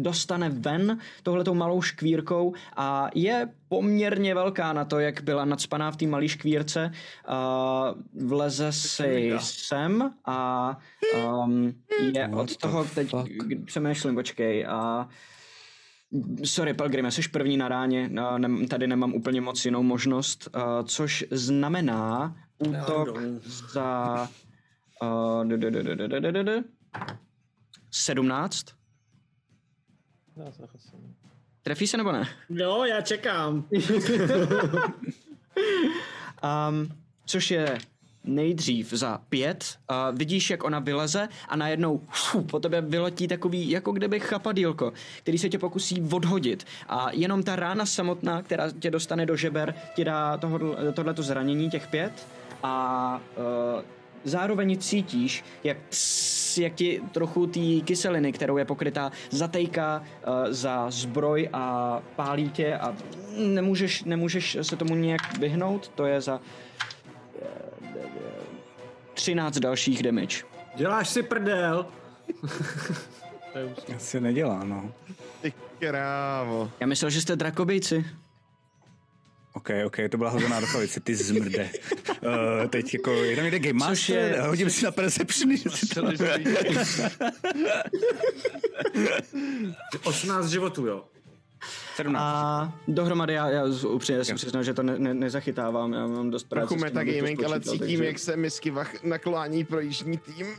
[0.00, 5.96] dostane ven tohletou malou škvírkou a je poměrně velká na to, jak byla nadspaná v
[5.96, 6.90] té malé škvírce.
[7.28, 10.70] Uh, vleze si sem a
[11.44, 11.74] um,
[12.12, 13.10] je What od toho teď
[13.64, 14.66] přemýšlím, počkej.
[14.66, 15.08] A
[16.44, 21.24] Sorry, Pelgrime, jsi první na ráně, nem, tady nemám úplně moc jinou možnost, uh, což
[21.30, 24.28] znamená útok za
[27.90, 28.66] 17.
[30.36, 30.88] Dá se asi.
[31.62, 32.28] Trefí se nebo ne?
[32.50, 33.68] Jo, já čekám.
[36.42, 36.88] Um,
[37.26, 37.78] což je
[38.24, 39.78] nejdřív za pět.
[39.90, 44.92] Uh, vidíš, jak ona vyleze a najednou fu, po tebe vyletí takový, jako kdyby chapadílko,
[45.18, 46.66] který se tě pokusí odhodit.
[46.88, 51.70] A jenom ta rána samotná, která tě dostane do žeber, ti dá tohle, tohleto zranění
[51.70, 52.26] těch pět
[52.62, 53.20] a
[53.76, 53.82] uh,
[54.26, 60.90] zároveň cítíš, jak, ps, jak ti trochu té kyseliny, kterou je pokrytá, zatejká uh, za
[60.90, 62.94] zbroj a pálí tě a
[63.36, 65.88] nemůžeš, nemůžeš se tomu nějak vyhnout.
[65.88, 66.40] To je za
[67.42, 67.46] eh,
[69.14, 70.36] 13 dalších damage.
[70.76, 71.86] Děláš si prdel.
[73.96, 74.92] Asi nedělá, no.
[75.42, 76.70] Ty krávo.
[76.80, 78.04] Já myslel, že jste drakobejci.
[79.56, 81.70] OK, OK, to byla hozená rukavice, ty zmrde.
[82.22, 85.86] Uh, teď jako, je tam někde Game Master, je- hodím si na Perception, že si
[85.86, 86.02] to...
[90.04, 91.04] 18 životů, jo.
[91.96, 92.22] 17.
[92.22, 96.44] A dohromady já, já upřímně si přiznám, že to ne, ne, nezachytávám, já mám dost
[96.44, 96.66] práce.
[96.68, 100.46] Trochu metagaming, ale cítím, takže- jak se misky vach naklání pro jižní tým.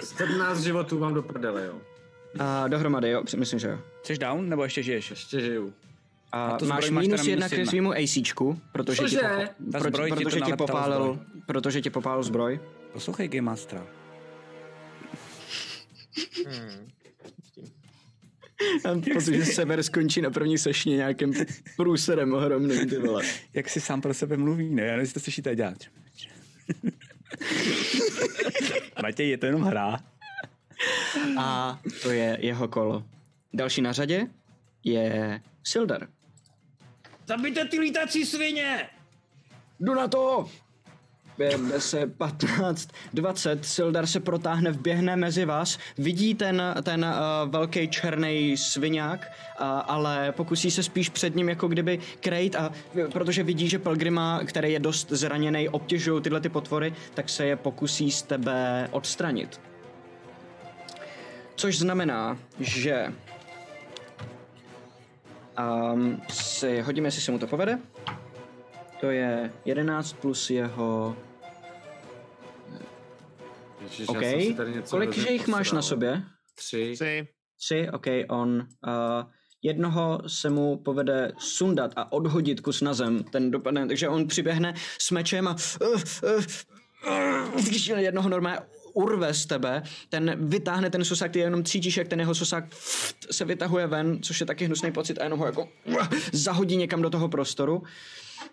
[0.00, 1.74] 17 životů vám do prdele, jo.
[2.38, 3.78] A dohromady, jo, myslím, že jo.
[4.02, 5.10] Jsi down, nebo ještě žiješ?
[5.10, 5.72] Ještě žiju.
[6.32, 7.66] A, A to máš minus jedna jedna.
[7.70, 9.18] svýmu ACčku, protože ti, Cože?
[9.70, 11.18] popa- zbroj ti to protože ti popálil, zbroj.
[11.46, 12.60] protože ti popálil zbroj.
[12.92, 13.86] Poslouchej Game Mastera.
[18.84, 21.32] Mám pocit, že Sever skončí na první sešně nějakým
[21.76, 23.24] průserem ohromným, ty vole.
[23.54, 24.82] Jak si sám pro sebe mluví, ne?
[24.82, 25.78] Já nevím, jestli to slyšíte dělat.
[29.02, 29.98] Matěj, je to jenom hra.
[31.38, 33.04] A to je jeho kolo.
[33.52, 34.26] Další na řadě
[34.84, 36.08] je Sildar.
[37.26, 38.88] Zabijte ty lítací svině!
[39.80, 40.48] Jdu na to!
[41.36, 47.88] 5, 10, 15, 20, Sildar se protáhne, vběhne mezi vás, vidí ten, ten uh, velký
[47.88, 52.72] černý sviňák, uh, ale pokusí se spíš před ním jako kdyby krejt a
[53.12, 57.56] protože vidí, že Pelgrima, který je dost zraněný, obtěžují tyhle ty potvory, tak se je
[57.56, 59.60] pokusí z tebe odstranit.
[61.60, 63.12] Což znamená, že
[65.92, 67.78] um, si hodíme, jestli se mu to povede.
[69.00, 71.16] To je 11 plus jeho...
[73.82, 74.16] Ježiš, OK.
[74.90, 76.22] Kolik že jich máš na sobě?
[76.54, 76.92] Tři.
[76.94, 77.28] Tři.
[77.58, 78.66] Tři, OK, on...
[78.86, 79.30] Uh,
[79.62, 84.74] jednoho se mu povede sundat a odhodit kus na zem, ten dopadne, takže on přiběhne
[84.98, 86.44] s mečem a uh, uh,
[87.92, 88.60] uh, jednoho normálně
[88.92, 92.64] urve z tebe, ten vytáhne ten sosák, ty jenom cítíš, jak ten jeho sosák
[93.30, 95.68] se vytahuje ven, což je taky hnusný pocit a jenom ho jako
[96.32, 97.82] zahodí někam do toho prostoru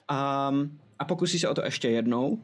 [0.08, 0.52] a,
[1.00, 2.40] a pokusí se o to ještě jednou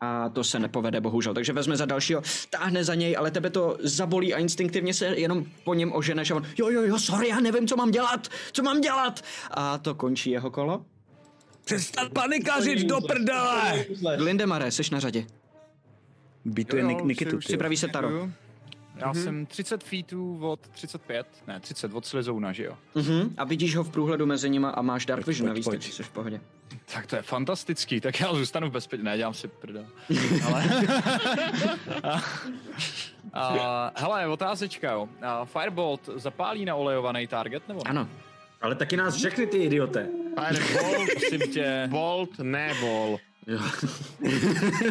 [0.00, 1.34] a to se nepovede, bohužel.
[1.34, 5.44] Takže vezme za dalšího, táhne za něj, ale tebe to zabolí a instinktivně se jenom
[5.64, 8.62] po něm oženeš a on, jo, jo, jo, sorry, já nevím, co mám dělat, co
[8.62, 9.24] mám dělat.
[9.50, 10.84] A to končí jeho kolo.
[11.64, 13.84] Přestat panikařit do prdele!
[14.16, 15.26] Glindemare, seš na řadě.
[16.44, 17.38] Bytuje Jo, jo, Nikitu.
[17.38, 18.28] Připraví se Taro.
[18.96, 22.76] Já jsem 30 feetů od 35, ne 30 od Slizouna, že jo?
[22.94, 23.34] Mhm.
[23.36, 26.10] A vidíš ho v průhledu mezi nima a máš Dark Vision navíc, takže jsi v
[26.10, 26.40] pohodě.
[26.94, 29.86] Tak to je fantastický, tak já zůstanu v bezpečí, ne, dělám si prdel.
[30.46, 30.64] Ale...
[32.02, 32.20] a,
[33.32, 35.08] a, hele, otázečka, jo.
[35.22, 37.90] A Firebolt zapálí na olejovaný target, nebo ne?
[37.90, 38.08] Ano.
[38.62, 40.08] Ale taky nás všechny ty idiote.
[40.40, 43.18] Firebolt, Prosím tě, bolt, ne bol.
[43.46, 43.58] Jo.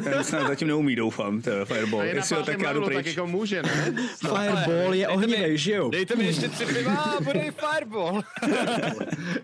[0.04, 2.02] Ten snad zatím neumí, doufám, to je Fireball.
[2.02, 3.94] A je Jestli ho tak já jdu tak jako může, ne?
[4.20, 5.90] Fireball je ohnivej, že jo?
[5.90, 8.22] dejte mi ještě tři piva a bude i Fireball.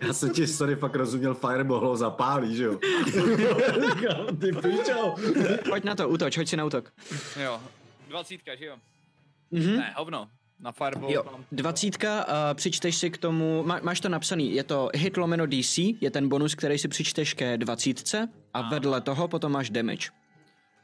[0.00, 2.78] Já jsem ti sorry fakt rozuměl Fireball ho zapálí, že jo?
[4.40, 5.14] ty pičo.
[5.68, 6.92] Pojď na to, útoč, hoď si na útok.
[7.42, 7.60] jo,
[8.08, 8.76] dvacítka, že jo?
[9.50, 9.76] Mhm.
[9.76, 10.28] Ne, hovno.
[10.62, 14.90] Na Fireball Jo, dvacítka, uh, přičteš si k tomu, má, máš to napsaný, je to
[14.94, 19.52] hit lomeno DC, je ten bonus, který si přičteš ke dvacítce a vedle toho potom
[19.52, 20.10] máš damage.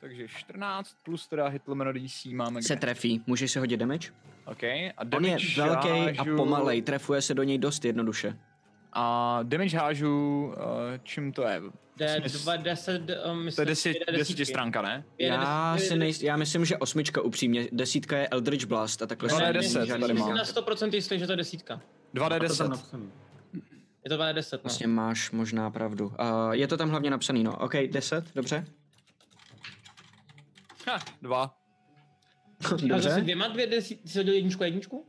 [0.01, 2.81] Takže 14 plus teda hit lomeno DC máme Se kde?
[2.81, 4.11] trefí, můžeš si hodit damage?
[4.47, 4.63] OK.
[4.63, 8.39] A On damage je velký a pomalej, trefuje se do něj dost jednoduše.
[8.93, 10.53] A damage hážu, uh,
[11.03, 11.63] čím to je?
[11.97, 15.05] D, Smys- 2, 10, um, To myslím, je deset, stránka, ne?
[15.19, 19.37] Já, si nejs, já myslím, že osmička upřímně, desítka je Eldritch Blast a takhle No,
[19.37, 20.29] se ne, není deset žádný tady Jsem mám.
[20.31, 20.35] má.
[20.37, 21.81] na 100% jistý, že to je desítka.
[22.15, 22.79] 2D10.
[24.05, 24.59] Je to 2D10, no.
[24.63, 26.07] Vlastně máš možná pravdu.
[26.07, 27.57] Uh, je to tam hlavně napsaný, no.
[27.57, 28.65] OK, 10, dobře.
[30.89, 31.43] Ha, dva.
[32.65, 33.21] A zase Dobře.
[33.21, 35.07] dvěma, dvě desítky, jsi hodil jedničku a jedničku?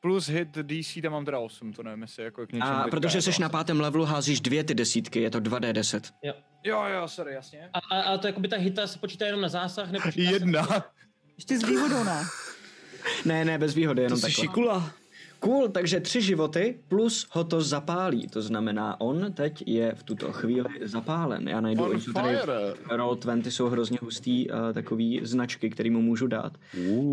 [0.00, 3.22] Plus hit DC tam mám teda 8, to nevím, jestli jako k něčemu A protože
[3.22, 6.00] jsi na pátém levelu, házíš dvě ty desítky, je to 2D10.
[6.22, 6.34] Jo.
[6.64, 7.70] Jo, jo, sorry, jasně.
[7.72, 10.68] A, a, a to jakoby ta hita se počítá jenom na zásah, nepočítá Jedna.
[11.36, 12.22] Ještě s výhodou, ne?
[13.24, 14.44] Ne, ne, bez výhody, jenom To jsi takhle.
[14.44, 14.90] šikula.
[15.40, 18.26] Cool, takže tři životy plus ho to zapálí.
[18.28, 21.48] To znamená, on teď je v tuto chvíli zapálen.
[21.48, 22.52] Já najdu, On jsou tady fire.
[22.90, 26.52] Roll 20 jsou hrozně hustý uh, takový značky, který mu můžu dát.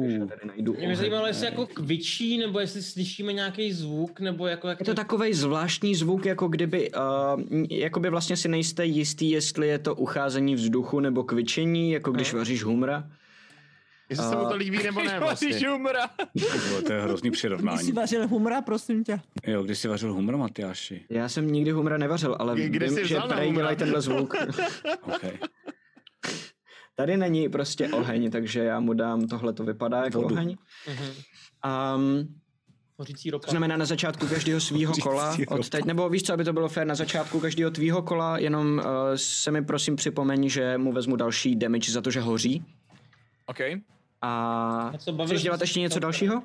[0.02, 4.48] Takže tady najdu Mě by zajímalo, jestli jako kvičí, nebo jestli slyšíme nějaký zvuk, nebo
[4.48, 4.68] jako...
[4.68, 9.68] Jak Je to takový zvláštní zvuk, jako kdyby, uh, jakoby vlastně si nejste jistý, jestli
[9.68, 13.10] je to ucházení vzduchu nebo kvičení, jako když vaříš humra.
[14.10, 15.70] Jestli se mu to líbí nebo ne vlastně.
[15.70, 16.08] humra.
[16.74, 17.92] To, to je hrozný Když jsi přirovnání.
[17.92, 19.20] vařil humra, prosím tě.
[19.48, 21.06] Jo, když jsi vařil humor, Matyáši.
[21.10, 23.62] Já jsem nikdy humra nevařil, ale Kde vím, že prej humra?
[23.62, 24.34] dělají tenhle zvuk.
[25.02, 25.38] Okay.
[26.96, 30.36] Tady není prostě oheň, takže já mu dám, tohle to vypadá jako Vodu.
[30.36, 30.58] oheň.
[30.88, 31.08] Mhm.
[31.96, 32.36] Um,
[32.98, 33.46] Hořící ropa.
[33.46, 36.68] to znamená na začátku každého svého kola, od teď, nebo víš co, aby to bylo
[36.70, 38.84] fér, na začátku každého tvýho kola, jenom uh,
[39.16, 42.66] se mi prosím připomeň, že mu vezmu další damage za to, že hoří.
[43.46, 43.60] OK.
[44.22, 46.44] A A co, bavili chceš dělat ještě něco dalšího?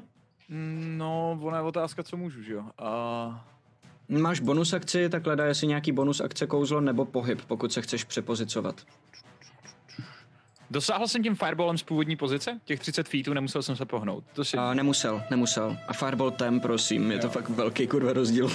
[0.96, 2.64] No, ona je otázka, co můžu, že jo?
[2.78, 3.48] A...
[4.08, 8.04] Máš bonus akci, tak hledá jestli nějaký bonus akce kouzlo nebo pohyb, pokud se chceš
[8.04, 8.80] přepozicovat.
[10.72, 12.60] Dosáhl jsem tím fireballem z původní pozice?
[12.64, 14.24] Těch 30 feetů, nemusel jsem se pohnout.
[14.32, 14.56] To si...
[14.56, 15.76] A nemusel, nemusel.
[15.88, 18.50] A Fireball tem, prosím, je to fakt velký kurva rozdíl.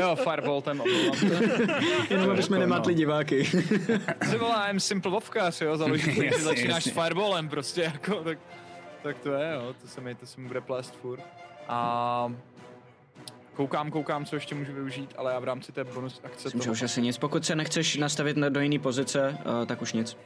[0.00, 0.70] Jo, fireball se.
[2.10, 2.96] Jenom aby jsme jako nemátli no.
[2.96, 3.44] diváky.
[4.30, 6.92] Ty vole, I'm simple vovkař, jo, založíš, Jasně, začínáš jasně.
[6.92, 8.38] s fireballem prostě, jako, tak,
[9.02, 11.22] tak to je, jo, to se mi, to se mi bude plést furt.
[11.68, 12.32] A
[13.54, 16.64] koukám, koukám, co ještě můžu využít, ale já v rámci té bonus akce Myslím, že
[16.64, 17.18] toho, už asi nic.
[17.18, 20.16] Pokud se nechceš nastavit na, do jiné pozice, uh, tak už nic.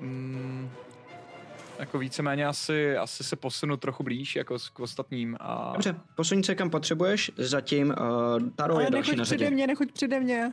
[0.00, 0.70] Mm,
[1.78, 5.70] jako víceméně asi, asi se posunu trochu blíž, jako s- k ostatním a...
[5.72, 7.94] Dobře, posuň se kam potřebuješ, zatím uh,
[8.56, 9.54] Taro Ale je další nechoď na přede řadě.
[9.54, 10.52] mě, nechoď přede mě.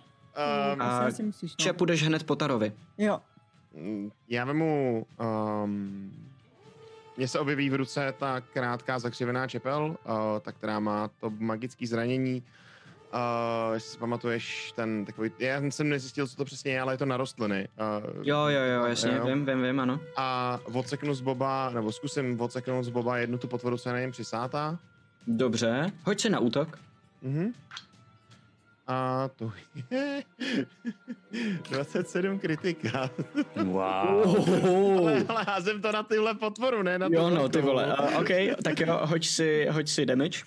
[0.73, 1.55] Um, A Asi, asi musíš, no.
[1.63, 2.73] Če, půjdeš hned po Tarovi.
[2.97, 3.19] Jo.
[4.29, 5.05] já vemu...
[5.63, 6.11] Um,
[7.17, 11.87] mně se objeví v ruce ta krátká zakřivená čepel, uh, ta, která má to magické
[11.87, 12.43] zranění.
[13.13, 15.31] Uh, jestli si pamatuješ ten takový...
[15.39, 17.67] Já jsem nezjistil, co to přesně je, ale je to na rostliny.
[17.79, 19.25] Uh, Jo, jo, jo, jasně, Jo.
[19.25, 19.99] vím, vím, vím, ano.
[20.17, 23.99] A odseknu z Boba, nebo zkusím odseknout z Boba jednu tu potvoru, co je na
[23.99, 24.79] něm přisátá.
[25.27, 26.79] Dobře, hoď se na útok.
[27.21, 27.53] Mhm.
[28.87, 29.51] A to
[29.91, 30.23] je
[31.69, 33.09] 27 kritika.
[33.63, 34.49] Wow.
[34.99, 37.95] ale, ale házím to na tyhle potvoru, ne na Jo, no, ty vole.
[37.99, 38.29] Uh, OK,
[38.63, 40.39] tak jo, hoď si, hoď si damage.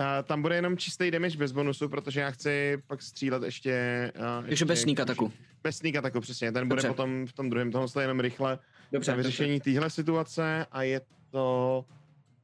[0.00, 4.12] A tam bude jenom čistý damage bez bonusu, protože já chci pak střílet ještě...
[4.40, 5.32] Uh, Takže bez sneak ataku.
[5.62, 6.52] Bez sneak ataku, přesně.
[6.52, 6.88] Ten bude Dobře.
[6.88, 7.72] potom v tom druhém.
[7.72, 8.58] Tohle je jenom rychle
[8.92, 11.84] Dobře, na vyřešení téhle situace a je to...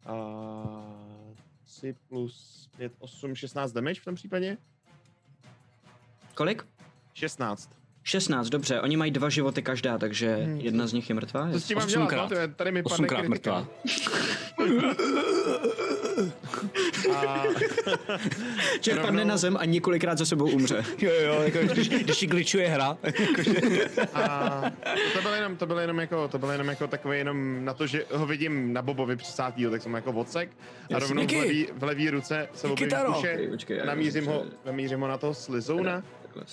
[0.08, 0.96] Uh,
[1.64, 4.56] 3 plus 5, 8, 16 damage v tom případě?
[6.34, 6.64] Kolik?
[7.14, 7.70] 16.
[8.02, 10.60] 16, dobře, oni mají dva životy každá, takže Hmm.
[10.60, 11.50] jedna z nich je mrtvá.
[11.52, 12.30] Co s tím mám dělat?
[12.30, 13.28] No, tady mi padne kritika.
[13.28, 13.66] mrtvá.
[17.14, 17.44] A,
[18.80, 20.84] Če padne na zem a několikrát za sebou umře.
[20.98, 22.98] Jo, jo, jako když, když glitchuje hra.
[24.14, 24.62] a
[25.12, 27.86] to bylo jenom, to bylo jenom jako, to bylo jenom jako takový jenom na to,
[27.86, 30.50] že ho vidím na Bobovi přisátýho, tak jsem jako odsek
[30.94, 33.38] a rovnou v levý, v levý ruce se objeví kuše,
[33.84, 36.02] namířím ho, namířím ho na to slizouna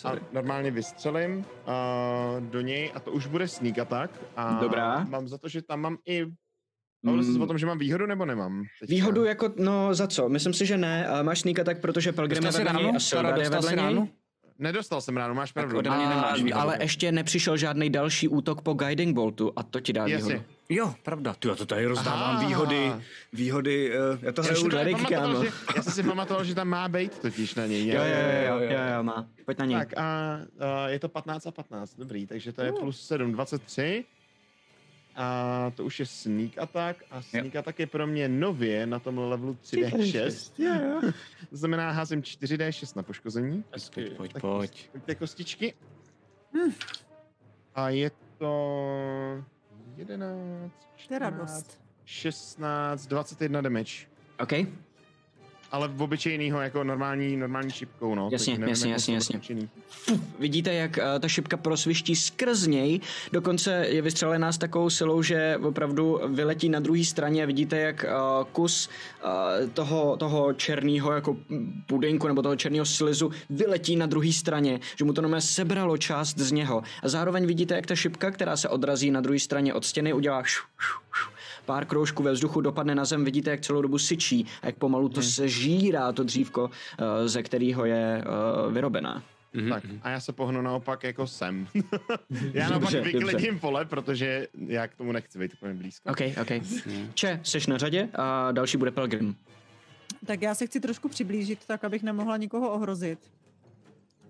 [0.03, 4.11] a normálně vystřelím uh, do něj a to už bude sneak attack.
[4.35, 5.03] A Dobrá.
[5.09, 6.25] Mám za to, že tam mám i...
[7.03, 8.63] Bavili jsi se o tom, že mám výhodu nebo nemám?
[8.79, 8.95] Teďka?
[8.95, 10.29] Výhodu jako, no za co?
[10.29, 11.07] Myslím si, že ne.
[11.07, 13.93] A máš sneak attack, protože Pelgrim je vedle něj a Sildar Taro, je dostal vedle
[13.93, 14.07] něj.
[14.59, 15.81] Nedostal jsem ráno, máš pravdu.
[16.41, 20.07] mě A, ale ještě nepřišel žádný další útok po Guiding Boltu a to ti dá
[20.07, 20.33] Jasně.
[20.33, 20.45] výhodu.
[20.69, 21.33] Jo, pravda.
[21.39, 22.47] Ty, já to tady rozdávám Aha.
[22.47, 22.91] výhody,
[23.33, 24.69] výhody, uh, já to hraju...
[25.09, 25.43] kámo.
[25.43, 27.87] že, já jsem si pamatoval, že tam má být totiž na něj.
[27.87, 29.27] Jo, jo, jo, jo, jo, jo, jo, má.
[29.45, 29.77] Pojď na něj.
[29.77, 34.05] Tak a, a je to 15 a 15, dobrý, takže to je plus 7, 23.
[35.15, 39.17] A to už je sneak attack a sneak attack je pro mě nově na tom
[39.17, 41.13] levelu 3D6.
[41.49, 43.63] To znamená, házím 4D6 na poškození.
[43.93, 44.89] Pojď, pojď, Tak pojď.
[44.91, 45.73] Pojďte kostičky.
[47.75, 49.43] A je to
[49.95, 51.81] 11, To je 14, radost.
[52.05, 53.93] 16, 21 damage.
[54.39, 54.51] OK,
[55.73, 58.29] Ale v obyčejnýho jako normální, normální šipkou, no.
[58.31, 59.69] Jasně, nevím, jasně, jasně, jasně.
[60.39, 62.99] vidíte, jak uh, ta šipka prosviští skrz něj,
[63.31, 68.05] dokonce je vystřelená s takovou silou, že opravdu vyletí na druhé straně a vidíte, jak
[68.05, 68.89] uh, kus
[69.25, 71.37] uh, toho, toho černého jako
[71.87, 76.37] pudinku nebo toho černého slizu vyletí na druhé straně, že mu to normálně sebralo část
[76.37, 76.83] z něho.
[77.03, 80.43] A zároveň vidíte, jak ta šipka, která se odrazí na druhé straně od stěny, udělá
[80.43, 81.29] šu, šu, šu,
[81.65, 85.09] pár kroužků ve vzduchu, dopadne na zem, vidíte, jak celou dobu syčí a jak pomalu
[85.09, 86.69] to se žírá, to dřívko, uh,
[87.25, 88.23] ze kterého je
[88.65, 89.23] uh, vyrobená.
[89.69, 91.67] Tak a já se pohnu naopak jako sem.
[92.53, 96.09] já naopak Dobře, vyklidím pole, protože já k tomu nechci být úplně blízko.
[96.09, 96.51] OK, OK.
[97.13, 99.35] Če, jsi na řadě a další bude Pelgrim.
[100.25, 103.19] Tak já se chci trošku přiblížit, tak abych nemohla nikoho ohrozit.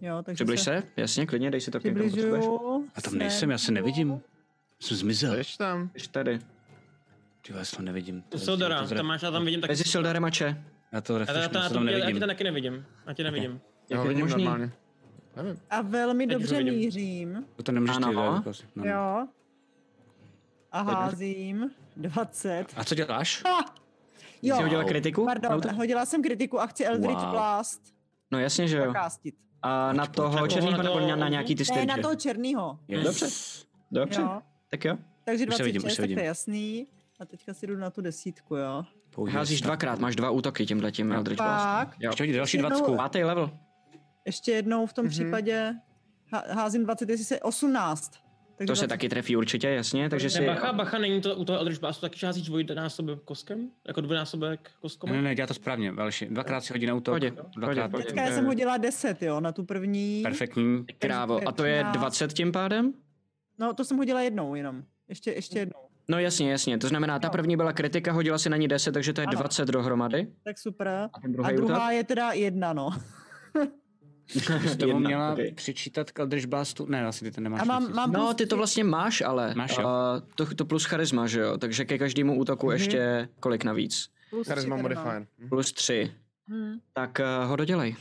[0.01, 2.11] Jo, takže Přibliž se, jasně, klidně, dej si to potřebuješ.
[2.11, 2.89] Přibližuju.
[2.95, 4.21] A tam nejsem, já se nevidím.
[4.79, 5.35] Jsem zmizel.
[5.35, 5.89] Jdeš tam.
[5.95, 6.39] Jsi tady.
[7.47, 8.23] Ty já to nevidím.
[8.35, 9.71] U Sildara, tam máš, já tam vidím taky.
[9.71, 10.63] Mezi Sildarem a Če.
[10.91, 12.21] Já to Já, já, refreshnu, já, já to, tam já, já ti nevidím.
[12.21, 12.85] to taky nevidím.
[13.07, 13.61] Já ti nevidím.
[13.89, 14.43] Já ho vidím možný?
[14.43, 14.71] normálně.
[15.35, 15.57] Nevím.
[15.69, 17.45] A velmi Teď dobře mířím.
[17.63, 18.23] To nemůžeš ty, Ano.
[18.35, 18.85] jako asi, no.
[18.85, 19.27] Jo.
[20.71, 22.65] A házím 20.
[22.75, 23.41] A co děláš?
[23.45, 23.65] Ah!
[24.41, 25.25] Jo, Jsi hodila kritiku?
[25.25, 25.73] pardon, Auto?
[25.73, 27.31] hodila jsem kritiku a chci Eldritch Wow.
[27.31, 27.81] Blast
[28.31, 28.85] No jasně, že jo.
[28.85, 29.35] zakástit.
[29.61, 32.01] A na toho černýho na nebo na, na nějaký ty Ne, na stage?
[32.01, 32.79] toho černýho.
[32.87, 33.03] Yes.
[33.03, 33.25] Dobře.
[33.91, 34.41] Dobře, Jo.
[34.69, 34.97] tak jo.
[35.25, 36.17] Takže Už se vidím, už 26, se tak to vidím.
[36.19, 36.87] je jasný.
[37.23, 38.85] A teďka si jdu na tu desítku, jo.
[39.15, 41.89] Použij Házíš dvakrát, máš dva útoky tímhle tím Eldritch Blast.
[41.99, 42.09] Jo.
[42.09, 42.95] Ještě hodí další dvacku.
[42.95, 43.51] Pátý level.
[44.25, 45.09] ještě jednou v tom Mhm.
[45.11, 45.73] případě
[46.31, 48.11] há- házím 20, jestli se 18.
[48.55, 48.87] Takže To se 20.
[48.87, 50.45] taky trefí určitě, jasně, takže si...
[50.45, 53.69] Bacha, bacha, není to u toho Eldritch Blastu taky že házíš dvojnásobek koskem?
[53.87, 55.09] Jako dvojnásobek kostkom?
[55.09, 56.25] Ne, ne, dělá to správně, Velši.
[56.25, 57.05] Dvakrát si hodí na útok.
[57.11, 57.91] Pohodě, Dvakrát.
[57.91, 58.05] pohodě.
[58.07, 60.21] Teďka já jsem hodila 10, jo, na tu první.
[60.23, 60.85] Perfektní.
[60.99, 62.93] Krávo, a to je 20 tím pádem?
[63.59, 64.83] No, to jsem hodila jednou jenom.
[65.09, 65.79] Ještě, ještě jednou.
[66.07, 69.13] No jasně, jasně, to znamená, ta první byla kritika, hodila si na ní 10, takže
[69.13, 69.37] to je Ano.
[69.39, 70.27] 20 dohromady.
[70.43, 70.87] Tak super.
[70.87, 71.77] A A druhá útok?
[71.89, 72.89] je teda jedna, no.
[74.27, 75.53] Jsi Jedna, měla okej.
[75.53, 76.85] přičítat k Eldritch Blastu?
[76.85, 77.61] Ne, asi ty to nemáš.
[77.61, 79.87] A mám, mám No, plus ty to vlastně máš, ale Máš, jo.
[79.87, 81.57] a to, to plus charisma, že jo?
[81.57, 82.73] Takže ke každému útoku Mhm.
[82.75, 84.07] ještě kolik navíc?
[84.29, 85.25] Plus Charisma modifier.
[85.39, 85.49] Hm.
[85.49, 86.11] Plus 3.
[86.49, 86.79] Hm.
[86.93, 87.95] Tak uh, ho dodělej.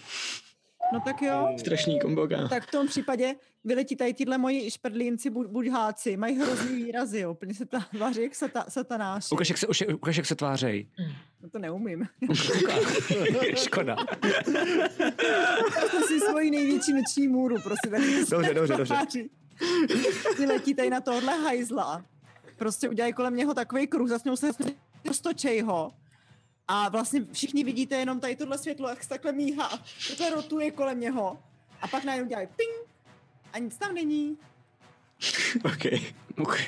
[0.93, 1.49] No tak jo.
[1.59, 2.49] Strašný komboka.
[2.49, 3.35] Tak v tom případě
[3.65, 7.31] vyletí tady tyhle moji šprdlínci, bu- buďháci, mají hrozný výrazy, jo.
[7.33, 7.65] Úplně se
[7.97, 9.29] tváří jak sata, satanáši.
[9.35, 10.89] Ukaž, jak se, už, ukaž, jak se tvářej.
[11.43, 12.09] No to neumím.
[13.55, 13.97] Škoda.
[15.81, 17.91] Prostě si svoji největší noční můru, prostě
[18.25, 18.95] se Dobře, dobře, dobře.
[20.39, 22.05] Vyletí tady na tohle hajzla.
[22.59, 24.51] Prostě udělají kolem něho takový kruh, zasnou se,
[25.13, 25.93] stočej ho.
[26.75, 29.69] A vlastně všichni vidíte jenom tady tohle světlo, jak se takhle míhá.
[30.09, 31.39] Takhle rotuje kolem něho.
[31.83, 32.91] A pak najednou dělají ping.
[33.53, 34.37] A nic tam není.
[35.65, 36.01] Okay.
[36.39, 36.67] Okay.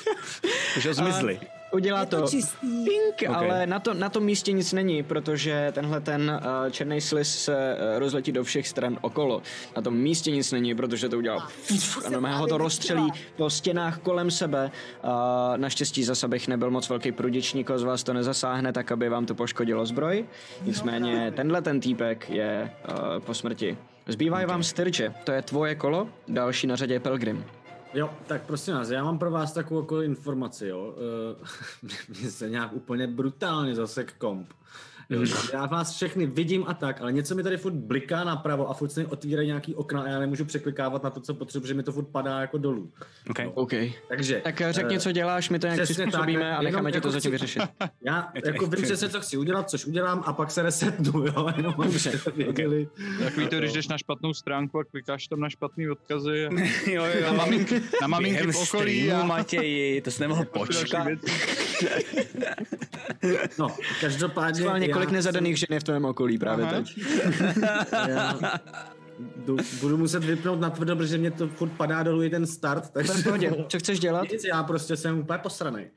[0.74, 1.40] Takže zmizli.
[1.72, 2.66] Udělá Je to to čistý.
[2.84, 3.36] pink, Ok.
[3.36, 7.76] ale na, to, na tom místě nic není, protože tenhle ten uh, černý slis se
[7.92, 9.42] uh, rozletí do všech stran okolo.
[9.76, 11.36] Na tom místě nic není, protože to udělá
[11.68, 14.70] to a se normálně ho to rozstřelí po stěnách kolem sebe.
[15.04, 15.10] Uh,
[15.56, 19.26] naštěstí zase bych nebyl moc velký prudič, nikoho z vás to nezasáhne, tak aby vám
[19.26, 20.24] to poškodilo zbroj.
[20.62, 23.78] Nicméně tenhle ten týpek je uh, po smrti.
[24.06, 27.44] Zbývá vám styrče, to je tvoje kolo, další na řadě je Pelgrim.
[27.94, 30.94] Jo, tak prosím vás, já mám pro vás takovou jako informaci, jo.
[31.82, 34.52] Uh, Mně se nějak úplně brutálně zasek komp.
[35.10, 38.74] Jo, já vás všechny vidím a tak, ale něco mi tady furt bliká napravo a
[38.74, 41.74] furt se mi otvírají nějaký okna a já nemůžu překlikávat na to, co potřebuji, že
[41.74, 42.92] mi to furt padá jako dolů.
[43.30, 43.50] Okay.
[43.54, 43.72] OK.
[44.08, 44.40] Takže...
[44.44, 46.90] Tak eh, řekni, eh, co děláš, my to nějak přesně tak, přizpůsobíme a jenom necháme
[46.90, 47.62] ti to jako zatím vyřešit.
[48.02, 48.82] Já to jako vím extrém.
[48.82, 52.88] přesně, co chci udělat, což udělám a pak se resetnu, jo, jenom Dobře, věděli.
[53.24, 56.50] Takový to, když jdeš na špatnou stránku a klikáš tam na špatný odkazy a
[56.90, 57.26] jo, jo.
[57.26, 61.08] na, mamink, na maminky v okolí a Matěji, to jsi nemohl počkat.
[63.58, 63.68] No,
[64.00, 64.60] každopádně...
[64.62, 66.74] Schválně, kolik nezadaných žen je v tvém okolí právě Aha.
[66.74, 66.98] teď?
[69.80, 73.12] Budu muset vypnout na tvrdo, protože mě to furt padá dolů i ten start, takže...
[73.24, 74.30] Pohodě, co chceš dělat?
[74.32, 75.90] Nic, já prostě jsem úplně posranej.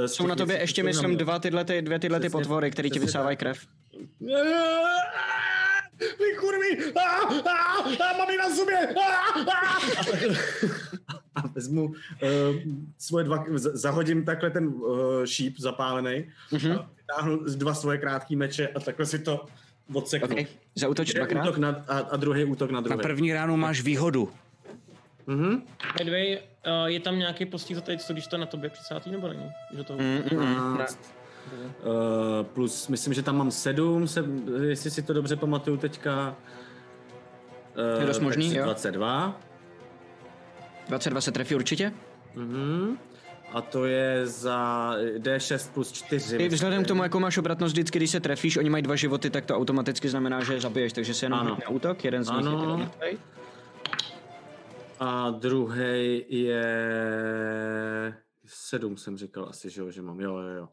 [0.00, 2.98] Uh, Jsou na tobě ještě, myslím, dva tyhle, ty, dvě tyhle ty potvory, které ti
[2.98, 3.58] vysávají krev.
[4.20, 4.32] Vy!
[6.96, 8.94] Ah, ah, ah, mám ji na zubě!
[8.96, 9.80] Ah, ah.
[11.34, 11.94] A vezmu uh,
[12.98, 18.80] svoje dva, zahodím takhle ten uh, šíp zapálený, a vytáhnu dva svoje krátké meče a
[18.80, 19.46] takhle si to
[19.94, 20.36] odseknu.
[20.36, 21.42] OK, zautoč Jeden dvakrát.
[21.42, 23.00] útok na, a, a druhý útok na Na druhý.
[23.02, 24.28] první ránu máš výhodu.
[25.26, 25.62] Mhm.
[25.98, 28.70] By the way, uh, je tam nějaký postih za teď, co když to na tobě
[28.70, 29.06] 30.
[29.06, 29.50] nebo není?
[29.76, 29.92] Že to...
[29.92, 30.76] Mm, mm, mm.
[30.76, 30.98] 15.
[31.84, 31.92] Uh,
[32.42, 34.24] plus, myslím, že tam mám sedm, se,
[34.62, 36.36] jestli si to dobře pamatuju teďka.
[37.94, 38.64] Uh, Je dost možný, takže jo.
[38.64, 39.40] 22.
[40.88, 41.92] 22 se trefí určitě.
[42.34, 42.98] Mhm.
[43.52, 46.36] A to je za D6 plus 4.
[46.38, 49.30] Ty vzhledem k tomu, jakou máš obratnost vždycky, když se trefíš, oni mají dva životy,
[49.30, 52.40] tak to automaticky znamená, že je zabiješ, takže se jenom na útok, jeden z nich
[52.44, 52.60] je Ano.
[52.60, 53.18] teda mrtvej.
[55.00, 56.64] A druhý je
[58.44, 60.20] 7 jsem říkal asi, že jo, že mám.
[60.20, 60.68] Jo, jo, jo.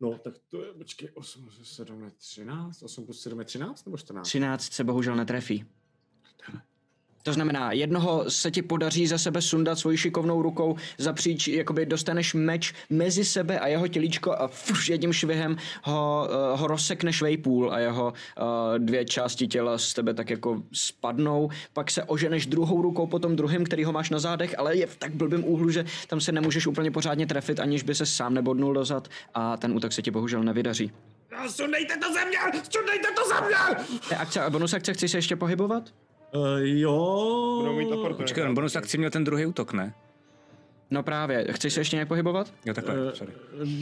[0.00, 3.86] No, tak to je, počkej, 8 plus 7 je 13, 8 plus 7 je 13
[3.86, 4.28] nebo 14?
[4.28, 5.64] 13 se bohužel netrefí.
[7.22, 12.34] To znamená, jednoho se ti podaří za sebe sundat svojí šikovnou rukou zapříč, jakoby dostaneš
[12.34, 17.72] meč mezi sebe a jeho tělíčko a fuš, jedním švihem ho, uh, ho rozsekneš vejpůl
[17.72, 21.50] a jeho uh, dvě části těla z tebe tak jako spadnou.
[21.72, 24.86] Pak se oženeš druhou rukou po tom druhém, který ho máš na zádech, ale je
[24.86, 28.34] v tak blbým úhlu, že tam se nemůžeš úplně pořádně trefit, aniž by se sám
[28.34, 30.92] nebodnul dozad a ten útok se ti bohužel nevydaří.
[31.48, 32.38] Sundejte to ze mě!
[32.70, 34.16] Sundejte to ze mě!
[34.16, 35.90] Akce a bonus akce, chceš se ještě pohybovat?
[36.34, 37.56] Uh, jo.
[37.60, 38.16] Budou mít oportunitu.
[38.22, 39.94] Počkej, on bonus akci měl ten druhý útok, ne?
[40.92, 42.52] No právě, chceš se ještě nějak pohybovat?
[42.66, 43.32] Jo, takhle, Eh, sorry.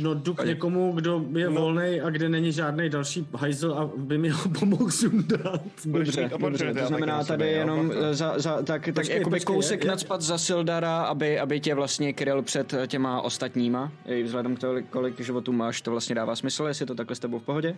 [0.02, 4.18] No jdu k někomu, kdo je volný a kde není žádný další hajzl a by
[4.18, 5.60] mi ho pomohl sundat.
[5.84, 9.36] Dobře, dobře, to znamená na tady sebe, jenom to- za, za, tak, tak Počkej, jakoby
[9.36, 13.92] počkej, kousek jak- nadspat za Sildara, aby, aby tě vlastně kryl před těma ostatníma.
[14.06, 17.16] I vzhledem k tomu, kolik životů máš, to vlastně dává smysl, jestli je to takhle
[17.16, 17.76] s tebou v pohodě?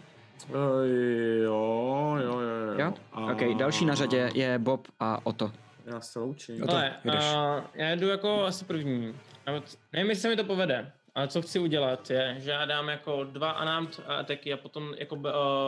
[0.48, 0.54] Uh,
[1.44, 2.78] jo, jo, jo, jo.
[2.78, 2.94] Jo?
[3.12, 5.52] A- OK, další na řadě je Bob a Oto.
[5.86, 6.60] Já se loučím.
[6.66, 7.24] to Ale jedeš.
[7.24, 9.14] uh, já jdu jako asi první.
[9.46, 9.50] A
[9.92, 10.92] Nevím, jestli se mi to povede.
[11.14, 15.14] Ale co chci udělat je, že já dám jako dva unarmed ataky a potom jako
[15.14, 15.22] uh,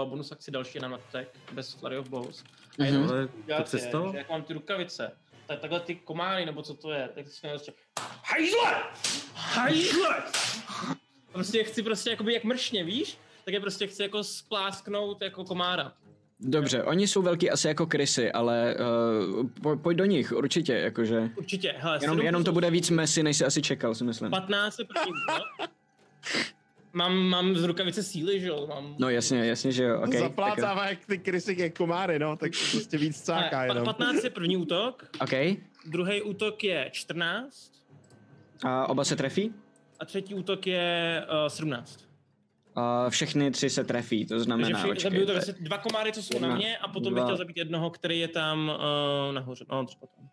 [0.09, 2.45] bonus akci další unarmed attack bez flurry of blows.
[2.81, 5.13] A jenom Ale co chci to udělat je, že jak mám ty rukavice,
[5.47, 7.73] tak takhle ty komáry, nebo co to je, tak si prostě
[8.25, 8.83] hajzle!
[9.35, 10.23] Hajzle!
[11.33, 13.19] Prostě chci prostě jakoby jak mršně, víš?
[13.45, 15.93] Tak je prostě chci jako splásknout jako komára.
[16.41, 18.77] Dobře, oni jsou velký asi jako krysy, ale
[19.41, 21.31] uh, po, pojď do nich, určitě, jakože.
[21.37, 24.31] Určitě, hele, Jenom, jenom to bude víc messy, než si asi čekal, si myslím.
[24.31, 25.71] 15 je první útok.
[26.93, 28.67] Mám, mám z rukavice síly, že jo?
[28.67, 28.97] Mám...
[28.99, 30.09] No jasně, jasně, že jo, ok.
[30.09, 30.21] Okay.
[30.21, 33.85] Zaplácává jak ty krysy jak komáry, no, tak to prostě víc cáká pa- jenom.
[33.85, 35.33] 15 je první útok, Ok,
[35.87, 37.73] druhý útok je 14
[38.65, 39.53] a oba se trefí?
[40.01, 42.12] a třetí útok je uh, 17.
[42.75, 46.13] A všechny tři se trefí, to Takže znamená, vši, počkej, zabiju to vlastně dva komáry,
[46.13, 47.21] co jsou jedna, na mě a potom dva.
[47.21, 48.69] bych chtěl zabít jednoho, který je tam
[49.29, 49.65] uh, nahoře.
[49.71, 50.29] No, třeba tam.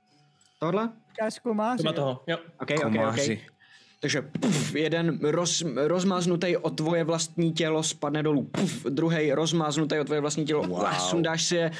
[0.60, 0.90] tohle?
[1.10, 1.78] Říkáš komáři.
[1.78, 2.38] Třeba toho, jo.
[2.62, 3.59] Ok, ok, ok.
[4.02, 10.04] Takže puf, jeden roz, rozmáznutý o tvoje vlastní tělo spadne dolů, puf, druhý rozmáznutý o
[10.04, 10.94] tvoje vlastní tělo, wow.
[10.94, 11.72] sundáš si je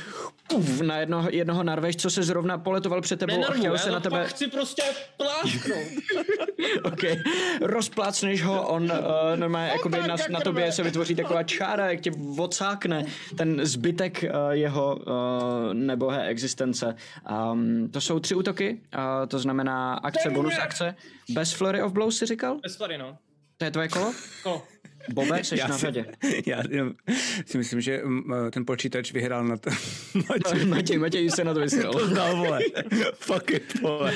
[0.48, 3.78] puf, na jednoho, jednoho narveš, co se zrovna poletoval před tebou a Nenarvu, chtěl já
[3.78, 4.26] se na tebe...
[4.28, 4.84] chci prostě
[5.18, 5.88] plásknout.
[6.84, 7.00] ok,
[7.62, 8.90] rozplácneš ho, on uh,
[9.36, 13.06] normálně jakoby na, na tobě se vytvoří taková čára, jak tě odsákne
[13.38, 16.96] ten zbytek uh, jeho uh, nebohé existence.
[17.52, 20.96] Um, to jsou tři útoky, uh, to znamená akce, bonus akce,
[21.30, 22.60] bez Flurry of Blows si říkal?
[22.64, 23.18] Bez flary, no.
[23.58, 24.14] To je tvoje kolo?
[24.44, 24.68] Kolo.
[25.14, 26.06] Bobe, jsi Já na si- řadě.
[26.46, 26.94] Já jenom
[27.46, 29.70] si myslím, že mm, ten počítač vyhrál na to.
[30.68, 31.94] Matěj, Matěj se na to vysral.
[31.94, 32.60] to znal, vole.
[33.14, 34.14] Fuck it, vole.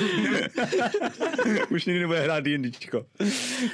[1.70, 3.06] Už nikdy nebude hrát D&Dčko.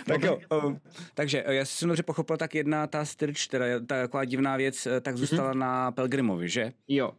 [0.06, 0.80] tak jo, um,
[1.14, 4.86] takže eh, já jsem dobře pochopil, tak jedna ta styrč, teda ta taková divná věc,
[4.86, 6.72] eh, tak zůstala na Pelgrimovi, že?
[6.88, 7.12] Jo.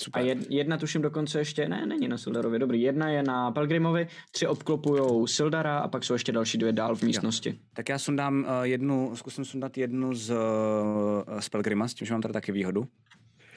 [0.00, 0.22] Super.
[0.22, 4.08] A jed, jedna tuším dokonce ještě, ne, není na Sildarovi, dobrý, jedna je na Pelgrimovi,
[4.30, 7.58] tři obklopujou Sildara a pak jsou ještě další dvě dál v místnosti.
[7.72, 12.14] Tak já sundám uh, jednu, zkusím sundat jednu z, uh, z Pelgrima, s tím, že
[12.14, 12.86] mám tady taky výhodu.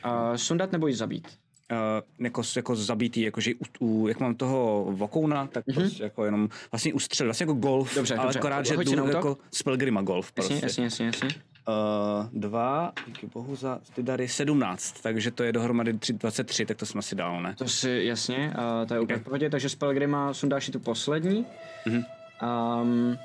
[0.03, 1.27] A sundat nebo ji zabít?
[1.71, 5.73] Uh, jako, jako zabitý, jakože u, u, jak mám toho vokouna, tak mm-hmm.
[5.73, 8.39] prostě jako jenom vlastně ustřel, vlastně jako golf, Dobře, ale dobře.
[8.39, 10.53] akorát, že jdu jako z Pelgrima golf prostě.
[10.53, 11.29] Jasně, jasně, jasně, jasně.
[11.67, 16.77] Uh, dva, díky bohu za ty dary 17, takže to je dohromady tři- 23, tak
[16.77, 17.55] to jsme si dál, ne?
[17.57, 20.79] To si, jasně, uh, to je úplně v pohodě, takže z Pelgrima sundáš si tu
[20.79, 21.45] poslední.
[21.85, 22.03] Mhm.
[22.81, 23.17] Um,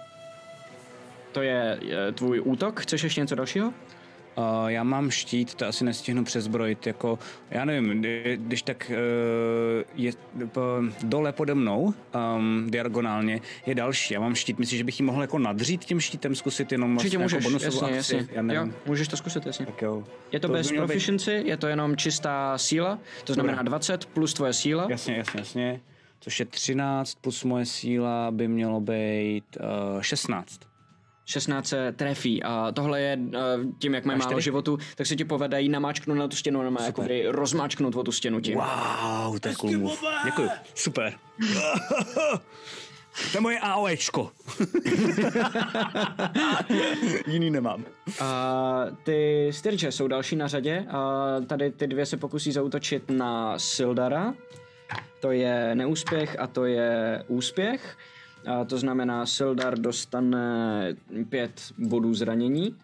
[1.33, 3.73] to je, je tvůj útok, chceš ještě něco dalšího?
[4.39, 7.19] Uh, já mám štít, to asi nestihnu přezbrojit, jako,
[7.51, 10.13] já nevím, kdy- když tak uh, je
[10.53, 10.61] po,
[11.03, 11.95] dole pode mnou,
[12.37, 14.15] um, diagonálně, je další.
[14.15, 17.19] Já mám štít, myslíš, že bych ji mohl jako nadřít tím štítem, zkusit jenom vlastně
[17.19, 18.17] můžeš, jako bonusovou jasně, akci?
[18.17, 18.29] jasně.
[18.33, 18.63] Já nevím.
[18.71, 19.67] Jo, můžeš to zkusit, jasně.
[19.67, 20.05] Tak jo.
[20.33, 24.07] Je to, To bez mělo být- proficiency, je to jenom čistá síla, to znamená 20
[24.07, 24.87] plus tvoje síla.
[24.91, 25.81] Jasně, jasně, jasně.
[26.21, 29.45] Což je 13 plus moje síla by mělo být
[29.97, 30.61] uh, 16.
[31.29, 33.33] 16 se trefí a tohle je uh,
[33.79, 34.43] tím, jak mají Máš málo tedy?
[34.43, 38.13] životu, tak se ti povede jí namáčknout na tu stěnu, normálně jako rozmáčknout o tu
[38.13, 38.55] stěnu tím.
[38.55, 39.97] Wow, to je cool move.
[40.25, 41.13] Děkuji, super.
[43.33, 44.31] To je moje AOEčko.
[47.27, 47.85] Jiný nemám.
[48.21, 50.87] A ty styrče jsou další na řadě.
[50.91, 54.35] A tady ty dvě se pokusí zautočit na Sildara.
[55.21, 57.97] To je neúspěch a to je úspěch.
[58.67, 60.97] To znamená, Sildar dostane
[61.29, 62.75] pět bodů zranění.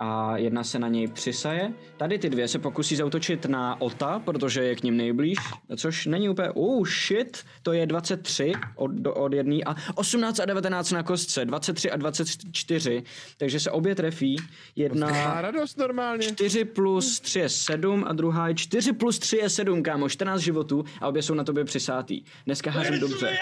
[0.00, 1.72] A jedna se na něj přisaje.
[1.96, 5.38] Tady ty dvě se pokusí zautočit na Ota, protože je k ním nejblíž,
[5.76, 10.44] což není úplně, oh shit, to je 23 od, do- od jedné a 18 a
[10.44, 13.02] 19 na kostce, 23 a 24,
[13.36, 14.36] takže se obě trefí.
[14.40, 14.46] Má
[14.76, 16.22] Jedna radost normálně.
[16.26, 20.40] 4 plus 3 je 7 a druhá je 4 plus 3 je 7, kámo, 14
[20.40, 22.22] životů a obě jsou na tobě přisátý.
[22.46, 23.38] Dneska házím dobře.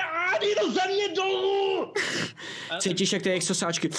[1.17, 1.93] Dolů!
[2.79, 3.95] Cítíš, jak ty the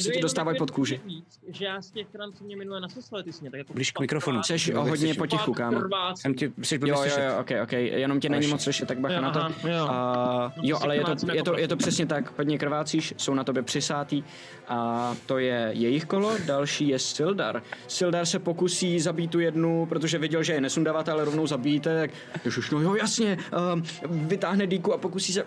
[0.00, 1.00] se ti dostávají pod kůži.
[1.48, 3.72] Že já z těch ran, co mě minule naseslali, ty jsi mě tak jako...
[3.72, 4.40] Blíž k mikrofonu.
[4.66, 5.80] Jo, o hodně potichu, kámo.
[6.14, 8.98] Jsem ti, jsi blbě Jo, jo, jo, ok, ok, jenom tě není moc slyšet, tak
[8.98, 9.38] bacha Jo, na to.
[9.40, 9.86] aha, jo.
[9.90, 11.88] A, jo, prostě ale je to, je, jako to, je to prase.
[11.88, 14.24] přesně tak, hodně krvácíš, jsou na tobě přisátý
[14.68, 17.62] a to je jejich kolo, další je Sildar.
[17.88, 22.10] Sildar se pokusí zabít tu jednu, protože viděl, že je nesundáváte, ale rovnou zabíjíte, tak
[22.44, 23.38] ježiš, no jo, jasně,
[23.74, 25.46] um, vytáhne díku a pokusí se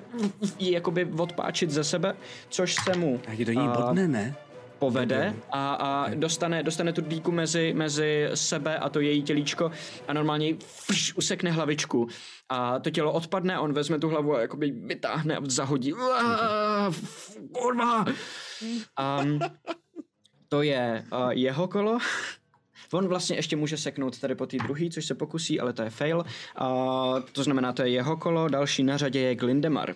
[0.60, 2.16] ji jakoby odpáčit ze sebe,
[2.50, 4.36] což se mu do ní a, bodne, ne?
[4.80, 9.72] Povede a, a dostane, dostane tu díku mezi, mezi sebe a to její tělíčko
[10.08, 12.08] a normálně frš, usekne hlavičku
[12.50, 15.94] a to tělo odpadne, on vezme tu hlavu a jakoby vytáhne a zahodí.
[17.52, 18.06] Kurva!
[19.22, 19.40] Um,
[20.48, 22.00] to je uh, jeho kolo.
[22.94, 25.90] On vlastně ještě může seknout tady po té druhé, což se pokusí, ale to je
[25.90, 26.18] fail.
[26.62, 28.48] Uh, to znamená, to je jeho kolo.
[28.48, 29.96] Další na řadě je Glindemar.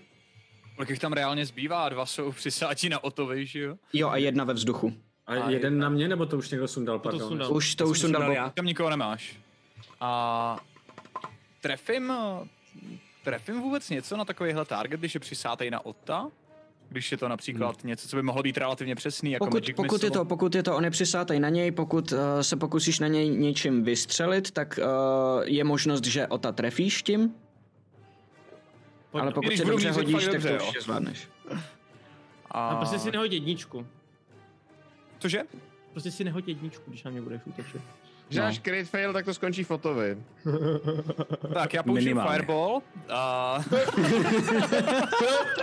[0.82, 1.89] Kolik jich tam reálně zbývá?
[1.89, 3.75] Dva jsou přisátí na Otovi, že jo?
[3.93, 4.93] Jo, a jedna ve vzduchu.
[5.27, 7.27] A jeden na mě, nebo to už někdo sundal, pardon?
[7.27, 7.53] sundal.
[7.53, 8.49] Už to už jsem sundal sundal já.
[8.49, 9.39] Tam nikoho nemáš.
[9.99, 10.59] A
[11.61, 12.13] trefím,
[13.23, 16.27] trefím vůbec něco na takovýhle target, když je přisátej na Otta?
[16.89, 19.91] Když je to například něco, co by mohlo být relativně přesný, jako Pokud, Magic pokud,
[19.91, 20.07] Missile.
[20.07, 23.07] je to, pokud je to, on je přisátej na něj, pokud uh, se pokusíš na
[23.07, 27.34] něj něčím vystřelit, tak uh, je možnost, že ota trefíš tím,
[29.14, 30.55] ale pokud se dobře hodíš, tak to dobře, jo.
[30.55, 31.28] určitě zvládneš.
[32.51, 32.68] A...
[32.68, 33.88] A prostě si nehoď jedničku.
[35.20, 35.41] Cože?
[35.91, 37.82] Prostě si nehoď jedničku, když na mě budeš útočit.
[38.28, 40.18] Když dáš crit fail, tak to skončí fotovi.
[41.53, 42.32] Tak já použiju Minimálně.
[42.32, 43.59] Fireball a...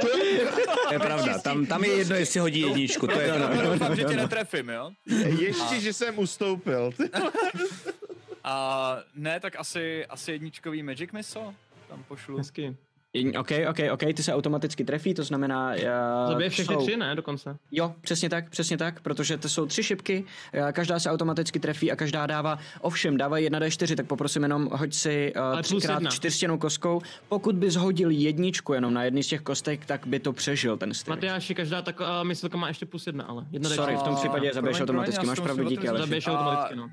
[0.00, 4.04] To je pravda, tam, tam je jedno, jestli hodí jedničku, to je Já doufám, že
[4.04, 4.90] tě netrefím, jo?
[5.38, 6.90] Ještě, že jsem ustoupil.
[8.44, 11.54] A ne, tak asi, asi jedničkový Magic Missile
[11.88, 12.36] tam pošlu.
[12.36, 12.76] Hezky.
[13.38, 15.72] OK, OK, OK, ty se automaticky trefí, to znamená...
[15.74, 17.56] Uh, Zabije všechny tři, ne, dokonce.
[17.72, 21.92] Jo, přesně tak, přesně tak, protože to jsou tři šipky, eh, každá se automaticky trefí
[21.92, 27.00] a každá dává, ovšem dává 1d4, tak poprosím jenom hoď si uh, třikrát čtyřstěnou kostkou.
[27.28, 30.94] Pokud bys hodil jedničku jenom na jedný z těch kostek, tak by to přežil ten
[30.94, 31.14] styl.
[31.14, 33.46] Matyáši, každá taková myslilka má ještě plus jedna, ale.
[33.50, 36.88] Jedna Sorry, v tom případě zabiješ automaticky, máš pravdu, díky, ale Zabiješ automaticky, no.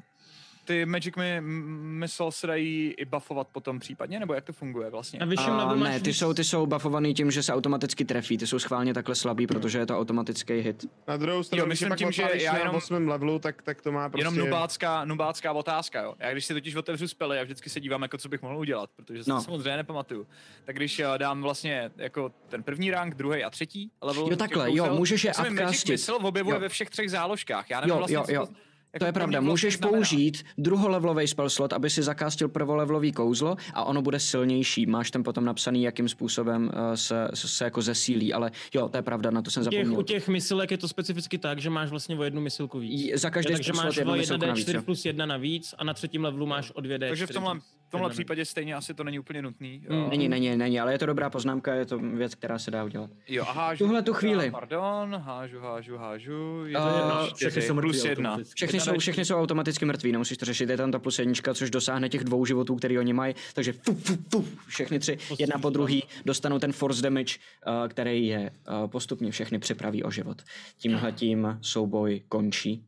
[0.66, 5.20] Ty Magic mi, Missile se dají i buffovat potom případně, nebo jak to funguje vlastně?
[5.20, 8.38] Na vyšším A levelu ne, ty jsou, ty jsou buffovaný tím, že se automaticky trefí,
[8.38, 10.86] ty jsou schválně takhle slabý, protože je to automatický hit.
[11.07, 13.07] Na druhou stranu, Jo, myslím tím, že já na jenom- 8.
[13.07, 14.22] levelu, tak, tak to má prostě...
[14.22, 16.16] Jenom nubácká, nubácká otázka, jo.
[16.20, 18.89] Já když si totiž otevřu spely, já vždycky se dívám, jako co bych mohl udělat,
[18.95, 19.36] protože si No.
[19.36, 20.28] to samozřejmě nepamatuju.
[20.66, 24.28] Tak když eh, dám vlastně jako ten první rank, druhý a třetí level.
[24.30, 25.89] Jo, takhle, kousel, jo, můžeš je se mi Magic upcastit.
[25.91, 26.59] Missile objevuje Jo.
[26.59, 27.70] ve všech třech záložkách.
[27.70, 28.45] Já nevím Jo, vlastně, jo, jo.
[28.45, 28.53] to,
[29.00, 33.12] To jako je pro mě pravda, můžeš použít druholevelový spell slot, aby si zakástil prvolevelový
[33.12, 34.86] kouzlo a ono bude silnější.
[34.86, 38.98] Máš tam potom napsaný, jakým způsobem uh, se, se, se jako zesílí, ale jo, to
[38.98, 40.00] je pravda, na to jsem U těch, zapomněl.
[40.00, 43.02] u těch misilek je to specificky tak, že máš vlastně o jednu misilku víc.
[43.06, 44.82] J- Za každý Takže máš o misilku navíc, 1d4 jo.
[44.82, 47.08] plus 1 navíc a na třetím levelu máš o 2d4.
[47.08, 47.60] Takže v tomhle,
[47.96, 49.86] tomhle případě stejně asi to není úplně nutný.
[49.89, 50.10] Mm.
[50.10, 53.10] Není, není, není, ale je to dobrá poznámka, je to věc, která se dá udělat.
[53.28, 53.86] Jo, a hážu.
[53.86, 54.52] Tuhle tu chvíli.
[54.52, 56.66] Pardon, hážu, hážu, hážu.
[56.66, 58.30] Je to jedna, Všechny jsou mrtví plus jedna.
[58.30, 58.56] automaticky.
[58.56, 59.00] Všechny jsou, D4.
[59.00, 62.24] všechny jsou automaticky mrtví, nemusíš to řešit, je tam ta plus jednička, což dosáhne těch
[62.24, 66.60] dvou životů, který oni mají, takže fu, fu, fu, všechny tři, jedna po druhý, dostanou
[66.60, 67.36] ten force damage,
[67.68, 68.52] uh, který je
[68.84, 70.41] uh, postupně všechny připraví o život.
[70.78, 72.86] Tímhle tím souboj končí.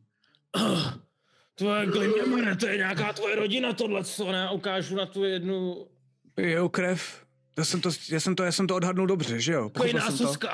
[1.58, 4.50] Tvoje Glimmer, to je nějaká tvoje rodina tohle, co ne?
[4.50, 5.86] Ukážu na tu jednu
[6.34, 7.24] Pijou krev.
[7.58, 9.68] Já jsem, to, já, jsem to, já jsem to odhadnul dobře, že jo?
[9.68, 10.16] Pochopil pojná to.
[10.16, 10.52] suska.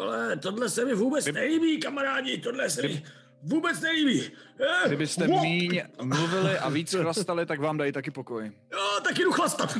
[0.00, 3.02] Ale tohle se mi vůbec nelíbí, kamarádi, tohle se mi
[3.44, 4.22] vůbec nelíbí.
[4.60, 8.52] Eh, Kdybyste wo- míň mluvili a víc chlastali, tak vám dají taky pokoj.
[8.72, 9.76] Jo, taky jdu chlastat.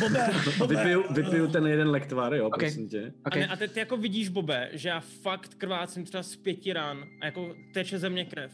[0.00, 0.76] Bobe, Bobe.
[0.76, 2.58] Vypiju, vypiju ten jeden lektvar, jo, Ok.
[2.58, 3.12] prosím tě.
[3.26, 3.42] Okay.
[3.42, 6.72] A, ne, a ty, ty jako vidíš, Bobe, že já fakt krvácím třeba z pěti
[6.72, 8.52] ran a jako teče ze mě krev.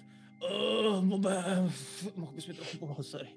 [0.90, 1.44] Uh, Bobe,
[2.16, 3.28] mohl bys mi trochu pomoct, sorry.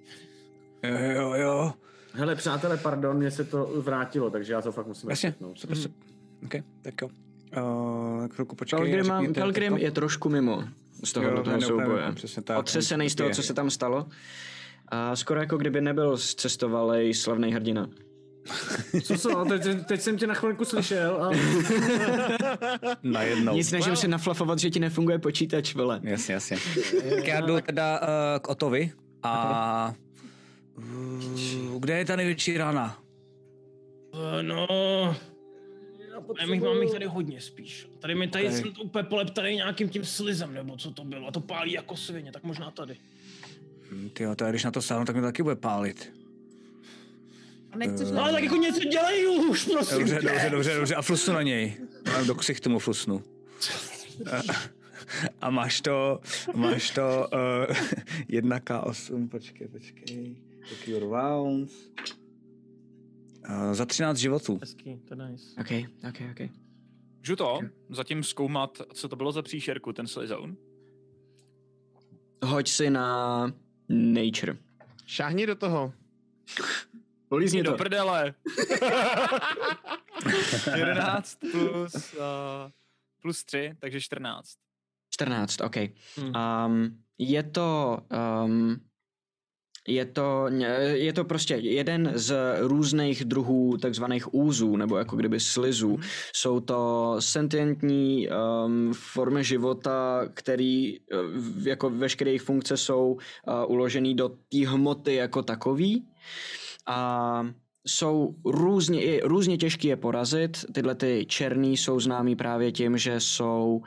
[0.84, 1.74] Jo, jo, jo.
[2.13, 5.59] Hele, přátelé, pardon, mně se to vrátilo, takže já to fakt musím Jasně, resetnout.
[5.59, 5.97] super, super.
[6.45, 7.09] OK, tak jo.
[7.58, 8.80] Uh, chvilku počkej.
[8.80, 10.64] Pelgrim, řekni to- Pelgrim to- je trošku mimo
[11.03, 11.88] z toho Jo, do toho souboje.
[11.88, 12.58] mimo, přesně tak.
[12.60, 14.06] Otřesený z toho, co se tam stalo.
[14.88, 17.89] A skoro jako kdyby nebyl cestovalej slavný hrdina.
[19.03, 21.30] Co co, teď, teď- teď jsem tě na chvilku slyšel a
[23.03, 23.53] Najednou.
[23.53, 25.99] Nic snažím se naflafovat, že ti nefunguje počítač, vole.
[26.03, 26.58] Jasně, jasně.
[27.16, 28.08] tak já jdu teda uh,
[28.41, 28.91] k Otovi
[29.24, 29.93] a...
[30.78, 32.97] Uh, kde je ta největší rána?
[36.18, 37.88] Uh, já bych, mám jich tady hodně spíš.
[37.99, 38.53] Tady mi tady Ok.
[38.53, 41.28] jsem to úplně poleptaný nějakým tím slizem, nebo co to bylo.
[41.28, 42.97] A to pálí jako svině, tak možná tady.
[44.13, 46.13] Ty jo, to je, když na to sáhnu, tak mi to taky bude pálit.
[47.72, 50.28] A nechceš No ale tak jako něco dělej už, prosím Dobře, tě.
[50.28, 50.95] dobře, dobře, dobře.
[50.95, 51.78] A flusnu na něj.
[52.05, 53.24] Já do ksichtu mu flusnu.
[55.41, 56.20] A máš to,
[56.53, 57.28] máš to
[57.70, 57.76] uh,
[58.30, 60.36] 1K8, počkej, počkej.
[60.70, 61.74] Secure rounds.
[63.50, 64.58] Uh, za 13 životů.
[64.62, 65.62] Hezký, to je nice.
[65.62, 65.72] OK,
[66.10, 66.50] OK, OK.
[67.20, 70.58] Můžu to zatím zkoumat, co to bylo za příšerku, ten Slizoun?
[72.43, 73.42] Hoď si na
[73.89, 74.58] nature.
[75.05, 75.93] Šáhni do toho.
[77.30, 77.78] Polízni do to.
[77.78, 78.34] prdele.
[80.76, 82.20] 11 plus, uh,
[83.22, 84.50] plus 3, takže 14.
[85.09, 85.76] 14, OK.
[86.17, 86.34] Hmm.
[86.36, 87.97] Um, je to...
[88.46, 88.80] Um,
[89.87, 90.45] je to,
[90.93, 95.99] je to prostě jeden z různých druhů takzvaných úzů, nebo jako kdyby slizů.
[96.33, 103.20] Jsou to sentientní um, formy života, který uh, jako veškeré jejich funkce jsou uh,
[103.67, 106.07] uložený do té hmoty jako takový.
[106.87, 107.49] A
[107.87, 110.66] jsou různě, i různě těžké je porazit.
[110.74, 113.82] Tyhle ty černý jsou známí právě tím, že jsou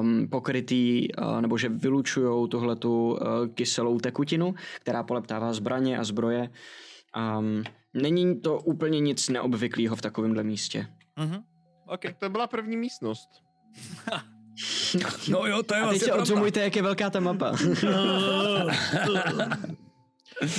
[0.00, 3.18] um, pokrytý uh, nebo že vylučují tuhletu uh,
[3.54, 6.50] kyselou tekutinu, která poleptává zbraně a zbroje.
[7.38, 7.64] Um,
[7.94, 10.86] není to úplně nic neobvyklého v takovémhle místě.
[11.18, 11.42] Mhm.
[11.86, 12.00] OK.
[12.00, 13.28] Tak to byla první místnost.
[15.30, 16.22] No jo, to je A teď vlastně si pravda.
[16.22, 17.52] odzumujte, jak je velká ta mapa.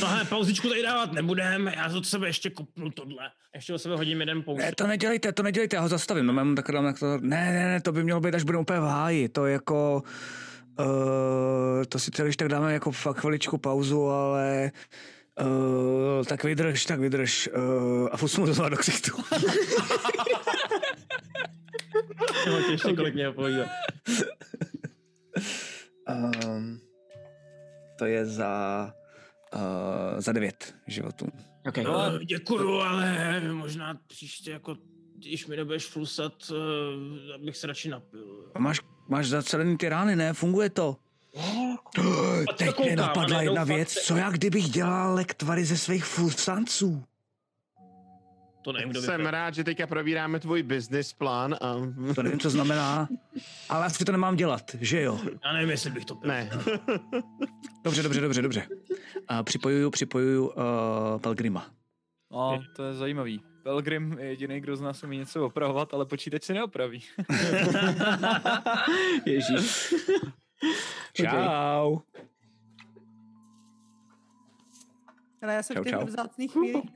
[0.01, 3.29] No hele, pauzičku tady dávat nebudem, já od sebe ještě kopnu tohle.
[3.55, 4.63] Ještě od sebe hodím jeden pouze.
[4.63, 6.25] Ne, to nedělejte, to nedělejte, já ho zastavím.
[6.25, 8.79] No, mám takhle, jak to, ne, ne, ne, to by mělo být, až budeme úplně
[8.79, 9.29] v háji.
[9.29, 10.03] To je jako,
[10.79, 10.85] uh,
[11.89, 14.71] to si třeba když tak dáme jako fakt chviličku pauzu, ale
[15.41, 17.49] uh, tak vydrž, tak vydrž.
[17.57, 19.11] Uh, a furt mu to do ksichtu.
[22.71, 23.29] Ještě kolik mě
[26.09, 26.79] um,
[27.97, 28.93] to je za,
[29.53, 29.61] uh,
[30.17, 31.27] za devět životů.
[31.67, 31.83] okay.
[31.83, 34.77] No, děkuju, ale možná příště jako
[35.15, 38.51] když mi nebudeš flusat, uh, abych se radši napil.
[38.55, 40.33] A máš, máš zacelený ty rány, ne?
[40.33, 40.97] Funguje to.
[42.49, 47.03] A Teď mě napadla jedna věc, co jak kdybych dělal lektvary ze svých flusanců.
[48.61, 51.75] To nevím, kdo Jsem rád, že teďka probíráme tvůj business plán a...
[52.15, 53.07] To nevím, co znamená,
[53.69, 55.19] ale asi to nemám dělat, že jo?
[55.45, 56.29] Já nevím, jestli bych to pil.
[56.29, 56.49] Ne.
[57.83, 58.67] Dobře, dobře, dobře, dobře.
[59.27, 60.53] A připojuju, připojuju uh,
[61.21, 61.65] Pelgrima.
[62.31, 63.41] No, to je zajímavý.
[63.63, 67.03] Pelgrim je jediný, kdo z nás umí něco opravovat, ale počítač se neopraví.
[69.25, 69.93] Ježíš.
[71.13, 71.97] Čau.
[75.41, 76.05] Ale já jsem Čau, v čau.
[76.05, 76.91] vzácných chvílích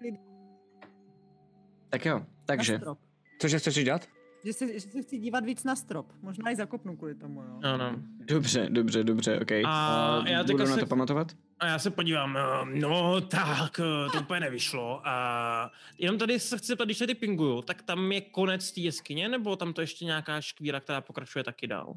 [1.96, 2.78] Tak jo, na takže.
[2.78, 3.00] strop.
[3.42, 4.08] Cože chceš dělat?
[4.46, 6.12] Že se, že se chci dívat víc na strop.
[6.22, 7.60] Možná i zakopnu kvůli tomu, jo.
[7.64, 7.96] No, no.
[8.26, 9.52] Dobře, dobře, dobře, ok.
[9.66, 11.32] A já budu na se- to pamatovat?
[11.60, 15.02] A já se podívám, eh, no tak, eh, to úplně nevyšlo.
[15.08, 19.30] A jenom tady se chci zeptat, když tady pinguju, tak tam je konec té jeskyně,
[19.30, 21.94] nebo tam to ještě nějaká škvíra, která pokračuje taky dál?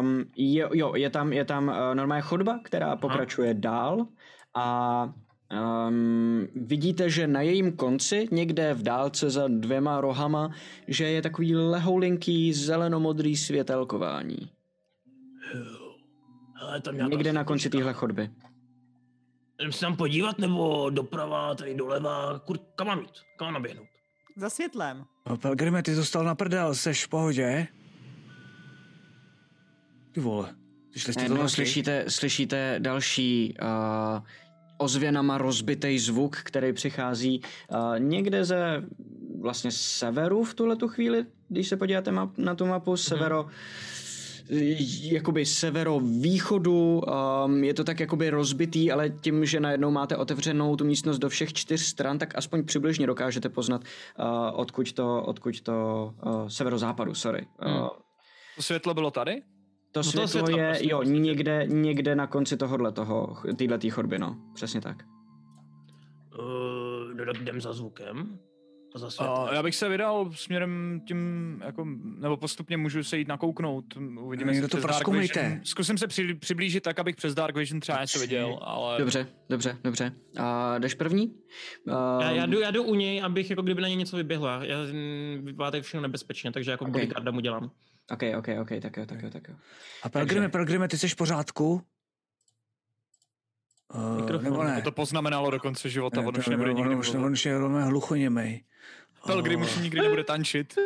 [0.00, 4.06] Um, jo, jo, je tam, je tam uh, normálně chodba, která pokračuje dál
[4.54, 5.12] a
[5.52, 10.50] um, vidíte, že na jejím konci, někde v dálce za dvěma rohama,
[10.88, 14.50] že je takový lehoulinký zelenomodrý světelkování.
[16.54, 18.30] Hele, tam Někde na konci téhle chodby.
[19.60, 23.86] Jdem se tam podívat, nebo doprava, tady doleva, kur, kam mám jít, kam mám naběhnout?
[24.36, 25.04] Za světlem.
[25.28, 27.66] No, Pelgrime, ty zůstal na prdel, seš v pohodě?
[30.12, 30.54] Ty vole.
[30.92, 31.48] Slyšeli jste to taky?
[31.48, 34.22] slyšíte, slyšíte další uh,
[34.82, 38.82] ozvěnama rozbitej zvuk, který přichází uh, někde ze
[39.40, 43.46] vlastně severu v tuhle tu chvíli, když se podíváte map, na tu mapu, severo
[45.02, 47.02] jakoby severovýchodu,
[47.46, 51.28] um, je to tak jakoby rozbitý, ale tím, že najednou máte otevřenou tu místnost do
[51.28, 53.80] všech čtyř stran, tak aspoň přibližně dokážete poznat,
[54.18, 54.26] uh,
[54.60, 57.46] odkud to, odkud to uh, severozápadu, sorry.
[57.66, 57.88] Uh,
[58.56, 59.42] To světlo bylo tady?
[59.92, 61.14] To No to světlo světlo je, prostě jo, prostě.
[61.14, 65.04] někde, někde na konci tohohle toho, téhletý chodby, no, přesně tak.
[66.38, 68.38] Uh, jdem za zvukem.
[68.94, 69.38] A za světlem.
[69.50, 71.86] A já bych se vydal směrem tím, jako,
[72.18, 73.84] nebo postupně můžu se jít nakouknout.
[74.20, 75.10] Uvidíme, Někdo jestli to.
[75.10, 75.60] Vision.
[75.64, 78.98] Zkusím se při, přiblížit tak, abych přes Dark Vision třeba něco viděl, ale...
[78.98, 80.12] Dobře, dobře, dobře.
[80.38, 81.34] A jdeš první?
[81.88, 84.46] Já, já, Um, jdu, já jdu u něj, abych jako kdyby na něj něco vyběhlo.
[84.48, 86.88] Já- Já mm, vypadá všechno nebezpečně, takže jako Ok.
[86.90, 87.00] okay.
[87.02, 87.70] bodyguarda mu dělám.
[88.12, 89.54] Ok, ok, ok, tak jo, tak jo, tak jo.
[90.02, 91.82] A Pelgrime, Pelgrime, ty jsi v pořádku?
[93.94, 94.44] Uh, Mikrofon.
[94.44, 94.82] nebo ne?
[94.82, 97.46] To poznamenalo do konce života, Ne, on to už nebude nikdy on už, on už
[97.46, 98.64] je velmi hluchoněmej.
[99.26, 99.66] Pelgrim Oh.
[99.66, 100.74] už nikdy nebude tančit.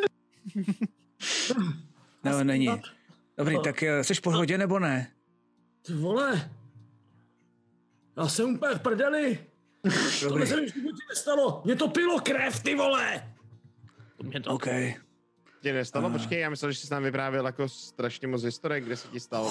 [2.25, 2.69] Ne, ale není.
[3.39, 5.13] Dobrý, tak eh, jsi v pohodě nebo ne?
[5.87, 6.51] Ty vole!
[8.17, 9.39] Já jsem úplně v prdeli!
[10.23, 11.63] Dobrý, se mi v životě nestalo!
[11.65, 13.35] Mě to pilo krev, ty vole!
[14.23, 14.51] Mě to...
[14.51, 14.67] OK.
[15.63, 16.07] Tě nestalo?
[16.07, 19.21] A- Počkej, já myslel, že jsi nám vyprávěl jako strašně moc historek, kde se ti
[19.21, 19.51] stalo.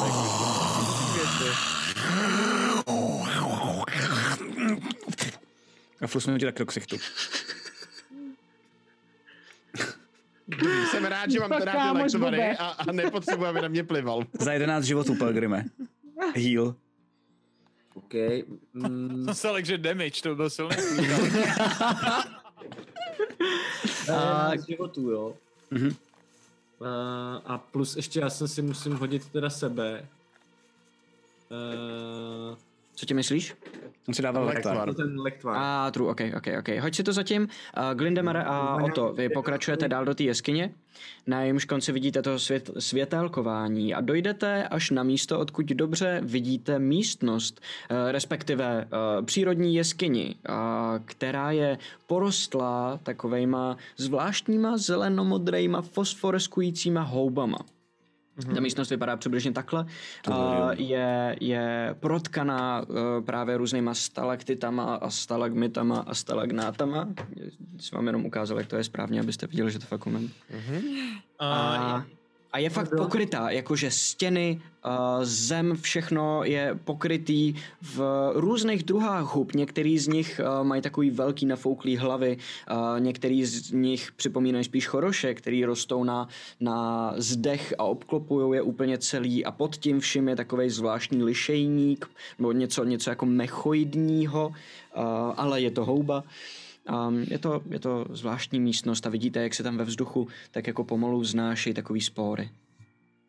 [6.01, 6.97] A Flus mi hodí tak do ksichtu.
[10.91, 12.57] Jsem rád, že mám kámoš lektovany blbé.
[12.57, 14.23] a, a nepotřebuji, aby na mě plival.
[14.39, 15.65] Za 11 životů, Pelgrime.
[16.35, 16.75] Heal.
[17.93, 18.13] OK.
[18.73, 20.75] Mm, Zase takže damage, to byl silný.
[24.15, 24.51] a...
[24.69, 25.37] životů, jo.
[25.71, 25.95] Mhm.
[26.79, 26.87] Uh,
[27.45, 30.07] a plus ještě já jsem si musím hodit teda sebe.
[31.51, 32.57] Uh,
[32.95, 33.55] Co ti myslíš?
[34.07, 34.75] On si dával Lektvar.
[34.77, 34.93] lektvar.
[34.93, 35.55] ten lektvar.
[35.57, 36.69] A true, ok, ok, ok.
[36.79, 37.41] Hoď si to zatím.
[37.41, 40.73] Uh, Glindemar a Oto, vy pokračujete dál do té jeskyně,
[41.27, 46.79] na jejímž konci vidíte to svět, světelkování a dojdete až na místo, odkud dobře vidíte
[46.79, 47.61] místnost,
[47.91, 50.55] uh, respektive uh, přírodní jeskyni, uh,
[51.05, 51.77] která je
[52.07, 57.57] porostlá takovejma zvláštníma zelenomodrejma fosforeskujícíma houbama.
[58.55, 59.85] Ta místnost vypadá přibližně takhle.
[60.31, 62.95] A je, je protkaná uh,
[63.25, 67.07] právě různýma stalaktitama a stalagmitama a stalagnátama.
[67.79, 70.31] Jsem vám jenom ukázal, jak to je správně, abyste viděli, že to fakt umím.
[71.39, 72.05] A, a
[72.57, 74.91] je fakt pokrytá, jakože stěny, uh,
[75.23, 79.55] zem, všechno je pokrytý v různých druhách hub.
[79.55, 82.37] Některý z nich uh, mají takový velký nafouklý hlavy,
[82.71, 86.27] uh, některý z nich připomínají spíš choroše, který rostou na,
[86.59, 92.09] na zdech a obklopují je úplně celý a pod tím vším je takový zvláštní lišejník,
[92.39, 94.53] nebo něco, něco jako mechoidního, uh,
[95.37, 96.23] ale je to houba.
[96.89, 100.67] Um, je, to, je to zvláštní místnost a vidíte, jak se tam ve vzduchu tak
[100.67, 102.49] jako pomalu vznáší takový spory.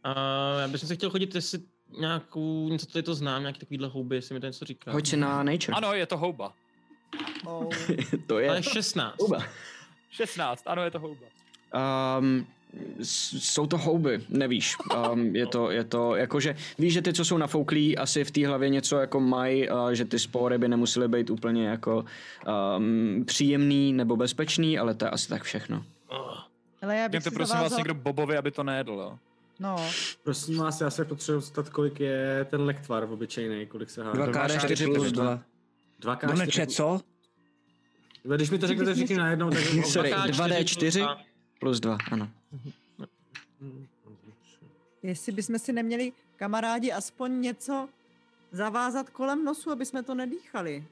[0.04, 0.14] A
[0.60, 1.58] já bych se chtěl chodit, jestli
[1.98, 4.92] nějakou, něco tady to znám, nějaký takovýhle houby, jestli mi to něco říká.
[4.92, 5.76] Hoď si na nature.
[5.76, 6.52] Ano, je to houba.
[7.44, 7.68] Oh.
[8.26, 9.20] to je Ale 16.
[9.20, 9.38] houba.
[10.10, 11.26] 16, ano, je to houba.
[12.18, 12.46] Um,
[13.02, 14.76] jsou to houby, nevíš.
[15.12, 18.46] Um, je, to, je to, jakože, víš, že ty, co jsou nafouklí, asi v té
[18.46, 22.04] hlavě něco jako mají, uh, že ty spory by nemusely být úplně jako
[22.76, 25.84] um, příjemný nebo bezpečný, ale to je asi tak všechno.
[26.82, 27.78] Ale já bych si prosím vás zavázala...
[27.78, 29.18] někdo Bobovi, aby to nejedl, jo.
[29.60, 29.76] No,
[30.24, 34.26] Prosím vás, já se potřebuji zeptat, kolik je ten lektvar obyčejný, kolik se hádá.
[34.26, 35.40] 2KD4 plus 2.
[36.02, 36.26] 2K4.
[36.26, 37.00] Doneče, co?
[38.36, 39.58] Když mi to řeknete všichni najednou, tak...
[39.86, 41.16] Sorry, 2K4 2D4
[41.60, 42.30] plus 2, ano.
[45.02, 47.88] Jestli bychom si neměli kamarádi aspoň něco
[48.52, 50.84] zavázat kolem nosu, aby jsme to nedýchali.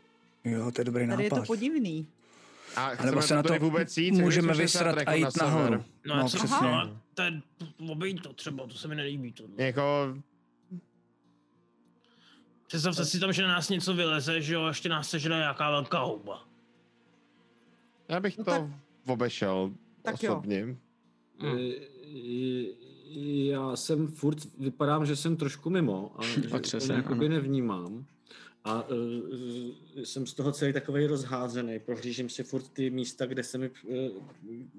[0.45, 1.47] Jo, to je dobrý Tady je to nápad.
[1.47, 2.07] podivný.
[2.77, 4.11] A nebo se na to vůbec jít?
[4.13, 5.49] můžeme vysrat jako a na jít sever.
[5.53, 5.75] nahoru.
[6.05, 6.49] No, No, no přesně.
[6.63, 7.43] No, to je,
[7.91, 9.33] obejít to třeba, to se mi nelíbí.
[9.33, 9.45] To.
[9.57, 9.83] Jako,
[12.67, 15.99] Představte si tam, že na nás něco vyleze, že jo, ještě nás sežere nějaká velká
[15.99, 16.45] houba.
[18.09, 18.63] já bych No to tak-
[19.07, 19.73] obešel
[20.03, 20.33] tak jo.
[20.33, 20.65] osobně.
[20.65, 20.79] Hm.
[21.43, 21.95] Eh,
[23.51, 26.23] Já jsem furt, vypadám, že jsem trošku mimo, a
[26.65, 28.07] že to jakoby nevnímám.
[28.65, 28.97] A uh,
[30.05, 31.79] jsem z toho celý takový rozházený.
[31.79, 33.97] Prohlížím si furt ty místa, kde se mi uh,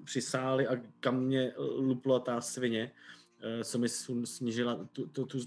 [0.03, 2.91] přisály a kam mě lupla ta svině,
[3.57, 3.89] uh, co mi
[4.23, 5.39] snížila tu, tu, tu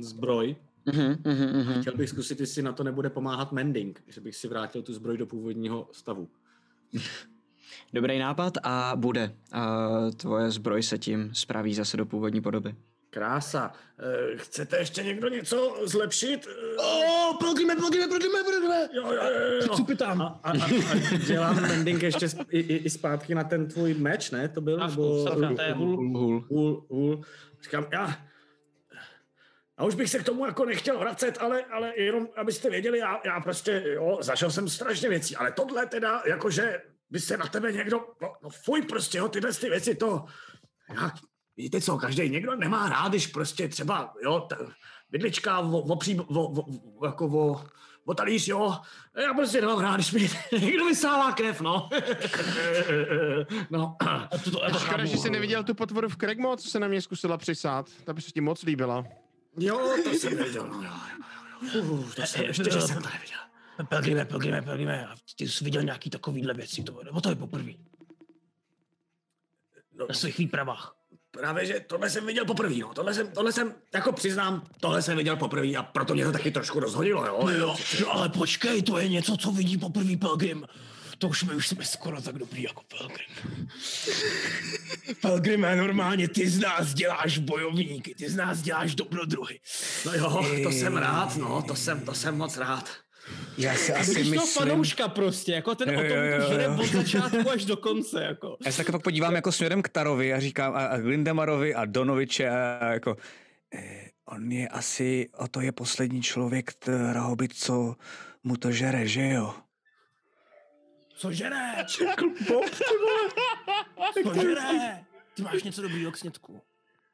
[0.00, 0.56] zbroj.
[0.86, 1.80] Mhm, mhm, mhm.
[1.80, 5.16] Chtěl bych zkusit, jestli na to nebude pomáhat mending, že bych si vrátil tu zbroj
[5.16, 6.28] do původního stavu.
[7.92, 9.32] Dobrý nápad a bude.
[9.52, 9.78] A
[10.16, 12.74] tvoje zbroj se tím spraví zase do původní podoby.
[13.10, 13.72] Krása.
[14.32, 16.46] Uh, chcete ještě někdo něco zlepšit?
[16.78, 18.88] O, plugíme, plugíme, plugíme, plugíme.
[18.92, 19.20] Jo, jo, jo,
[19.62, 20.06] jo.
[20.06, 20.56] A, a, a, a
[21.26, 24.48] dělám mending ještě sp- i, i, i zpátky na ten tvůj meč, ne?
[24.48, 24.82] To byl?
[24.82, 25.24] A Nebo...
[25.24, 25.96] vsuvka, to je hul.
[25.96, 26.44] Hul.
[26.48, 27.24] Hul, hul.
[27.62, 28.16] Říkám, já...
[29.78, 33.20] A už bych se k tomu jako nechtěl vracet, ale, ale jenom, abyste věděli, já,
[33.24, 36.80] já prostě, jo, zažil jsem strašně věcí, ale tohle teda, jakože
[37.10, 40.24] by se na tebe někdo, no, no fuj prostě, jo, tyhle ty věci, to,
[40.88, 41.14] jak,
[41.56, 44.56] víte co, každý někdo nemá rád, když prostě třeba, jo, t,
[45.10, 46.64] bydlička o, o, pří, o,
[47.06, 47.64] jako o,
[48.04, 48.76] o talíř, jo,
[49.22, 50.30] já prostě nemám rád, když mi
[50.60, 51.88] někdo vysává krev, no.
[53.70, 53.96] no.
[54.00, 56.88] A to, to, to Škoda, že jsi neviděl tu potvoru v Kregmo, co se na
[56.88, 57.90] mě zkusila přisát.
[58.04, 59.04] Ta by se ti moc líbila.
[59.58, 61.18] Jo, to jsem věděl, no jo, jo,
[61.72, 61.82] jo.
[61.82, 63.38] Uh, to jsem, ještě, že jsem to neviděl.
[63.84, 65.06] Pelgrime, pelgrime, pelgrime.
[65.06, 67.72] A ty jsi viděl nějaký takovýhle věci, to, nebo to je poprvé.
[69.98, 70.94] No, Na svých výpravách.
[71.30, 72.94] právě, že tohle jsem viděl poprvé, no.
[72.94, 76.50] Tohle jsem, tohle jsem, jako přiznám, tohle jsem viděl poprvé a proto mě to taky
[76.50, 77.48] trošku rozhodilo, jo.
[77.48, 80.66] Jo, no ale počkej, to je něco, co vidí poprvé Pelgrim.
[81.18, 83.68] To už my už jsme skoro tak dobrý jako Pelgrim.
[85.20, 89.60] Pelgrime, normálně ty z nás děláš bojovníky, ty z nás děláš dobrodruhy.
[90.06, 92.90] No jo, to jsem rád, no, to jsem, to jsem moc rád.
[93.58, 94.68] Já si asi Vidíš toho myslím...
[94.68, 98.24] fanouška prostě, jako ten Jo, o tom jo, jo, žere od začátku až do konce,
[98.24, 98.56] jako.
[98.66, 101.84] Já se taky pak podívám jako směrem k Tarovi a říkám a, a Glindemarovi a
[101.84, 103.16] Donoviče a jako
[103.74, 106.70] eh, on je asi, o to je poslední člověk
[107.12, 107.96] Rahobit, co
[108.44, 109.54] mu to žere, že jo?
[111.16, 111.84] Co žere?
[111.86, 114.34] Čekl Bob, ty vole.
[114.34, 115.04] Co žere?
[115.34, 116.62] Ty máš něco dobrýho k snědku.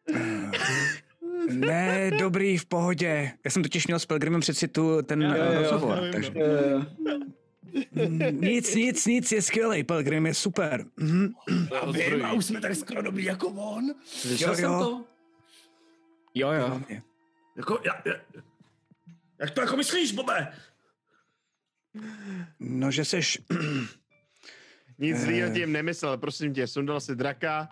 [1.51, 3.33] Ne, dobrý, v pohodě.
[3.45, 6.33] Já jsem totiž měl s Pelgrimem přeci tu ten Jo, jo, eh, jo, rozhovor, takže
[8.31, 10.85] nic, nic, nic, je skvělý, Pelgrim je super.
[10.97, 11.33] Mhm.
[11.81, 13.85] A vím, a už jsme tak skoro dobrý jako on.
[14.05, 14.79] Slyšel Jo, jsem jo.
[14.79, 15.05] to?
[16.35, 16.81] Jo, jo.
[17.57, 18.15] Jako, já, já,
[19.39, 20.53] jak to jako myslíš, Bobe?
[22.61, 23.39] No, že seš...
[24.99, 25.21] Nic Eh.
[25.21, 27.69] zlýho tím nemyslel, prosím tě, sundal si draka.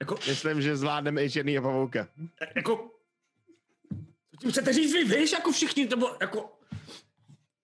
[0.00, 2.08] Jako, Myslím, že zvládneme i černýho pavouka.
[2.56, 2.90] jako,
[4.30, 6.52] co tím chcete říct vy, víš, jako všichni, nebo jako,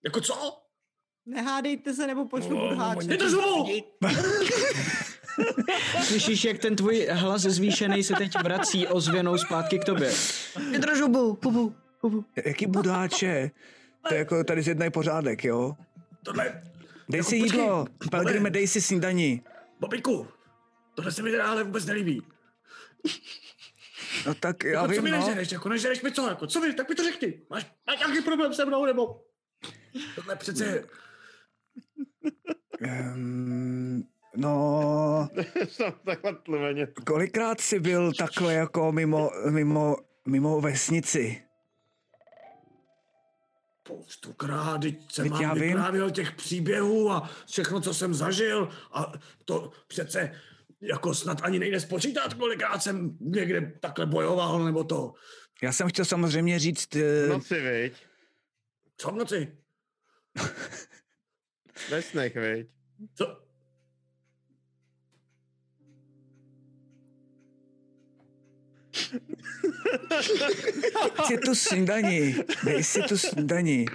[0.03, 0.61] jako co?
[1.25, 3.11] Nehádejte se, nebo pošlu budháče.
[3.11, 3.65] Je to znovu!
[6.03, 10.11] Slyšíš, jak ten tvůj hlas zvýšený se teď vrací ozvěnou zpátky k tobě.
[10.71, 12.25] Vydrž hubu, hubu, hubu.
[12.45, 13.51] Jaký budáče?
[14.07, 15.75] To je jako tady zjednej pořádek, jo?
[16.23, 16.61] Tohle,
[17.09, 19.41] Dej Jako si počkej, jídlo, Pelgrime, dej si snídaní.
[19.79, 20.27] Bobiku,
[20.95, 22.21] tohle se mi teda ale vůbec nelíbí.
[24.25, 25.17] No tak já Jako, co vím, mi no.
[25.19, 27.41] nežereš, jako nežereš mi co, jako, co vy, tak mi to řekni.
[27.49, 29.21] Máš, máš nějaký problém se mnou, nebo?
[30.15, 30.83] Tohle přece,
[33.15, 35.29] Um, no,
[35.67, 36.87] Jsem takhle tlumeně.
[37.05, 39.95] kolikrát jsi byl takhle jako mimo, mimo,
[40.25, 41.41] mimo vesnici?
[43.81, 45.61] spoustukrát, teď jsem vám vím.
[45.63, 49.13] vyprávěl těch příběhů a všechno, co jsem zažil a
[49.45, 50.41] to přece
[50.89, 55.13] jako snad ani nejde spočítat, kolikrát jsem někde takhle bojoval, nebo to.
[55.63, 57.93] Já jsem chtěl samozřejmě říct, V eh, noci, viď?
[58.97, 59.57] Co v noci?
[61.89, 62.67] Ve snech, viď?
[63.15, 63.45] Co?
[71.27, 72.35] si tu snídaní,
[72.65, 73.85] dej si tu snídaní.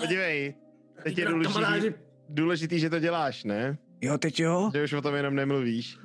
[0.00, 0.54] Podívej,
[1.02, 1.98] teď je důležitý,
[2.28, 3.78] důležitý, že to děláš, ne?
[4.02, 4.70] Jo, teď jo?
[4.74, 5.98] Že už o tom jenom nemluvíš.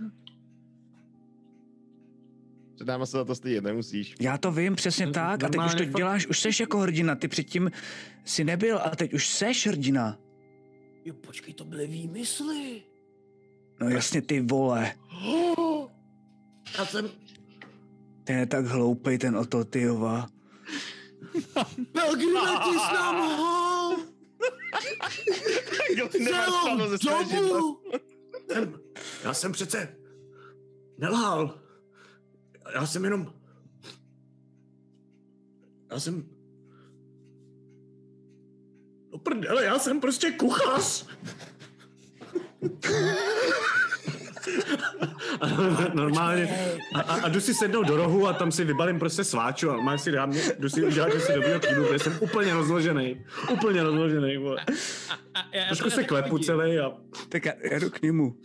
[2.76, 4.16] Před náma se za to stydět nemusíš.
[4.22, 5.44] Já to vím, přesně tak.
[5.44, 7.16] A teď už to fakt- děláš, už seš jako hrdina.
[7.16, 7.72] Ty předtím
[8.26, 10.18] si nebyl a teď už seš hrdina.
[11.06, 12.82] Jo, počkej, to byly výmysly.
[13.82, 14.92] No jasně, ty vole.
[16.78, 17.10] Já jsem,
[18.24, 20.28] Ten je tak hloupej, ten Oto, ty jova.
[21.92, 23.16] Pelgrime, ty jsi nám
[26.98, 27.82] celou dobu.
[28.48, 28.80] jsem,
[29.24, 29.96] já jsem přece
[30.98, 31.60] nelhal.
[32.74, 33.34] Já jsem jenom,
[35.92, 36.30] já jsem,
[39.12, 41.08] no prdele, já jsem prostě kuchař.
[45.42, 45.48] A
[45.94, 46.48] normálně,
[46.94, 49.74] a, a, a jdu si sednout do rohu a tam si vybalím prostě sváču a
[49.74, 53.84] normálně si dám, jdu si udělat, že si dobrýho kýbu, protože jsem úplně rozložený, úplně
[53.84, 54.66] rozložený, vole.
[55.34, 56.92] A já, Trošku se klepu celý a
[57.30, 58.36] Tak já, já jdu k němu.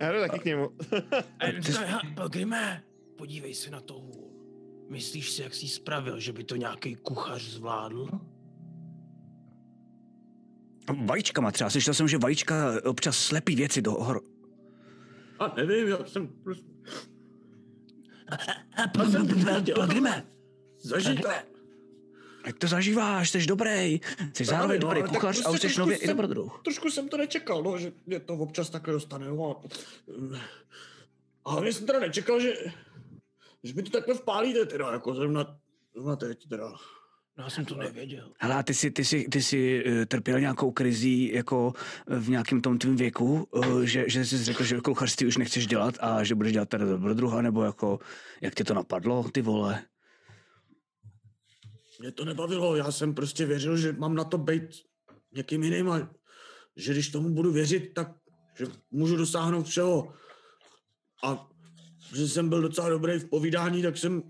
[0.00, 0.70] Já jdu taky k němu.
[1.40, 2.82] A "Hele, Pelgrime,
[3.18, 4.30] podívej se na to hůl.
[4.90, 8.08] Myslíš si, jak jsi spravil, že by to nějaký kuchař zvládl?
[11.04, 11.70] Vajíčkama třeba.
[11.70, 14.20] Slyšel jsem, že vajíčka občas slepí věci do hor.
[15.38, 16.66] A nevím, já jsem prostě...
[19.74, 20.26] Pelgrime,
[20.78, 21.20] Zažít
[22.46, 24.00] Jak to zažíváš, jsi dobrý.
[24.32, 26.60] Jsi zároveň no, dobrý tak kuchař a prostě už jsi trošku nově i jsem- dobrodruh.
[26.64, 29.50] Trošku jsem to nečekal, no, že mě to občas takhle dostane, no.
[29.50, 29.62] A,
[31.44, 32.54] a hlavně jsem teda nečekal, že,
[33.62, 35.58] že mi to takhle vpálíte, teda, jako zrovna,
[35.94, 36.72] zrovna teď, teda.
[37.38, 38.32] No, já jsem to nevěděl.
[38.38, 41.72] Hele, a ty jsi, ty jsi, ty jsi uh, trpěl nějakou krizí jako
[42.08, 45.66] eh, v nějakém tom tvým věku, uh, že, že jsi řekl, že kuchařství už nechceš
[45.66, 47.98] dělat a že budeš dělat teda dobrodruha, nebo jako,
[48.40, 49.82] jak tě to napadlo, ty vole?
[52.00, 54.62] Mě to nebavilo, já jsem prostě věřil, že mám na to být
[55.34, 56.10] někým jiným a
[56.76, 58.08] že když tomu budu věřit, tak
[58.58, 60.14] že můžu dosáhnout všeho.
[61.24, 61.48] A
[62.14, 64.22] že jsem byl docela dobrý v povídání, tak jsem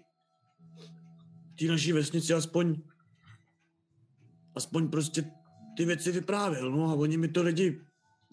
[1.52, 2.82] v té naší vesnici aspoň
[4.55, 5.24] aspoň prostě
[5.76, 7.81] ty věci vyprávěl, no a oni mi to lidi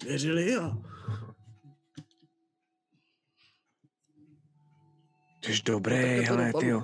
[0.05, 0.77] věřili a
[5.45, 6.59] Jsi dobrý, hele, dopadlo.
[6.59, 6.83] ty jo.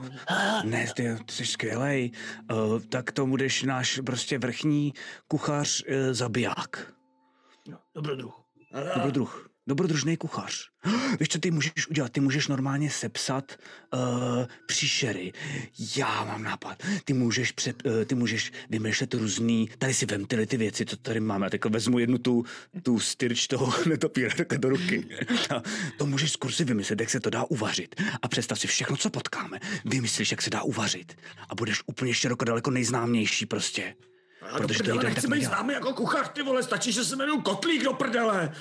[0.63, 2.11] Ne, ty, jo, ty jsi skvělej.
[2.51, 4.93] Uh, tak to budeš náš prostě vrchní
[5.27, 6.93] kuchař uh, zabiják.
[7.67, 8.43] No, dobrodruh.
[8.95, 9.46] Dobrodruh.
[9.67, 10.69] Dobrodružný kuchař.
[11.19, 12.11] Víš, co ty můžeš udělat?
[12.11, 13.57] Ty můžeš normálně sepsat
[13.93, 13.99] uh,
[14.65, 15.33] příšery.
[15.97, 16.83] Já mám nápad.
[17.05, 20.97] Ty můžeš, před, uh, ty můžeš vymýšlet různý, tady si vem tyhle ty věci, co
[20.97, 21.47] tady máme.
[21.47, 22.45] A teď vezmu jednu tu,
[22.83, 25.07] tu styrč toho netopíra do ruky.
[25.97, 27.95] To můžeš si vymyslet, jak se to dá uvařit.
[28.21, 29.59] A představ si všechno, co potkáme.
[29.85, 31.17] Vymyslíš, jak se dá uvařit.
[31.49, 33.93] A budeš úplně široko daleko nejznámější prostě.
[34.41, 37.15] Já Protože do to prdele nechci být známý jako kuchař, ty vole, stačí, že se
[37.15, 38.55] jmenuji Kotlík do prdele.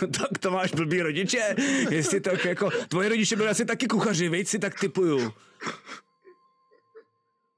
[0.18, 1.54] tak to máš blbý rodiče.
[1.90, 5.32] Jestli tak jako, tvoje rodiče byly asi taky kuchaři, viď si tak typuju.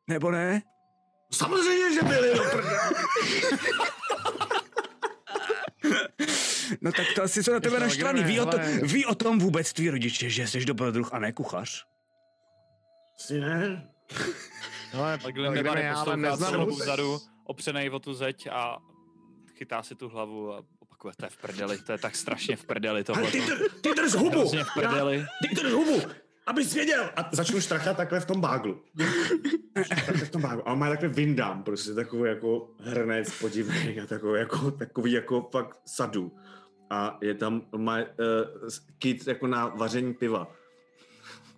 [0.08, 0.62] Nebo ne?
[1.32, 2.90] Samozřejmě, že byli do prdele.
[6.80, 8.24] No tak to asi jsou na tebe naštvaný.
[8.24, 11.84] Ví o, to, ví o tom vůbec tví rodiče, že jsi dobrodruh a ne kuchař?
[13.16, 13.88] Si ne?
[15.32, 18.78] Glenn ale já já ale poslouchá vzadu, opřenej o tu zeď a
[19.54, 22.64] chytá si tu hlavu a opakuje, to je v prdeli, to je tak strašně v
[22.64, 23.30] prdeli tohle.
[23.30, 24.48] Ty, dr, ty drž hubu.
[24.48, 25.16] V prdeli.
[25.16, 26.00] Já, ty drž hubu.
[26.46, 27.10] Abys věděl.
[27.16, 28.82] A začnu štrachat takhle v tom báglu.
[29.88, 30.68] takhle v tom báglu.
[30.68, 35.48] A on má takhle vyndám, prostě takový jako hrnec podivný a takový jako, takový jako
[35.52, 36.32] fakt sadu.
[36.90, 38.04] A je tam, má uh,
[38.98, 40.52] kit jako na vaření piva.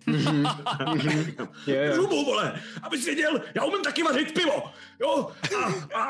[0.07, 2.01] Je, Drž jo.
[2.01, 4.63] hubu, vole, abys věděl, já umím taky vařit pivo,
[4.99, 6.03] jo, a, a,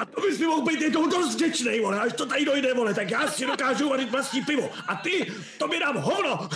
[0.00, 2.94] a to bys mi mohl být jednou dost vděčnej, vole, až to tady dojde, vole,
[2.94, 6.48] tak já si dokážu vařit vlastní pivo, a ty, to mi dám hovno,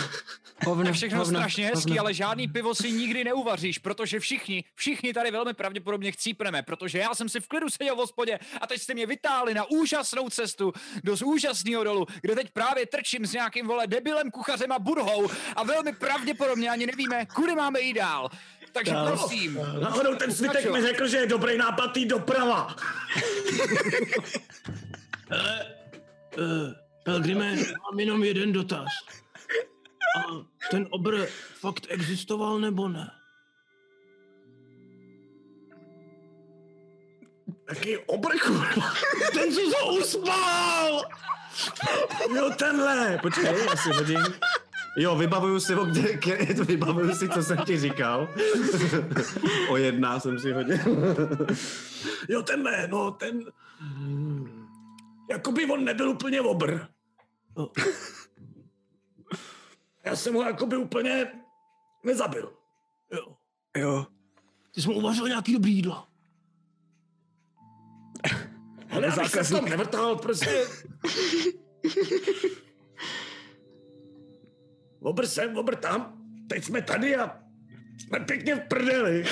[0.65, 2.01] Hovno, všechno hovno, strašně hezký, hovno.
[2.01, 7.15] ale žádný pivo si nikdy neuvaříš, protože všichni, všichni tady velmi pravděpodobně chcípneme, protože já
[7.15, 10.73] jsem si v klidu seděl v hospodě a teď jste mě vytáhli na úžasnou cestu
[11.03, 15.29] do z úžasného dolu, kde teď právě trčím s nějakým vole debilem, kuchařem a budhou
[15.55, 18.29] a velmi pravděpodobně ani nevíme, kudy máme jít dál.
[18.71, 22.75] Takže prosím, náhodou ten svitek mi řekl, že je dobrý nápad jít doprava.
[26.37, 26.73] Uh,
[27.03, 28.87] Pelgrime, mám jenom jeden dotaz.
[30.17, 31.25] A ten obr
[31.59, 33.11] fakt existoval nebo ne?
[37.67, 38.53] Taký obrku.
[39.33, 41.01] Ten, co se uspal.
[42.35, 43.19] Jo, tenhle.
[43.21, 44.23] Počkej, já si hodím.
[44.97, 48.27] Jo, vybavuju si, kde, kde, vybavuju si, co jsem ti říkal.
[49.69, 50.77] o jedna jsem si hodil.
[52.29, 53.43] jo, tenhle, no, ten...
[55.29, 56.79] Jakoby on nebyl úplně obr.
[60.07, 61.31] Já jsem ho jakoby úplně
[62.03, 62.53] nezabil.
[63.13, 63.37] Jo.
[63.77, 64.05] Jo.
[64.71, 66.07] Ty jsi mu uvařil nějaký dobrý jídlo.
[68.89, 70.67] Ale abych se v tom nevrtal, prostě.
[75.01, 76.21] obr sem, obr tam.
[76.49, 77.39] Teď jsme tady a
[77.99, 79.25] jsme pěkně v prdeli.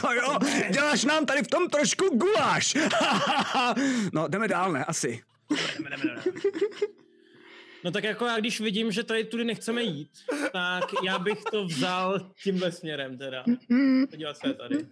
[0.00, 0.38] To jo,
[0.70, 2.76] děláš nám tady v tom trošku guláš.
[4.12, 4.84] no, jdeme dál, ne?
[4.84, 5.22] Asi.
[7.84, 10.10] No tak jako já když vidím, že tady tudy nechceme jít,
[10.52, 13.44] tak já bych to vzal tímhle směrem teda.
[14.10, 14.86] Podívat se tady.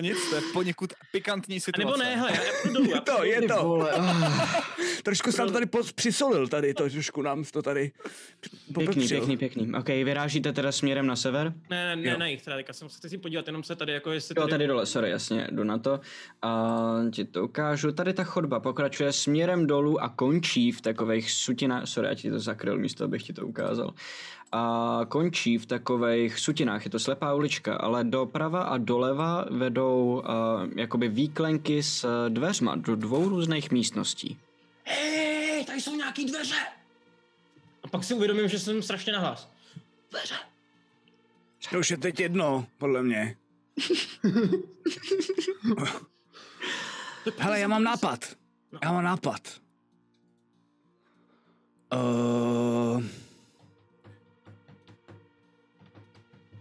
[0.00, 1.86] Nic, to je poněkud pikantní A situace.
[1.86, 2.90] nebo ne, hele, já, já půjdu dolů.
[2.94, 3.54] Já To je to.
[3.62, 3.92] Vole,
[5.02, 7.92] Trošku jsem to tady pos- přisolil tady, to trošku nám to tady
[8.40, 9.08] pěkný, popepřil.
[9.18, 9.72] pěkný, pěkný.
[9.78, 11.52] Ok, vyrážíte teda směrem na sever?
[11.70, 14.10] Ne, ne, ne, na jich teda, teďka jsem chci si podívat, jenom se tady, jako
[14.12, 14.50] jestli Jo, tady...
[14.50, 16.00] tady dole, sorry, jasně, jdu na to.
[16.42, 16.76] A
[17.12, 17.92] ti to ukážu.
[17.92, 21.86] Tady ta chodba pokračuje směrem dolů a končí v takových sutinách.
[21.88, 23.94] Sorry, já ti to zakryl místo, abych ti to ukázal.
[24.52, 26.84] A končí v takových sutinách.
[26.84, 30.24] Je to slepá ulička, ale doprava a doleva vedou uh,
[30.76, 34.38] jakoby výklenky s dveřma do dvou různých místností.
[34.84, 36.56] Hej, tady jsou nějaký dveře!
[37.82, 39.50] A pak si uvědomím, že jsem strašně nahlas.
[40.10, 40.34] Dveře!
[41.70, 43.36] To už je teď jedno, podle mě.
[47.38, 48.36] Hele, já mám nápad.
[48.82, 49.40] Já mám nápad.
[51.92, 53.02] Uh...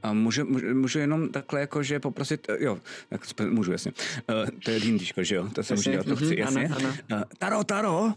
[0.04, 3.92] A můžu, můžu, můžu jenom takhle jakože poprosit, eh, jo, tak můžu, jasně.
[4.30, 5.50] Uh, to je dýndíčko, že jo?
[5.54, 6.66] To jsem můžu Jasně, dělat, to chci, mhm, jasně.
[6.76, 6.76] ano,
[7.10, 7.18] ano.
[7.18, 8.14] Uh, taro, Taro,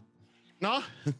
[0.60, 1.14] No, uh,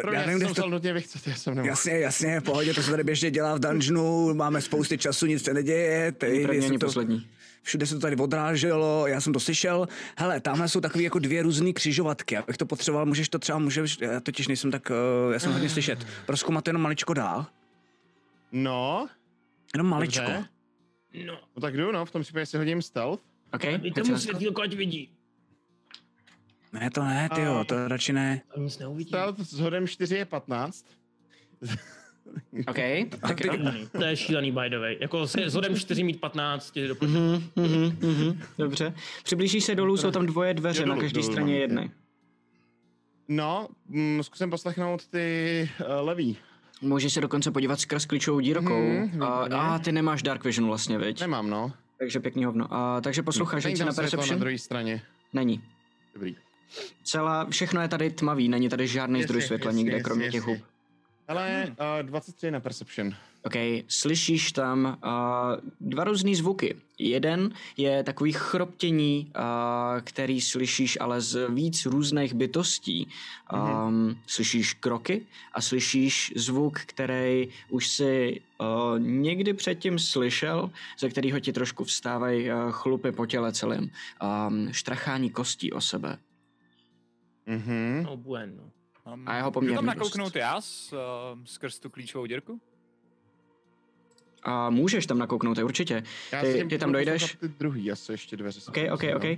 [0.00, 1.68] pro já nevím, jsem to, nutně vychcet, já jsem nemohl.
[1.68, 5.44] Jasně, jasně, v pohodě, to se tady běžně dělá v dungeonu, máme spousty času, nic
[5.44, 7.26] se neděje, tady, První ani to, poslední.
[7.62, 9.88] všude se to tady odráželo, já jsem to slyšel.
[10.16, 13.98] Hele, tamhle jsou takové jako dvě různé křižovatky, abych to potřeboval, můžeš to třeba, můžeš,
[14.00, 14.90] já totiž nejsem tak,
[15.26, 16.06] uh, já jsem hodně slyšet.
[16.26, 17.46] Proskoumat to jenom maličko dál,
[18.52, 19.08] No,
[19.74, 20.24] jenom maličko.
[20.24, 20.48] dobře.
[21.26, 23.22] No, No tak jdu, no, v tom případě si hodím stealth.
[23.54, 24.22] Ok, dejte hoď si mu na to.
[24.22, 25.10] světýlko, ať vidí.
[26.72, 28.42] Ne, to ne, ty jo, to radši ne.
[28.56, 29.08] A nic neuvidí.
[29.08, 30.86] Stealth s hodem 4 je 15.
[32.68, 32.76] Ok,
[33.20, 33.52] tak jo.
[33.92, 34.96] To je šílený by the way.
[35.00, 37.10] Jako s s hodem 4 mít 15 je doplň.
[37.10, 38.94] Mhm, mhm, mhm, Dobře.
[39.24, 41.88] Přiblížíš se dolů, jsou tam dvoje dveře Jo, na dolů, každé dolů straně mám, jedné.
[43.28, 46.36] No, mm, zkusím poslechnout ty uh, levý.
[46.82, 48.82] Můžeš se dokonce podívat skrz klíčovou dírkou.
[48.82, 51.20] Mhm, a, a ty nemáš Dark Vision vlastně, viď?
[51.20, 51.72] Nemám, no.
[51.98, 52.74] Takže pěkný hovno.
[52.74, 53.22] A, takže
[53.68, 54.40] Není více tam na světlo na Perception?
[54.40, 55.02] druhé straně.
[55.32, 55.62] Není.
[56.14, 56.36] Dobrý.
[57.04, 60.24] Celá, všechno je tady tmavý, není tady žádný Yes, zdroj světla yes, nikde, yes, kromě
[60.24, 60.58] yes, těch hub.
[61.28, 61.66] Ale
[62.00, 63.14] uh, 23 na Perception.
[63.44, 63.54] OK,
[63.88, 66.76] slyšíš tam uh, dva různý zvuky.
[66.98, 73.08] Jeden je takový chroptění, uh, který slyšíš ale z víc různých bytostí.
[73.52, 81.40] Um, Slyšíš kroky a slyšíš zvuk, který už si uh, někdy předtím slyšel, ze kterého
[81.40, 83.90] ti trošku vstávají uh, chlupy po těle celém.
[84.48, 86.18] Um, štrachání kostí o sebe.
[87.46, 88.02] Mhm.
[88.04, 88.62] No bueno.
[89.14, 89.96] Um, A jeho Můžu poměrně tam dost.
[89.96, 90.98] nakouknout já s, uh,
[91.44, 92.60] skrz tu klíčovou dírku?
[94.42, 96.02] A můžeš tam nakouknout, určitě.
[96.32, 97.36] Já Ty- tím ty tam dojdeš?
[97.40, 98.60] Ty druhý, já se ještě dveře.
[98.68, 99.24] OK, OK, OK.
[99.24, 99.34] Uh,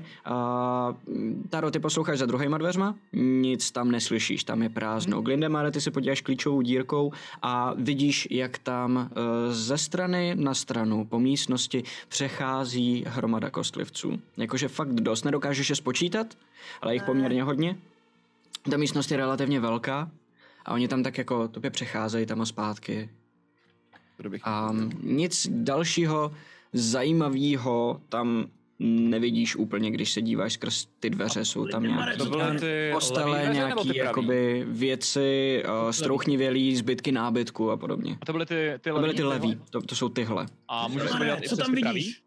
[1.49, 2.95] Taro, ty posloucháš za druhýma dveřma?
[3.13, 5.21] Nic tam neslyšíš, tam je prázdno.
[5.23, 7.13] Glindemare, ty se podíváš klíčovou dírkou
[7.43, 14.21] a vidíš, jak tam uh, ze strany na stranu po místnosti přechází hromada kostlivců.
[14.37, 16.27] Jakože fakt dost, nedokážeš je spočítat,
[16.83, 17.77] ale jich poměrně hodně.
[18.71, 20.11] Ta místnost je relativně velká
[20.65, 23.11] a oni tam tak jako tobě přecházejí tam a zpátky.
[24.43, 24.70] A
[25.03, 26.32] nic dalšího
[26.73, 28.47] zajímavého tam
[28.78, 33.31] nevidíš úplně, když se díváš skrz ty dveře, jsou tam nějaké To byly ty postele,
[33.43, 33.97] levý pravý?
[33.97, 38.19] jakoby věci, uh, strouchnivělý, zbytky nábytku a podobně.
[38.20, 40.47] A to byly ty, ty To byly ty levý, to, to jsou tyhle.
[40.69, 42.20] A můžu se podívat co tam vidíš?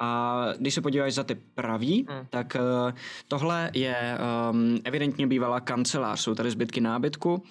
[0.00, 2.26] A když se podíváš za ty pravý, Hmm.
[2.30, 2.92] tak uh,
[3.28, 4.18] tohle je
[4.50, 6.20] um, evidentně bývalá kancelář.
[6.20, 7.42] Jsou tady zbytky nábytku,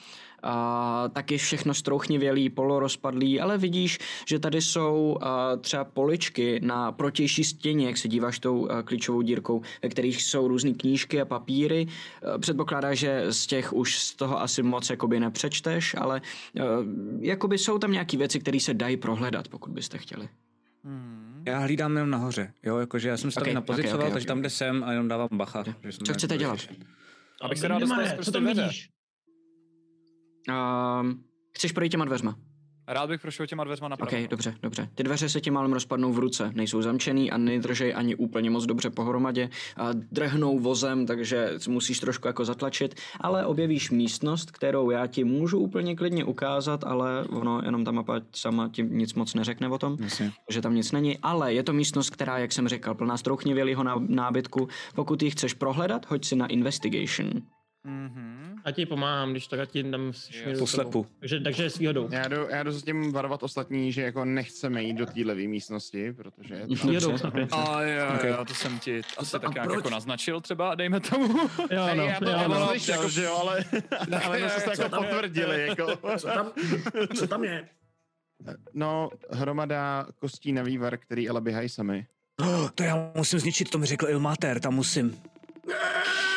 [0.43, 7.43] a taky všechno strouchnivělý, polorozpadlý, ale vidíš, že tady jsou uh, třeba poličky na protější
[7.43, 11.87] stěně, jak se díváš tou uh, klíčovou dírkou, ve kterých jsou různé knížky a papíry.
[11.87, 16.21] Uh, předpokládá, že z těch už z toho asi moc jakoby nepřečteš, ale
[16.53, 16.63] uh,
[17.19, 20.29] jakoby jsou tam nějaké věci, které se dají prohledat, pokud byste chtěli.
[20.83, 21.43] Hmm.
[21.45, 24.25] Já hlídám jenom nahoře, jo, jakože já jsem se Ok, tady napozicoval, ok, ok, takže
[24.25, 24.27] ok.
[24.27, 25.63] tam, kde jsem a jenom dávám bacha.
[25.83, 26.59] že jsem Co chcete dělat?
[27.41, 28.89] Abych se dál dostal skrz co tam vidíš?
[30.49, 31.23] Um,
[31.55, 32.35] chceš projít těma dveřma?
[32.87, 34.23] Rád bych prošel těma dveřma napravo.
[34.23, 34.89] OK, dobře, dobře.
[34.95, 38.65] Ty dveře se ti málem rozpadnou v ruce, nejsou zamčený a nedržej ani úplně moc
[38.65, 39.49] dobře pohromadě.
[39.77, 45.59] A drhnou vozem, takže musíš trošku jako zatlačit, ale objevíš místnost, kterou já ti můžu
[45.59, 49.97] úplně klidně ukázat, ale ono jenom ta mapa sama ti nic moc neřekne o tom,
[49.99, 50.31] Jasně.
[50.49, 54.01] že tam nic není, ale je to místnost, která, jak jsem říkal, plná strouchnivělýho ná-
[54.07, 54.67] nábytku.
[54.95, 57.29] Pokud ji chceš prohledat, hoď si na investigation.
[57.83, 58.55] Mhm.
[58.65, 60.83] A ti pomáhám, když tak a ti dám směru Po s tebou.
[60.83, 61.07] slepu.
[61.19, 62.09] Takže, takže s výhodou.
[62.11, 65.41] Já jdu, já jdu s tím varovat ostatní, že jako nechceme jít do té levé
[65.47, 66.89] místnosti, protože je tam...
[66.89, 67.33] Výhodou snad.
[67.51, 68.23] A jo, Ok.
[68.23, 71.27] jo, to jsem ti asi a tak nějak jako naznačil třeba, dejme tomu.
[71.71, 72.59] Jo, no, já to, jo, já no.
[72.59, 73.65] to slyšel, že jo, ale,
[74.25, 75.87] ale my jsme to jako potvrdili, jako.
[76.17, 76.51] Co tam,
[77.15, 77.69] co tam je?
[78.73, 82.05] No, hromada kostí na vývar, který ale běhají sami.
[82.39, 85.17] Oh, to já musím zničit, to mi řekl Ilmater, tam musím.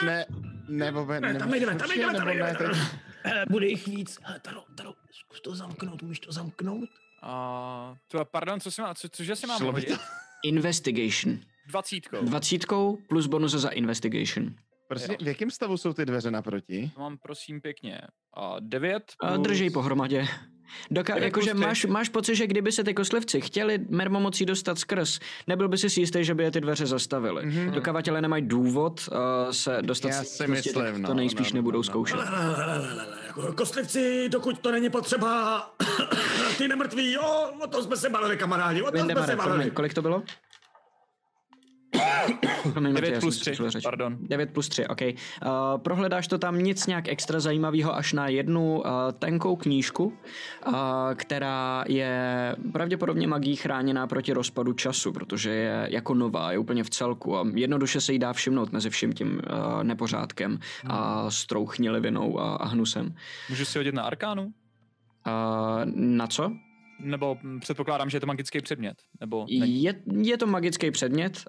[0.07, 0.27] Ne,
[0.69, 2.53] ne, Bobe, Ne, ne, tam jdeme, tam jdeme, tam nebo jdeme.
[2.53, 2.77] ne, teď-
[3.23, 4.19] Hele, bude jich víc.
[4.23, 6.89] Hele, Taro, Taro, zkus to zamknout, umíš to zamknout?
[7.23, 9.99] A to, pardon, co si má, co, cože si mám hodit?
[10.45, 11.39] Investigation.
[11.67, 12.25] Dvacítkou.
[12.25, 14.55] Dvacítkou plus bonus za investigation.
[14.95, 16.91] Prostě, v jakém stavu jsou ty dveře naproti?
[16.95, 18.01] To mám prosím pěkně.
[18.37, 19.47] A devět A plus...
[19.49, 20.27] držej pohromadě.
[20.91, 25.69] Doka- jakože máš, máš pocit, že kdyby se ty koslivci chtěli mermomocí dostat skrz, nebyl
[25.69, 27.47] by si jistý, že by je ty dveře zastavily.
[27.47, 27.71] Mm-hmm.
[27.71, 29.17] Dokavatele nemají důvod uh,
[29.51, 31.83] se dostat Já s- si prostě, myslím, to no, nejspíš no, no, nebudou no.
[31.83, 32.21] zkoušet.
[32.21, 35.61] Hele, hele, jako Kostlivci, dokud to není potřeba,
[36.59, 39.71] ty nemrtví, jo, o tom jsme se bavili, kamarádi, o tom jsme se bavili.
[39.71, 40.23] kolik to bylo?
[42.73, 43.83] Promiň, Matěj, Devět já plus jsem tři, přešel řeč.
[43.85, 44.17] pardon.
[44.21, 45.01] 9 plus 3, OK.
[45.03, 45.13] Uh,
[45.77, 48.85] prohledáš to tam nic nějak extra zajímavého až na jednu uh,
[49.19, 50.05] tenkou knížku,
[50.67, 50.75] uh,
[51.15, 56.91] která je pravděpodobně magií chráněná proti rozpadu času, protože je jako nová, je úplně v
[56.91, 62.57] celku a jednoduše se jí dá všimnout mezi vším tím uh, nepořádkem a strouchnilivinou a,
[62.57, 63.15] a hnusem.
[63.49, 64.43] Můžu si hodit na arkánu?
[64.43, 64.53] Uh,
[65.95, 66.53] na co?
[67.05, 68.95] Nebo předpokládám, že je to magický předmět?
[69.21, 69.83] Nebo není?
[69.83, 71.45] Je, je to magický předmět.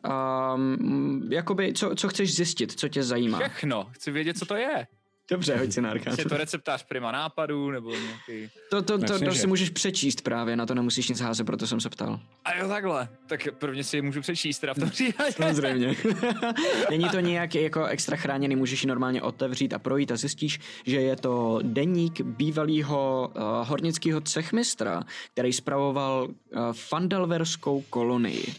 [0.56, 3.40] Um, jakoby, co, co chceš zjistit, co tě zajímá?
[3.40, 4.88] Všechno, chci vědět, co to je.
[5.31, 6.15] Dobře, hoď si na arkán.
[6.18, 8.52] Je to receptář prima nápadů, nebo nějaký...
[8.69, 9.39] To, to, to, to že.
[9.39, 12.19] si můžeš přečíst právě, na to nemusíš nic házet, proto jsem se ptal.
[12.43, 13.10] A jo, takhle.
[13.27, 15.31] Tak prvně si je můžu přečíst teda v tom případě.
[15.31, 15.95] Samozřejmě.
[16.89, 21.02] Není to nějak jako extra chráněný, můžeš ji normálně otevřít a projít a zjistíš, že
[21.02, 25.03] je to deník bývalého uh, hornického cechmistra,
[25.34, 28.53] který spravoval uh, Fandalverskou kolonii.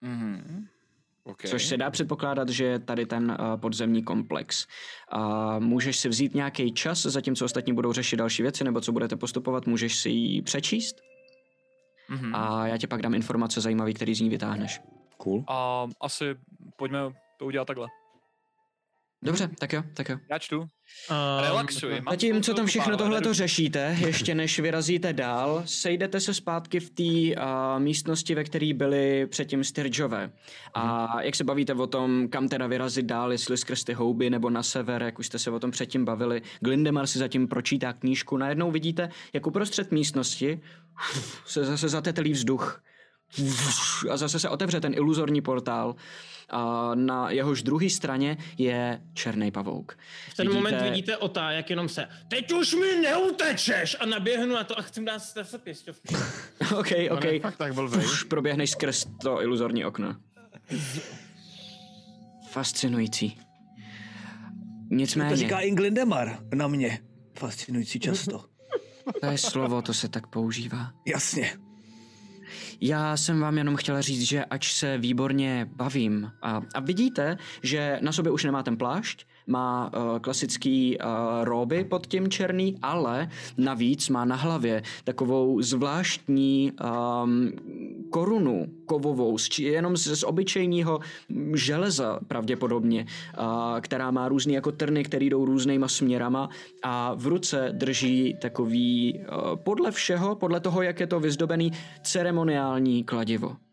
[0.00, 0.66] Mhm.
[1.24, 1.50] Okay.
[1.50, 4.66] Což se dá předpokládat, že je tady ten uh, podzemní komplex.
[5.14, 9.16] Uh, můžeš si vzít nějaký čas, zatímco ostatní budou řešit další věci, nebo co budete
[9.16, 10.96] postupovat, můžeš si ji přečíst
[12.10, 12.34] Mhm.
[12.34, 14.80] a já ti pak dám informace zajímavé, který z ní vytáhneš.
[15.16, 15.44] Cool.
[15.48, 16.24] A asi
[16.76, 16.98] pojďme
[17.38, 17.88] to udělat takhle.
[19.22, 20.16] Dobře, tak jo, tak jo.
[20.30, 20.58] Já čtu.
[20.60, 20.66] Um,
[21.40, 21.90] Relaxuj.
[21.90, 26.34] mám Zatím, co spoustu tam všechno tohle to řešíte, ještě než vyrazíte dál, sejdete se
[26.34, 30.32] zpátky v té uh, místnosti, ve které byli předtím Sturgeové.
[30.74, 34.50] A jak se bavíte o tom, kam teda vyrazit dál, jestli skrz ty houby nebo
[34.50, 36.42] na sever, jak už jste se o tom předtím bavili.
[36.60, 38.36] Glindemar si zatím pročítá knížku.
[38.36, 40.60] Najednou vidíte, jak uprostřed místnosti
[41.46, 42.82] se zase zatetelí vzduch.
[44.10, 45.94] A zase se otevře ten iluzorní portál.
[46.50, 49.98] A na jehož druhé straně je černý pavouk.
[50.28, 53.96] v ten moment vidíte Ota, jak jenom se Teď už mi neutečeš!
[54.00, 56.14] A naběhnu na to a chci dát zase pěstovky.
[56.76, 57.42] OK, On OK.
[57.42, 57.72] fakt tak.
[57.96, 60.16] Už proběhneš skrz to iluzorní okno.
[62.50, 63.30] Fascinující.
[63.30, 66.98] To Nicméně, říká i Glindemar na mě.
[67.38, 68.44] Fascinující často.
[69.20, 70.92] to je slovo, to se tak používá.
[71.06, 71.52] Jasně.
[72.80, 77.98] Já jsem vám jenom chtěla říct, že ač se výborně bavím a, a vidíte, že
[78.02, 81.04] na sobě už nemá ten plášť, má uh, klasický uh,
[81.44, 83.28] róby pod tím černý, ale
[83.58, 87.52] navíc má na hlavě takovou zvláštní um,
[88.10, 93.06] korunu kovovou, jenom z, z obyčejného mm, železa pravděpodobně,
[93.38, 96.48] uh, která má různý jako trny, které jdou různýma směrama
[96.82, 101.72] a v ruce drží takový, uh, podle všeho, podle toho, jak je to vyzdobený,
[102.02, 103.69] ceremoniální kladivo.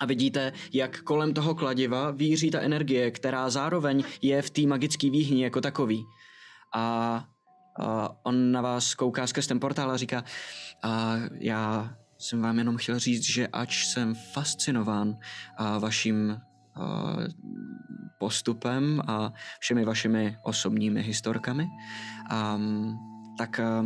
[0.00, 5.10] A vidíte, jak kolem toho kladiva víří ta energie, která zároveň je v té magické
[5.10, 6.04] výhni jako takový.
[6.74, 7.24] A,
[7.80, 10.24] a on na vás kouká skrz ten portál a říká,
[10.82, 15.16] a já jsem vám jenom chtěl říct, že ač jsem fascinován
[15.56, 16.36] a vaším
[16.74, 17.16] a,
[18.18, 21.66] postupem a všemi vašimi osobními historkami,
[22.30, 22.60] a,
[23.38, 23.84] tak a,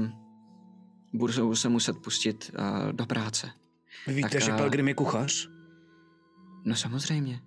[1.12, 3.50] budu se muset pustit a, do práce.
[4.06, 5.51] Vy víte, Tak, že Pelgrim je kuchař?
[6.64, 7.40] No samozřejmě.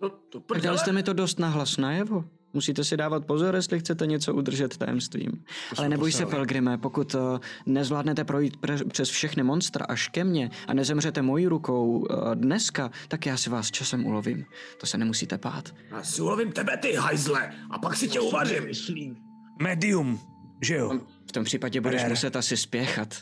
[0.00, 2.24] To, to Tak dali jste mi to dost nahlas najevo.
[2.52, 5.44] Musíte si dávat pozor, jestli chcete něco udržet tajemstvím.
[5.78, 7.20] Ale neboj se, Pelgrime, pokud uh,
[7.66, 12.90] nezvládnete projít pre- přes všechny monstra až ke mně a nezemřete mojí rukou uh, dneska,
[13.08, 14.44] tak já si vás časem ulovím.
[14.80, 15.74] To se nemusíte pát.
[15.90, 19.16] Já si ulovím tebe, ty hajzle, a pak si tě uvařím.
[19.62, 20.20] Medium,
[20.62, 21.00] že jo?
[21.28, 22.12] V tom případě budeš Rare.
[22.12, 23.14] muset asi spěchat.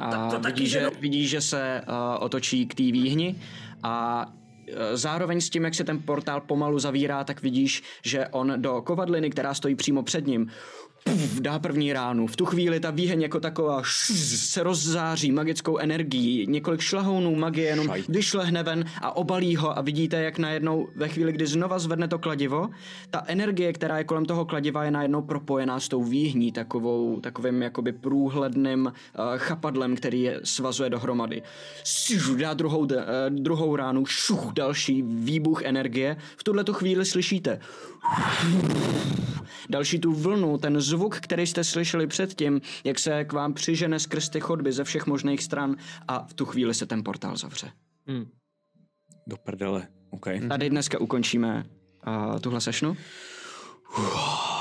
[0.00, 0.90] A tak to taky, vidí, že že, no.
[1.00, 3.40] vidí, že se uh, otočí k té výhni
[3.82, 8.52] a uh, zároveň s tím, jak se ten portál pomalu zavírá, tak vidíš, že on
[8.56, 10.50] do kovadliny, která stojí přímo před ním,
[11.04, 12.26] puf, dá první ránu.
[12.26, 16.46] V tu chvíli ta výheň jako taková šš, se rozzáří magickou energií.
[16.48, 21.32] Několik šlahounů magie jenom vyšlehne ven a obalí ho a vidíte, jak najednou ve chvíli,
[21.32, 22.68] kdy znova zvedne to kladivo,
[23.10, 27.62] ta energie, která je kolem toho kladiva, je najednou propojená s tou výhní, takovou, takovým
[27.62, 28.92] jakoby průhledným uh,
[29.36, 31.42] chapadlem, který je svazuje dohromady.
[31.84, 32.88] Sižu, dá druhou, uh,
[33.28, 36.16] druhou ránu, šuch, další výbuch energie.
[36.36, 37.60] V tuhle tu chvíli slyšíte
[39.70, 44.28] další tu vlnu, ten zvuk, který jste slyšeli předtím, jak se k vám přižene skrz
[44.28, 45.76] ty chodby ze všech možných stran
[46.08, 47.72] a v tu chvíli se ten portál zavře.
[49.26, 49.88] Do prdele.
[50.10, 50.26] OK.
[50.48, 51.66] Tady dneska ukončíme
[52.06, 52.96] uh, tuhle sešnu.
[53.96, 54.57] Z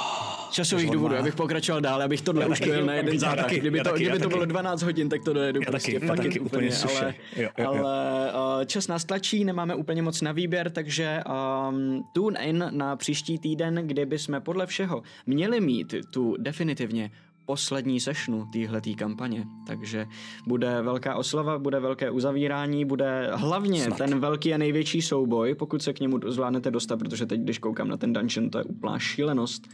[0.57, 3.49] časových důvodů, abych pokračoval dál, abych tohle Já už dojel na jeden zádak.
[3.51, 4.33] Kdyby to, taky, kdyby to taky.
[4.33, 7.05] bylo 12 hodin, tak to dojedu Já prostě taky, fucking taky úplně suše.
[7.05, 7.67] ale, Jo, jo, jo.
[7.85, 11.23] ale uh, čas nás tlačí, nemáme úplně moc na výběr, takže
[11.69, 17.11] um, tune in na příští týden, kdy bychom podle všeho měli mít tu definitivně
[17.45, 19.45] poslední sešnu téhletý kampaně.
[19.67, 20.05] Takže
[20.47, 23.97] bude velká oslava, bude velké uzavírání, bude hlavně Snad.
[23.97, 27.87] ten velký a největší souboj, pokud se k němu zvládnete dostat, protože teď, když koukám
[27.87, 29.67] na ten dungeon, to je úplná šílenost.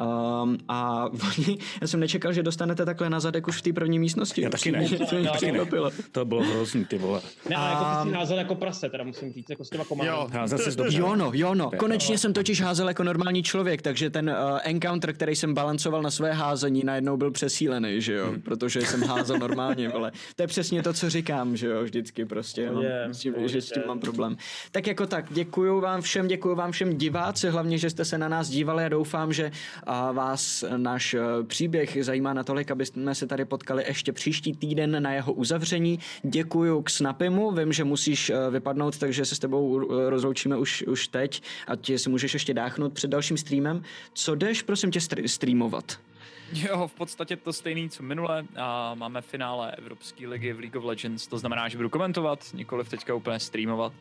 [0.00, 1.08] Um, a
[1.38, 4.42] oni, já jsem nečekal, že dostanete takhle na zadek už v té první místnosti.
[4.42, 4.88] Já taky ne.
[4.88, 5.30] To mě taky ne.
[5.32, 5.90] překvapilo.
[6.12, 7.20] To bylo hrozný, ty vole.
[7.50, 10.18] Ne, ale jako ty jsi házel jako prase, teda musím říct, jako s těma komandami.
[10.18, 10.98] Jo, Já zase dobře.
[10.98, 11.70] Jo no, jo no.
[11.76, 16.10] Konečně jsem totiž házel jako normální člověk, takže ten uh, encounter, který jsem balancoval na
[16.10, 18.34] své házení, najednou byl přesílený, že jo?
[18.42, 20.12] Protože jsem házel normálně, vole.
[20.36, 21.82] To je přesně to, co říkám, že jo?
[21.82, 22.70] Vždycky prostě.
[22.70, 24.36] Mám, Je, s tím, je, že s tím mám problém.
[24.70, 28.28] Tak jako tak, děkuju vám všem, děkuju vám všem diváci, hlavně, že jste se na
[28.28, 29.50] nás dívali a doufám, že
[29.90, 35.02] uh, vás náš uh, příběh zajímá natolik, aby jsme se tady potkali ještě příští týden
[35.02, 35.98] na jeho uzavření.
[36.22, 40.82] Děkuju k Snapimu, vím, že musíš uh, vypadnout, takže se s tebou uh, rozloučíme už,
[40.82, 43.82] už teď a ti si můžeš ještě dáchnout před dalším streamem.
[44.14, 45.98] Co jdeš, prosím tě, str- streamovat?
[46.52, 48.44] Jo, v podstatě to stejný, co minule.
[48.56, 52.88] A máme finále Evropské ligy v League of Legends, to znamená, že budu komentovat, nikoliv
[52.88, 53.92] teďka úplně streamovat.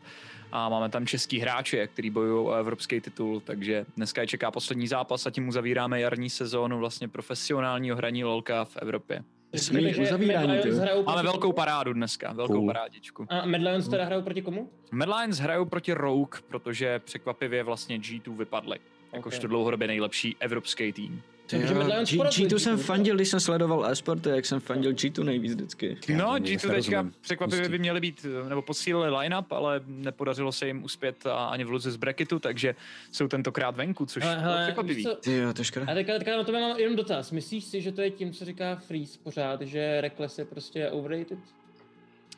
[0.52, 4.88] A máme tam český hráče, který bojují o evropský titul, takže dneska je čeká poslední
[4.88, 9.24] zápas a tím uzavíráme jarní sezónu vlastně profesionálního hraní LoLka v Evropě.
[9.54, 10.58] Jsme uzavírání,
[11.06, 12.68] Máme velkou parádu dneska, velkou Cool.
[12.68, 13.26] parádičku.
[13.30, 14.70] A Mad Lions teda hrajou proti komu?
[14.92, 18.80] Mad Lions hrajou proti Rogue, protože překvapivě vlastně G2 vypadly.
[19.14, 19.50] Jakožto Ok.
[19.50, 21.22] dlouhodobě nejlepší evropský tým.
[21.50, 22.80] Takže Mad Lions porazili G2 jsem G2.
[22.84, 25.98] fandil, když jsem sledoval e-sporty, jak jsem fandil G2 nejvíc vždycky.
[26.16, 30.68] No, tomu G2 vůbec teďka překvapivě by měli být, nebo posílili line-up, ale nepodařilo se
[30.68, 32.76] jim uspět a- ani v luzi z bracketu, takže
[33.12, 35.08] jsou tentokrát venku, což Hele, je překvapivý.
[35.22, 35.86] Ty jo, to škoda.
[35.92, 37.32] A teďka, teďka na to mám jenom dotaz.
[37.32, 41.40] Myslíš si, že to je tím, co říká Freeze pořád, že Reckless je prostě overrated?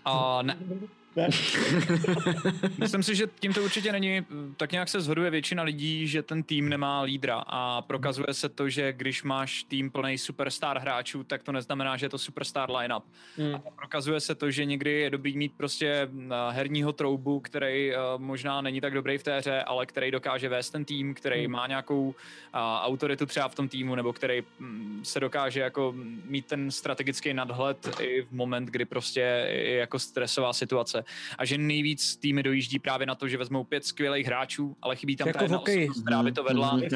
[0.05, 0.57] A ne,
[2.77, 4.25] Myslím si, že tím to určitě není.
[4.57, 8.69] Tak nějak se zhoduje většina lidí, že ten tým nemá lídra a prokazuje se to,
[8.69, 13.03] že když máš tým plný superstar hráčů, tak to neznamená, že je to superstar lineup.
[13.37, 13.55] Hmm.
[13.55, 16.07] A prokazuje se to, že někdy je dobrý mít prostě eh,
[16.49, 20.69] herního troubu, který eh, možná není tak dobrý v té hře, ale který dokáže vést
[20.69, 22.15] ten tým, který má nějakou
[22.53, 25.93] a, autoritu třeba v tom týmu, nebo který mm, se dokáže jako
[26.25, 29.19] mít ten strategický nadhled i v moment, kdy prostě
[29.49, 31.00] je jako stresová situace.
[31.37, 35.15] A že nejvíc týmy dojíždí právě na to, že vezmou pět skvělých hráčů, ale chybí
[35.15, 36.77] tam Jako ta jedna osobnost, která by to vedla.
[36.79, 36.89] Chybí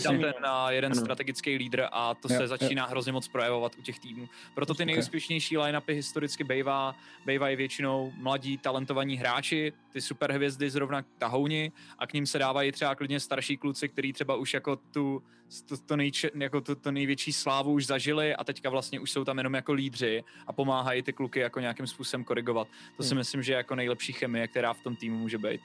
[0.00, 1.00] tam ten a, jeden Ano.
[1.00, 2.48] strategický lídr a to Jo, se jo.
[2.48, 4.28] začíná hrozně moc projevovat u těch týmů.
[4.54, 6.94] Proto ty nejúspěšnější line-upy historicky bejvá,
[7.26, 12.94] bejvají většinou mladí, talentovaní hráči, ty superhvězdy zrovna tahouni a k ním se dávají třeba
[12.94, 15.22] klidně starší kluci, kteří třeba už jako tu
[15.68, 19.24] to, to, nejče, jako to, to největší slávu už zažili a teďka vlastně už jsou
[19.24, 22.68] tam jenom jako lídři a pomáhají ty kluky jako nějakým způsobem korigovat.
[22.96, 25.60] To si myslím, že je jako nejlepší chemie, která v tom týmu může být.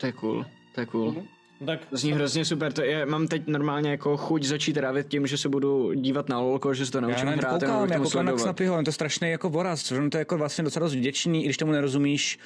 [0.00, 1.12] To je cool, to je cool.
[1.60, 5.08] No Tak To zní hrozně super, to je, mám teď normálně jako chuť začít trávit
[5.08, 7.52] tím, že se budu dívat na LOLko, že se to Já naučím na ně hrát,
[7.52, 8.32] koukám, já koukám na.
[8.32, 11.44] Xnapyho, on to strašný jako voraz, on to je jako vlastně docela dost vděčný, i
[11.44, 12.38] když tomu nerozumíš,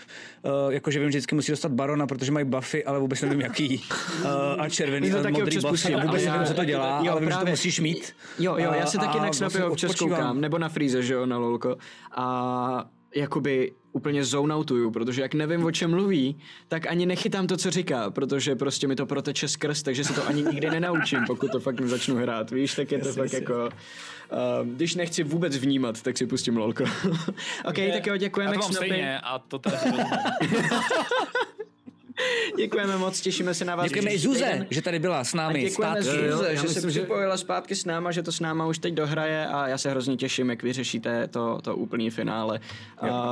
[0.43, 3.83] uh, jakože vím, že vždycky musí dostat barona, protože mají buffy, ale vůbec nevím jaký.
[4.25, 4.29] Uh,
[4.59, 6.65] a červený to a taky modrý občas buffy, a vůbec ale nevím, já- co to
[6.65, 8.13] dělá, jo, ale vím, že to musíš mít.
[8.39, 11.27] Jo, jo, já se taky na Xnapy vlastně občas koukám, nebo na Freeze, že jo,
[11.27, 11.77] na LOLko.
[12.17, 16.37] A jakoby úplně zone outuju, protože jak nevím, o čem mluví,
[16.69, 20.29] tak ani nechytám to, co říká, protože prostě mi to proteče skrz, takže se to
[20.29, 23.69] ani nikdy nenaučím, pokud to fakt začnu hrát, víš, tak je to fakt jako...
[24.33, 26.85] Uh, když nechci vůbec vnímat, tak si pustím LOLko.
[27.65, 29.79] OK, tak jo, děkujeme to mám stejně a to teda
[32.57, 33.87] Děkujeme moc, těšíme se na vás.
[33.87, 34.67] Děkujeme i Zuze, týden.
[34.71, 36.21] že tady byla s A námi děkujeme zpátky.
[36.21, 38.67] Zuze, Jo, jo, že se myslím, že- připojila zpátky s náma, že to s náma
[38.67, 42.61] už teď dohraje a já se hrozně těším, jak vyřešíte to, to úplný finále.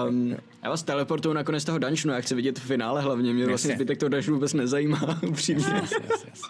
[0.09, 3.77] Um, já vás teleportuju nakonec toho dungeonu, já chci vidět finále hlavně, mě vlastně Jasně.
[3.85, 5.65] zbytek toho dungeonu vůbec nezajímá, upřímně.
[5.83, 6.43] Yes, yes, yes.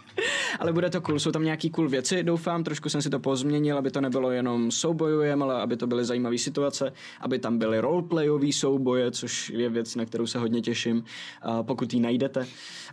[0.61, 3.79] Ale bude to cool, jsou tam nějaký cool věci, doufám, trošku jsem si to pozměnil,
[3.79, 8.53] aby to nebylo jenom soubojujem, ale aby to byly zajímavé situace, aby tam byly roleplayové
[8.53, 11.05] souboje, což je věc, na kterou se hodně těším,
[11.43, 12.47] a pokud ji najdete.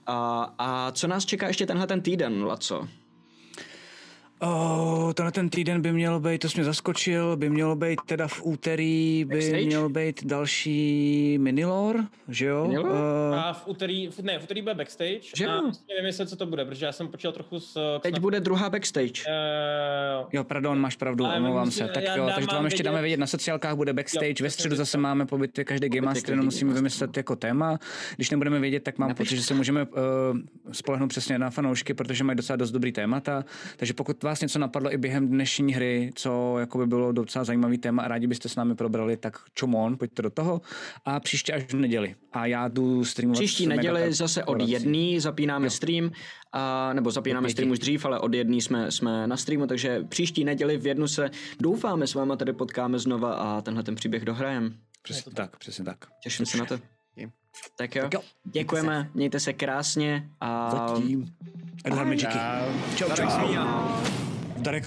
[0.08, 2.88] A, a co nás čeká ještě tenhle ten týden, Laco?
[4.44, 8.28] Oh, tenhle ten týden by měl být, to jsi mě zaskočil, by mělo být teda
[8.28, 9.66] v úterý, by Backstage?
[9.66, 12.68] měl být další minilor, že jo?
[12.68, 12.92] Minilor?
[13.34, 15.62] Eh, A v úterý, v, ne, v úterý bude backstage Že a jo?
[15.62, 18.00] musíme vymyslet, co to bude, protože já jsem počítal trochu s...
[18.02, 19.12] Teď bude druhá backstage.
[19.28, 21.88] Uh, Jo, pardon, máš pravdu, omlouvám se.
[21.88, 23.18] Tak jo, takže to vám ještě dáme vědět.
[23.18, 26.74] na sociálkách, bude backstage, Jo, ve středu zase máme pobyty každý Game Master, Game musíme
[26.74, 27.80] vymyslet jako téma.
[28.16, 29.88] Když nebudeme vědět, tak mám pocit, že se můžeme uh,
[30.72, 33.46] spolehnout přesně na fanoušky, protože mají docela dost dobrý témata.
[33.78, 37.78] Takže pokud vás něco napadlo i během dnešní hry, co jako by bylo docela zajímavý
[37.78, 40.62] téma a rádi byste s námi probrali, tak come on, pojďte do toho.
[41.06, 42.16] A příště až v neděli.
[42.32, 43.40] A já jdu streamovat.
[43.40, 46.12] Příští neděli Megatar- zase od jedný zapínáme stream,
[46.54, 47.54] a, nebo zapínáme pěti.
[47.54, 51.08] stream už dřív, ale od jedný jsme, jsme na streamu, takže příští neděli v jednu
[51.08, 51.30] se
[51.60, 54.76] doufáme s váma tady potkáme znova a tenhle ten příběh dohrajem.
[55.02, 55.98] Přesně tak, přesně tak.
[56.24, 56.80] Těším se na to.
[57.76, 61.34] Tak jo, Tak jo, děkujeme, mějte se krásně a Zatím.
[61.86, 62.38] Eduard Magiky.
[62.96, 63.28] Čau, čau.
[64.58, 64.86] Darek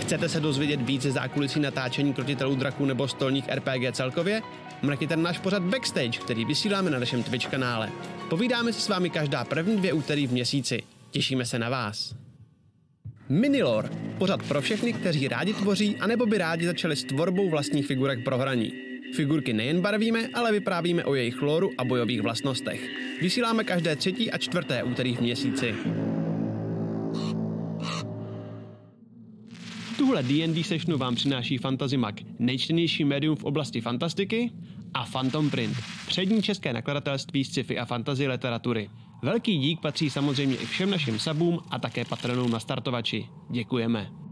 [0.00, 4.42] Chcete se dozvědět víc ze zákulisí natáčení krotitelů draků nebo stolních RPG celkově?
[4.82, 7.92] Mrkněte na náš pořad Backstage, který vysíláme na našem Twitch kanále.
[8.30, 10.82] Povídáme si s vámi každá první dvě úterý v měsíci.
[11.10, 12.23] Těšíme se na vás.
[13.28, 13.90] Minilor.
[14.18, 18.38] Pořad pro všechny, kteří rádi tvoří, anebo by rádi začali s tvorbou vlastních figurek pro
[18.38, 18.72] hraní.
[19.16, 22.90] Figurky nejen barvíme, ale vyprávíme o jejich lóru a bojových vlastnostech.
[23.20, 25.74] Vysíláme každé třetí a čtvrté úterý v měsíci.
[29.98, 34.50] Tuhle D&D sessionu vám přináší Fantasy Mag, nejčtenější médium v oblasti fantastiky,
[34.94, 35.76] a Phantom Print,
[36.06, 38.90] přední české nakladatelství sci-fi a fantasy literatury.
[39.22, 43.28] Velký dík patří samozřejmě i všem našim sabům a také patronům na startovači.
[43.50, 44.23] Děkujeme.